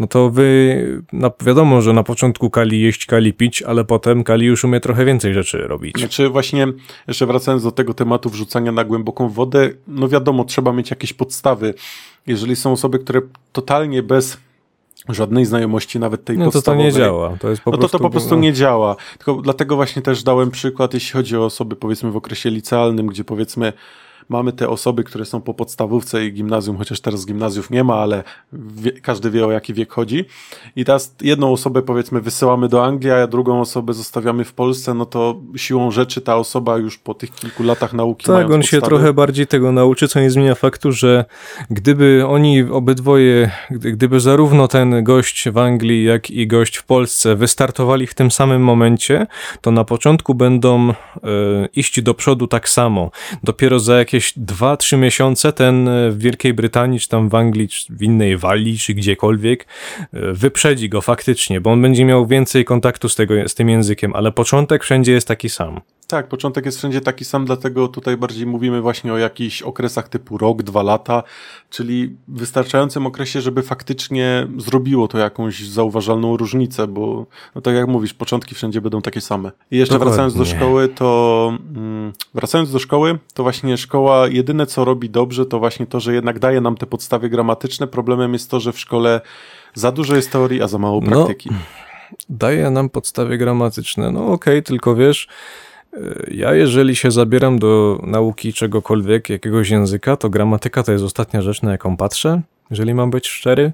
no 0.00 0.06
to 0.06 0.30
wy, 0.30 1.02
no 1.12 1.30
wiadomo, 1.40 1.82
że 1.82 1.92
na 1.92 2.02
początku 2.02 2.50
Kali 2.50 2.80
jeść, 2.80 3.06
Kali 3.06 3.32
pić, 3.32 3.62
ale 3.62 3.84
potem 3.84 4.24
Kali 4.24 4.46
już 4.46 4.64
umie 4.64 4.80
trochę 4.80 5.04
więcej 5.04 5.34
rzeczy 5.34 5.58
robić. 5.58 5.98
Znaczy 5.98 6.28
właśnie, 6.28 6.66
jeszcze 7.08 7.26
wracając 7.26 7.62
do 7.62 7.72
tego 7.72 7.94
tematu 7.94 8.30
wrzucania 8.30 8.72
na 8.72 8.84
głęboką 8.84 9.28
wodę, 9.28 9.70
no 9.88 10.08
wiadomo, 10.08 10.44
trzeba 10.44 10.72
mieć 10.72 10.90
jakieś 10.90 11.12
podstawy. 11.12 11.74
Jeżeli 12.26 12.56
są 12.56 12.72
osoby, 12.72 12.98
które 12.98 13.20
totalnie 13.52 14.02
bez 14.02 14.38
żadnej 15.08 15.44
znajomości 15.44 15.98
nawet 15.98 16.24
tej 16.24 16.38
no, 16.38 16.44
podstawowej. 16.44 16.84
No 16.84 16.90
to 16.90 16.96
to 16.96 17.00
nie 17.00 17.04
działa. 17.04 17.36
To 17.40 17.50
jest 17.50 17.62
po 17.62 17.70
no 17.70 17.78
prostu... 17.78 17.92
to 17.92 17.98
to 17.98 18.04
po 18.04 18.10
prostu 18.10 18.36
nie 18.36 18.52
działa. 18.52 18.96
Tylko 19.18 19.34
dlatego 19.34 19.76
właśnie 19.76 20.02
też 20.02 20.22
dałem 20.22 20.50
przykład, 20.50 20.94
jeśli 20.94 21.12
chodzi 21.12 21.36
o 21.36 21.44
osoby 21.44 21.76
powiedzmy 21.76 22.10
w 22.10 22.16
okresie 22.16 22.50
licealnym, 22.50 23.06
gdzie 23.06 23.24
powiedzmy 23.24 23.72
mamy 24.30 24.52
te 24.52 24.68
osoby, 24.68 25.04
które 25.04 25.24
są 25.24 25.40
po 25.40 25.54
podstawówce 25.54 26.26
i 26.26 26.32
gimnazjum, 26.32 26.76
chociaż 26.76 27.00
teraz 27.00 27.26
gimnazjów 27.26 27.70
nie 27.70 27.84
ma, 27.84 27.94
ale 27.94 28.22
wie, 28.52 28.92
każdy 28.92 29.30
wie 29.30 29.46
o 29.46 29.50
jaki 29.50 29.74
wiek 29.74 29.92
chodzi. 29.92 30.24
I 30.76 30.84
teraz 30.84 31.14
jedną 31.22 31.52
osobę 31.52 31.82
powiedzmy 31.82 32.20
wysyłamy 32.20 32.68
do 32.68 32.84
Anglii, 32.84 33.10
a 33.10 33.26
drugą 33.26 33.60
osobę 33.60 33.92
zostawiamy 33.92 34.44
w 34.44 34.52
Polsce, 34.52 34.94
no 34.94 35.06
to 35.06 35.40
siłą 35.56 35.90
rzeczy 35.90 36.20
ta 36.20 36.36
osoba 36.36 36.78
już 36.78 36.98
po 36.98 37.14
tych 37.14 37.34
kilku 37.34 37.62
latach 37.62 37.92
nauki 37.92 38.26
Tak, 38.26 38.36
on 38.36 38.42
podstawy... 38.42 38.64
się 38.64 38.80
trochę 38.80 39.12
bardziej 39.12 39.46
tego 39.46 39.72
nauczy, 39.72 40.08
co 40.08 40.20
nie 40.20 40.30
zmienia 40.30 40.54
faktu, 40.54 40.92
że 40.92 41.24
gdyby 41.70 42.24
oni 42.26 42.62
obydwoje, 42.62 43.50
gdyby 43.70 44.20
zarówno 44.20 44.68
ten 44.68 45.04
gość 45.04 45.48
w 45.48 45.58
Anglii, 45.58 46.04
jak 46.04 46.30
i 46.30 46.46
gość 46.46 46.76
w 46.76 46.84
Polsce 46.84 47.36
wystartowali 47.36 48.06
w 48.06 48.14
tym 48.14 48.30
samym 48.30 48.62
momencie, 48.62 49.26
to 49.60 49.70
na 49.70 49.84
początku 49.84 50.34
będą 50.34 50.90
y, 50.90 50.94
iść 51.74 52.02
do 52.02 52.14
przodu 52.14 52.46
tak 52.46 52.68
samo. 52.68 53.10
Dopiero 53.42 53.80
za 53.80 53.98
jakieś 53.98 54.19
jakieś 54.20 54.32
2-3 54.38 54.98
miesiące 54.98 55.52
ten 55.52 55.88
e, 55.88 56.10
w 56.10 56.18
Wielkiej 56.18 56.54
Brytanii, 56.54 57.00
czy 57.00 57.08
tam 57.08 57.28
w 57.28 57.34
Anglii, 57.34 57.68
czy 57.68 57.92
w 57.92 58.02
innej 58.02 58.36
Walii, 58.36 58.78
czy 58.78 58.94
gdziekolwiek, 58.94 59.66
e, 60.12 60.32
wyprzedzi 60.32 60.88
go 60.88 61.00
faktycznie, 61.00 61.60
bo 61.60 61.70
on 61.70 61.82
będzie 61.82 62.04
miał 62.04 62.26
więcej 62.26 62.64
kontaktu 62.64 63.08
z, 63.08 63.14
tego, 63.14 63.48
z 63.48 63.54
tym 63.54 63.68
językiem, 63.68 64.14
ale 64.14 64.32
początek 64.32 64.84
wszędzie 64.84 65.12
jest 65.12 65.28
taki 65.28 65.48
sam. 65.48 65.80
Tak, 66.10 66.28
początek 66.28 66.66
jest 66.66 66.78
wszędzie 66.78 67.00
taki 67.00 67.24
sam, 67.24 67.44
dlatego 67.44 67.88
tutaj 67.88 68.16
bardziej 68.16 68.46
mówimy 68.46 68.80
właśnie 68.80 69.12
o 69.12 69.18
jakichś 69.18 69.62
okresach 69.62 70.08
typu 70.08 70.38
rok, 70.38 70.62
dwa 70.62 70.82
lata, 70.82 71.22
czyli 71.70 72.16
wystarczającym 72.28 73.06
okresie, 73.06 73.40
żeby 73.40 73.62
faktycznie 73.62 74.46
zrobiło 74.56 75.08
to 75.08 75.18
jakąś 75.18 75.68
zauważalną 75.68 76.36
różnicę, 76.36 76.86
bo 76.86 77.26
no 77.54 77.60
tak 77.60 77.74
jak 77.74 77.88
mówisz, 77.88 78.14
początki 78.14 78.54
wszędzie 78.54 78.80
będą 78.80 79.02
takie 79.02 79.20
same. 79.20 79.50
I 79.70 79.76
jeszcze 79.76 79.94
Dokładnie. 79.94 80.10
wracając 80.10 80.34
do 80.34 80.44
szkoły, 80.44 80.88
to 80.88 81.52
mm, 81.76 82.12
wracając 82.34 82.72
do 82.72 82.78
szkoły, 82.78 83.18
to 83.34 83.42
właśnie 83.42 83.76
szkoła 83.76 84.28
jedyne 84.28 84.66
co 84.66 84.84
robi 84.84 85.10
dobrze, 85.10 85.46
to 85.46 85.58
właśnie 85.58 85.86
to, 85.86 86.00
że 86.00 86.14
jednak 86.14 86.38
daje 86.38 86.60
nam 86.60 86.76
te 86.76 86.86
podstawy 86.86 87.28
gramatyczne. 87.28 87.86
Problemem 87.86 88.32
jest 88.32 88.50
to, 88.50 88.60
że 88.60 88.72
w 88.72 88.78
szkole 88.78 89.20
za 89.74 89.92
dużo 89.92 90.16
jest 90.16 90.30
teorii, 90.30 90.62
a 90.62 90.68
za 90.68 90.78
mało 90.78 91.00
no, 91.00 91.10
praktyki. 91.10 91.48
No, 91.52 91.56
daje 92.28 92.70
nam 92.70 92.88
podstawy 92.88 93.38
gramatyczne, 93.38 94.10
no 94.10 94.20
okej, 94.20 94.34
okay, 94.34 94.62
tylko 94.62 94.94
wiesz, 94.94 95.28
ja, 96.30 96.54
jeżeli 96.54 96.96
się 96.96 97.10
zabieram 97.10 97.58
do 97.58 98.00
nauki 98.02 98.52
czegokolwiek, 98.52 99.28
jakiegoś 99.28 99.70
języka, 99.70 100.16
to 100.16 100.30
gramatyka 100.30 100.82
to 100.82 100.92
jest 100.92 101.04
ostatnia 101.04 101.42
rzecz, 101.42 101.62
na 101.62 101.72
jaką 101.72 101.96
patrzę, 101.96 102.42
jeżeli 102.70 102.94
mam 102.94 103.10
być 103.10 103.28
szczery. 103.28 103.72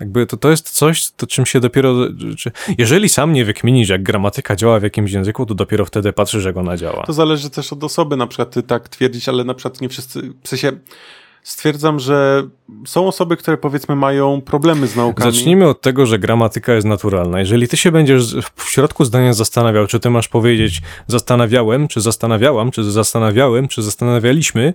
Jakby 0.00 0.26
to, 0.26 0.36
to 0.36 0.50
jest 0.50 0.70
coś, 0.70 1.10
to 1.10 1.26
czym 1.26 1.46
się 1.46 1.60
dopiero. 1.60 1.94
Czy, 2.38 2.50
jeżeli 2.78 3.08
sam 3.08 3.32
nie 3.32 3.44
wykminisz, 3.44 3.88
jak 3.88 4.02
gramatyka 4.02 4.56
działa 4.56 4.80
w 4.80 4.82
jakimś 4.82 5.12
języku, 5.12 5.46
to 5.46 5.54
dopiero 5.54 5.84
wtedy 5.84 6.12
patrzysz, 6.12 6.44
jak 6.44 6.56
ona 6.56 6.76
działa. 6.76 7.02
To 7.06 7.12
zależy 7.12 7.50
też 7.50 7.72
od 7.72 7.84
osoby, 7.84 8.16
na 8.16 8.26
przykład 8.26 8.50
ty 8.50 8.62
tak 8.62 8.88
twierdzić, 8.88 9.28
ale 9.28 9.44
na 9.44 9.54
przykład 9.54 9.80
nie 9.80 9.88
wszyscy. 9.88 10.32
W 10.42 10.48
sensie 10.48 10.72
stwierdzam, 11.46 12.00
że 12.00 12.48
są 12.86 13.08
osoby, 13.08 13.36
które 13.36 13.56
powiedzmy 13.56 13.96
mają 13.96 14.40
problemy 14.40 14.86
z 14.86 14.96
naukami. 14.96 15.32
Zacznijmy 15.32 15.68
od 15.68 15.80
tego, 15.80 16.06
że 16.06 16.18
gramatyka 16.18 16.74
jest 16.74 16.86
naturalna. 16.86 17.40
Jeżeli 17.40 17.68
ty 17.68 17.76
się 17.76 17.92
będziesz 17.92 18.34
w 18.56 18.70
środku 18.70 19.04
zdania 19.04 19.32
zastanawiał, 19.32 19.86
czy 19.86 20.00
ty 20.00 20.10
masz 20.10 20.28
powiedzieć 20.28 20.82
zastanawiałem, 21.06 21.88
czy 21.88 22.00
zastanawiałam, 22.00 22.70
czy 22.70 22.84
zastanawiałem, 22.84 23.68
czy 23.68 23.82
zastanawialiśmy, 23.82 24.74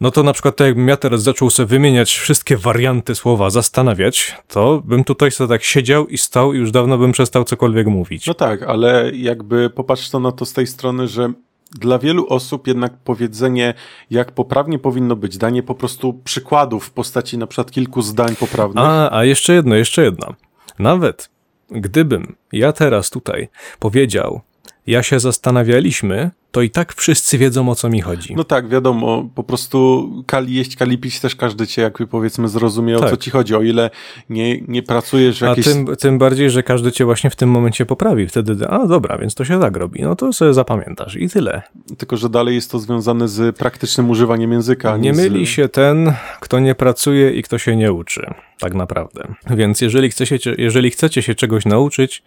no 0.00 0.10
to 0.10 0.22
na 0.22 0.32
przykład 0.32 0.56
tak 0.56 0.66
jakbym 0.66 0.88
ja 0.88 0.96
teraz 0.96 1.22
zaczął 1.22 1.50
sobie 1.50 1.66
wymieniać 1.66 2.12
wszystkie 2.12 2.56
warianty 2.56 3.14
słowa 3.14 3.50
zastanawiać, 3.50 4.36
to 4.48 4.82
bym 4.84 5.04
tutaj 5.04 5.30
sobie 5.30 5.48
tak 5.48 5.62
siedział 5.62 6.06
i 6.06 6.18
stał 6.18 6.52
i 6.52 6.58
już 6.58 6.70
dawno 6.70 6.98
bym 6.98 7.12
przestał 7.12 7.44
cokolwiek 7.44 7.86
mówić. 7.86 8.26
No 8.26 8.34
tak, 8.34 8.62
ale 8.62 9.10
jakby 9.14 9.70
popatrz 9.70 10.10
to 10.10 10.20
na 10.20 10.32
to 10.32 10.44
z 10.44 10.52
tej 10.52 10.66
strony, 10.66 11.08
że 11.08 11.32
dla 11.80 11.98
wielu 11.98 12.26
osób 12.28 12.66
jednak 12.66 12.96
powiedzenie, 13.04 13.74
jak 14.10 14.32
poprawnie 14.32 14.78
powinno 14.78 15.16
być, 15.16 15.38
danie 15.38 15.62
po 15.62 15.74
prostu 15.74 16.20
przykładów 16.24 16.84
w 16.84 16.90
postaci 16.90 17.38
na 17.38 17.46
przykład 17.46 17.70
kilku 17.70 18.02
zdań 18.02 18.36
poprawnych. 18.36 18.84
A, 18.84 19.16
a 19.16 19.24
jeszcze 19.24 19.52
jedno, 19.52 19.74
jeszcze 19.74 20.04
jedno. 20.04 20.34
Nawet 20.78 21.30
gdybym 21.70 22.36
ja 22.52 22.72
teraz 22.72 23.10
tutaj 23.10 23.48
powiedział, 23.78 24.40
ja 24.86 25.02
się 25.02 25.20
zastanawialiśmy, 25.20 26.30
to 26.52 26.62
i 26.62 26.70
tak 26.70 26.94
wszyscy 26.94 27.38
wiedzą 27.38 27.68
o 27.68 27.74
co 27.74 27.88
mi 27.88 28.00
chodzi. 28.00 28.34
No 28.36 28.44
tak, 28.44 28.68
wiadomo, 28.68 29.28
po 29.34 29.44
prostu 29.44 30.08
kali 30.26 30.54
jeść, 30.54 30.76
kali 30.76 30.98
pić 30.98 31.20
też 31.20 31.36
każdy 31.36 31.66
cię 31.66 31.82
jakby 31.82 32.06
powiedzmy 32.06 32.48
zrozumie 32.48 32.96
tak. 32.96 33.06
o 33.06 33.10
co 33.10 33.16
ci 33.16 33.30
chodzi, 33.30 33.54
o 33.54 33.62
ile 33.62 33.90
nie, 34.30 34.60
nie 34.60 34.82
pracujesz 34.82 35.38
w 35.38 35.42
jakiejś... 35.42 35.66
A 35.68 35.70
tym, 35.70 35.96
tym 35.96 36.18
bardziej, 36.18 36.50
że 36.50 36.62
każdy 36.62 36.92
cię 36.92 37.04
właśnie 37.04 37.30
w 37.30 37.36
tym 37.36 37.50
momencie 37.50 37.86
poprawi, 37.86 38.26
wtedy, 38.26 38.68
a 38.68 38.86
dobra, 38.86 39.18
więc 39.18 39.34
to 39.34 39.44
się 39.44 39.60
tak 39.60 39.76
robi, 39.76 40.02
no 40.02 40.16
to 40.16 40.32
sobie 40.32 40.54
zapamiętasz 40.54 41.16
i 41.16 41.28
tyle. 41.28 41.62
Tylko, 41.98 42.16
że 42.16 42.28
dalej 42.28 42.54
jest 42.54 42.70
to 42.70 42.78
związane 42.78 43.28
z 43.28 43.56
praktycznym 43.56 44.10
używaniem 44.10 44.52
języka. 44.52 44.96
Nie, 44.96 45.02
nie 45.02 45.12
myli 45.12 45.46
z... 45.46 45.48
się 45.48 45.68
ten, 45.68 46.12
kto 46.40 46.58
nie 46.58 46.74
pracuje 46.74 47.30
i 47.30 47.42
kto 47.42 47.58
się 47.58 47.76
nie 47.76 47.92
uczy, 47.92 48.26
tak 48.58 48.74
naprawdę. 48.74 49.34
Więc 49.50 49.80
jeżeli 49.80 50.10
chcecie, 50.10 50.38
jeżeli 50.58 50.90
chcecie 50.90 51.22
się 51.22 51.34
czegoś 51.34 51.64
nauczyć, 51.64 52.22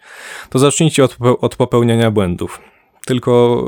to 0.50 0.58
zacznijcie 0.58 1.04
od, 1.04 1.16
od 1.40 1.56
popełniania 1.56 2.10
błędów. 2.10 2.60
Tylko 3.06 3.64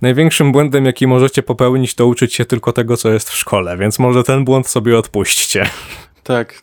największym 0.00 0.52
błędem, 0.52 0.86
jaki 0.86 1.06
możecie 1.06 1.42
popełnić, 1.42 1.94
to 1.94 2.06
uczyć 2.06 2.34
się 2.34 2.44
tylko 2.44 2.72
tego, 2.72 2.96
co 2.96 3.10
jest 3.10 3.30
w 3.30 3.36
szkole, 3.36 3.76
więc 3.76 3.98
może 3.98 4.24
ten 4.24 4.44
błąd 4.44 4.68
sobie 4.68 4.98
odpuśćcie. 4.98 5.70
Tak, 6.22 6.62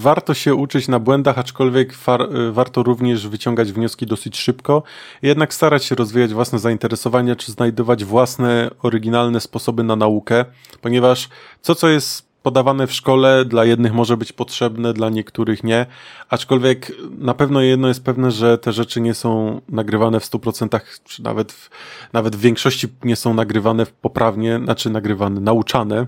warto 0.00 0.34
się 0.34 0.54
uczyć 0.54 0.88
na 0.88 0.98
błędach, 0.98 1.38
aczkolwiek 1.38 1.92
y, 1.92 2.52
warto 2.52 2.82
również 2.82 3.28
wyciągać 3.28 3.72
wnioski 3.72 4.06
dosyć 4.06 4.38
szybko, 4.38 4.82
jednak 5.22 5.54
starać 5.54 5.84
się 5.84 5.94
rozwijać 5.94 6.34
własne 6.34 6.58
zainteresowania, 6.58 7.36
czy 7.36 7.52
znajdować 7.52 8.04
własne, 8.04 8.70
oryginalne 8.82 9.40
sposoby 9.40 9.84
na 9.84 9.96
naukę, 9.96 10.44
ponieważ 10.80 11.28
co 11.60 11.74
co 11.74 11.88
jest 11.88 12.27
podawane 12.42 12.86
w 12.86 12.92
szkole 12.92 13.44
dla 13.44 13.64
jednych 13.64 13.92
może 13.94 14.16
być 14.16 14.32
potrzebne, 14.32 14.92
dla 14.92 15.08
niektórych 15.10 15.64
nie, 15.64 15.86
aczkolwiek 16.30 16.92
na 17.18 17.34
pewno 17.34 17.60
jedno 17.60 17.88
jest 17.88 18.04
pewne, 18.04 18.30
że 18.30 18.58
te 18.58 18.72
rzeczy 18.72 19.00
nie 19.00 19.14
są 19.14 19.60
nagrywane 19.68 20.20
w 20.20 20.24
100%, 20.24 20.80
czy 21.04 21.22
nawet 21.22 21.52
w, 21.52 21.70
nawet 22.12 22.36
w 22.36 22.40
większości 22.40 22.88
nie 23.04 23.16
są 23.16 23.34
nagrywane 23.34 23.86
poprawnie, 24.02 24.60
znaczy 24.64 24.90
nagrywane, 24.90 25.40
nauczane 25.40 26.06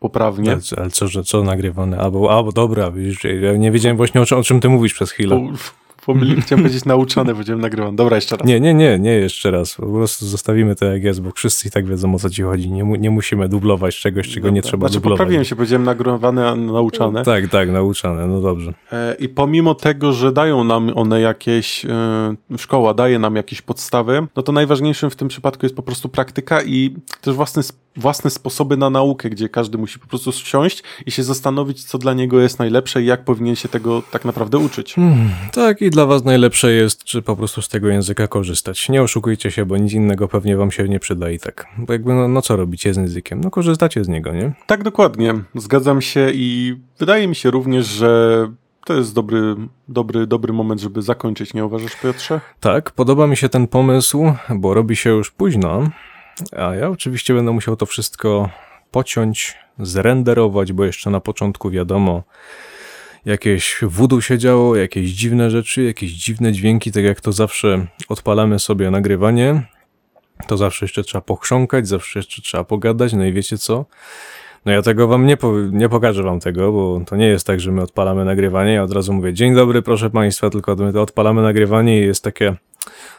poprawnie. 0.00 0.50
Ale, 0.52 0.60
ale 0.76 0.90
co, 0.90 1.08
że 1.08 1.22
co 1.24 1.42
nagrywane? 1.42 1.98
Albo, 1.98 2.36
albo 2.36 2.52
dobra, 2.52 2.90
widzisz, 2.90 3.24
ja 3.40 3.56
nie 3.56 3.70
wiedziałem 3.72 3.96
właśnie 3.96 4.20
o, 4.20 4.26
czym- 4.26 4.38
o 4.38 4.42
czym 4.42 4.60
ty 4.60 4.68
mówisz 4.68 4.94
przez 4.94 5.10
chwilę. 5.10 5.36
Po, 5.36 5.58
pomyliłem, 6.08 6.40
chciałem 6.42 6.64
powiedzieć 6.64 6.84
nauczane, 6.84 7.32
powiedziałem 7.32 7.60
nagrywam. 7.60 7.96
Dobra, 7.96 8.16
jeszcze 8.16 8.36
raz. 8.36 8.48
Nie, 8.48 8.60
nie, 8.60 8.74
nie, 8.74 8.98
nie 8.98 9.10
jeszcze 9.12 9.50
raz. 9.50 9.74
Po 9.74 9.86
prostu 9.86 10.26
zostawimy 10.26 10.74
to 10.74 10.84
jak 10.84 11.02
jest, 11.04 11.22
bo 11.22 11.30
wszyscy 11.34 11.68
i 11.68 11.70
tak 11.70 11.86
wiedzą 11.86 12.14
o 12.14 12.18
co 12.18 12.30
ci 12.30 12.42
chodzi. 12.42 12.70
Nie, 12.70 12.84
mu, 12.84 12.94
nie 12.96 13.10
musimy 13.10 13.48
dublować 13.48 13.96
czegoś, 13.98 14.28
czego 14.28 14.48
nie 14.50 14.60
Dobra. 14.60 14.68
trzeba 14.68 14.86
Znaczy 14.88 14.94
dublować. 15.00 15.18
poprawiłem 15.18 15.44
się, 15.44 15.56
powiedziałem 15.56 15.84
nagrywane, 15.84 16.48
a 16.48 16.54
nauczane. 16.56 17.22
Tak, 17.24 17.48
tak, 17.48 17.70
nauczane, 17.70 18.26
no 18.26 18.40
dobrze. 18.40 18.72
E, 18.92 19.16
I 19.18 19.28
pomimo 19.28 19.74
tego, 19.74 20.12
że 20.12 20.32
dają 20.32 20.64
nam 20.64 20.90
one 20.94 21.20
jakieś, 21.20 21.84
e, 21.84 22.34
szkoła 22.58 22.94
daje 22.94 23.18
nam 23.18 23.36
jakieś 23.36 23.62
podstawy, 23.62 24.26
no 24.36 24.42
to 24.42 24.52
najważniejszym 24.52 25.10
w 25.10 25.16
tym 25.16 25.28
przypadku 25.28 25.66
jest 25.66 25.76
po 25.76 25.82
prostu 25.82 26.08
praktyka 26.08 26.62
i 26.62 26.94
też 27.20 27.34
własne, 27.34 27.60
sp- 27.68 27.78
własne 27.96 28.30
sposoby 28.30 28.76
na 28.76 28.90
naukę, 28.90 29.30
gdzie 29.30 29.48
każdy 29.48 29.78
musi 29.78 29.98
po 29.98 30.06
prostu 30.06 30.32
siąść 30.32 30.82
i 31.06 31.10
się 31.10 31.22
zastanowić, 31.22 31.84
co 31.84 31.98
dla 31.98 32.14
niego 32.14 32.40
jest 32.40 32.58
najlepsze 32.58 33.02
i 33.02 33.06
jak 33.06 33.24
powinien 33.24 33.56
się 33.56 33.68
tego 33.68 34.02
tak 34.10 34.24
naprawdę 34.24 34.58
uczyć. 34.58 34.94
Hmm, 34.94 35.30
tak, 35.52 35.82
i 35.82 35.90
dla 35.90 35.97
was 36.06 36.24
najlepsze 36.24 36.72
jest, 36.72 37.04
czy 37.04 37.22
po 37.22 37.36
prostu 37.36 37.62
z 37.62 37.68
tego 37.68 37.88
języka 37.88 38.28
korzystać. 38.28 38.88
Nie 38.88 39.02
oszukujcie 39.02 39.50
się, 39.50 39.64
bo 39.64 39.76
nic 39.76 39.92
innego 39.92 40.28
pewnie 40.28 40.56
wam 40.56 40.70
się 40.70 40.88
nie 40.88 41.00
przyda 41.00 41.30
i 41.30 41.38
tak. 41.38 41.66
Bo 41.78 41.92
jakby, 41.92 42.14
no, 42.14 42.28
no 42.28 42.42
co 42.42 42.56
robicie 42.56 42.94
z 42.94 42.96
językiem? 42.96 43.40
No 43.40 43.50
korzystacie 43.50 44.04
z 44.04 44.08
niego, 44.08 44.32
nie? 44.32 44.52
Tak, 44.66 44.82
dokładnie. 44.82 45.34
Zgadzam 45.54 46.02
się 46.02 46.30
i 46.34 46.76
wydaje 46.98 47.28
mi 47.28 47.34
się 47.34 47.50
również, 47.50 47.86
że 47.86 48.48
to 48.84 48.94
jest 48.94 49.14
dobry, 49.14 49.56
dobry, 49.88 50.26
dobry 50.26 50.52
moment, 50.52 50.80
żeby 50.80 51.02
zakończyć, 51.02 51.54
nie 51.54 51.64
uważasz, 51.64 51.96
Piotrze? 52.02 52.40
Tak, 52.60 52.90
podoba 52.90 53.26
mi 53.26 53.36
się 53.36 53.48
ten 53.48 53.66
pomysł, 53.66 54.32
bo 54.54 54.74
robi 54.74 54.96
się 54.96 55.10
już 55.10 55.30
późno, 55.30 55.90
a 56.56 56.74
ja 56.74 56.88
oczywiście 56.88 57.34
będę 57.34 57.52
musiał 57.52 57.76
to 57.76 57.86
wszystko 57.86 58.48
pociąć, 58.90 59.56
zrenderować, 59.78 60.72
bo 60.72 60.84
jeszcze 60.84 61.10
na 61.10 61.20
początku 61.20 61.70
wiadomo, 61.70 62.22
jakieś 63.26 63.80
voodoo 63.82 64.20
się 64.20 64.38
działo, 64.38 64.76
jakieś 64.76 65.10
dziwne 65.10 65.50
rzeczy, 65.50 65.82
jakieś 65.84 66.10
dziwne 66.10 66.52
dźwięki, 66.52 66.92
tak 66.92 67.04
jak 67.04 67.20
to 67.20 67.32
zawsze 67.32 67.86
odpalamy 68.08 68.58
sobie 68.58 68.90
nagrywanie, 68.90 69.62
to 70.46 70.56
zawsze 70.56 70.84
jeszcze 70.84 71.02
trzeba 71.02 71.22
pochrząkać, 71.22 71.88
zawsze 71.88 72.18
jeszcze 72.18 72.42
trzeba 72.42 72.64
pogadać, 72.64 73.12
no 73.12 73.24
i 73.24 73.32
wiecie 73.32 73.58
co? 73.58 73.84
No 74.64 74.72
ja 74.72 74.82
tego 74.82 75.08
wam 75.08 75.26
nie, 75.26 75.36
po, 75.36 75.52
nie 75.72 75.88
pokażę 75.88 76.22
wam 76.22 76.40
tego, 76.40 76.72
bo 76.72 77.00
to 77.06 77.16
nie 77.16 77.26
jest 77.26 77.46
tak, 77.46 77.60
że 77.60 77.72
my 77.72 77.82
odpalamy 77.82 78.24
nagrywanie, 78.24 78.72
ja 78.72 78.82
od 78.82 78.92
razu 78.92 79.12
mówię, 79.12 79.32
dzień 79.32 79.54
dobry 79.54 79.82
proszę 79.82 80.10
państwa, 80.10 80.50
tylko 80.50 80.76
my 80.76 80.92
to 80.92 81.02
odpalamy 81.02 81.42
nagrywanie 81.42 82.00
i 82.00 82.06
jest 82.06 82.24
takie, 82.24 82.56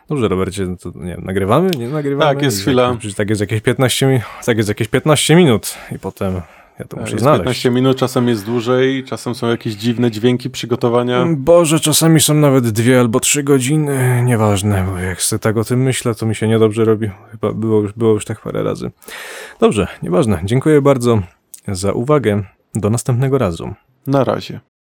dobrze 0.09 0.27
Robercie, 0.27 0.65
no 0.65 0.75
to 0.77 0.91
nie 0.95 1.11
wiem, 1.11 1.23
nagrywamy, 1.23 1.69
nie 1.77 1.87
nagrywamy? 1.87 2.35
Tak, 2.35 2.43
jest 2.43 2.59
I 2.59 2.61
chwila. 2.61 2.97
Tak, 3.03 3.13
tak 3.13 3.29
jest 3.29 3.41
jakieś 3.41 3.61
15 3.61 4.07
minut, 4.07 4.23
tak 4.45 4.57
jest 4.57 4.69
jakieś 4.69 4.87
15 4.87 5.35
minut 5.35 5.77
i 5.95 5.99
potem 5.99 6.41
ja 6.79 6.85
to 6.85 6.97
muszę 6.97 7.05
Tak, 7.05 7.11
Jest 7.11 7.23
znaleźć. 7.23 7.43
15 7.43 7.71
minut, 7.71 7.97
czasem 7.97 8.27
jest 8.27 8.45
dłużej, 8.45 9.03
czasem 9.03 9.35
są 9.35 9.47
jakieś 9.47 9.73
dziwne 9.73 10.11
dźwięki, 10.11 10.49
przygotowania. 10.49 11.25
Boże, 11.37 11.79
czasami 11.79 12.19
są 12.19 12.33
nawet 12.33 12.69
dwie 12.69 12.99
albo 12.99 13.19
trzy 13.19 13.43
godziny, 13.43 14.21
nieważne, 14.25 14.85
bo 14.91 14.97
jak 14.97 15.21
sobie 15.21 15.39
tak 15.39 15.57
o 15.57 15.63
tym 15.63 15.83
myślę, 15.83 16.15
to 16.15 16.25
mi 16.25 16.35
się 16.35 16.47
niedobrze 16.47 16.85
robi. 16.85 17.09
Chyba 17.31 17.53
było 17.53 17.81
już, 17.81 17.93
było 17.93 18.13
już 18.13 18.25
tak 18.25 18.41
parę 18.41 18.63
razy. 18.63 18.91
Dobrze, 19.59 19.87
nieważne. 20.03 20.41
Dziękuję 20.43 20.81
bardzo 20.81 21.21
za 21.67 21.93
uwagę. 21.93 22.43
Do 22.75 22.89
następnego 22.89 23.37
razu. 23.37 23.73
Na 24.07 24.23
razie. 24.23 24.59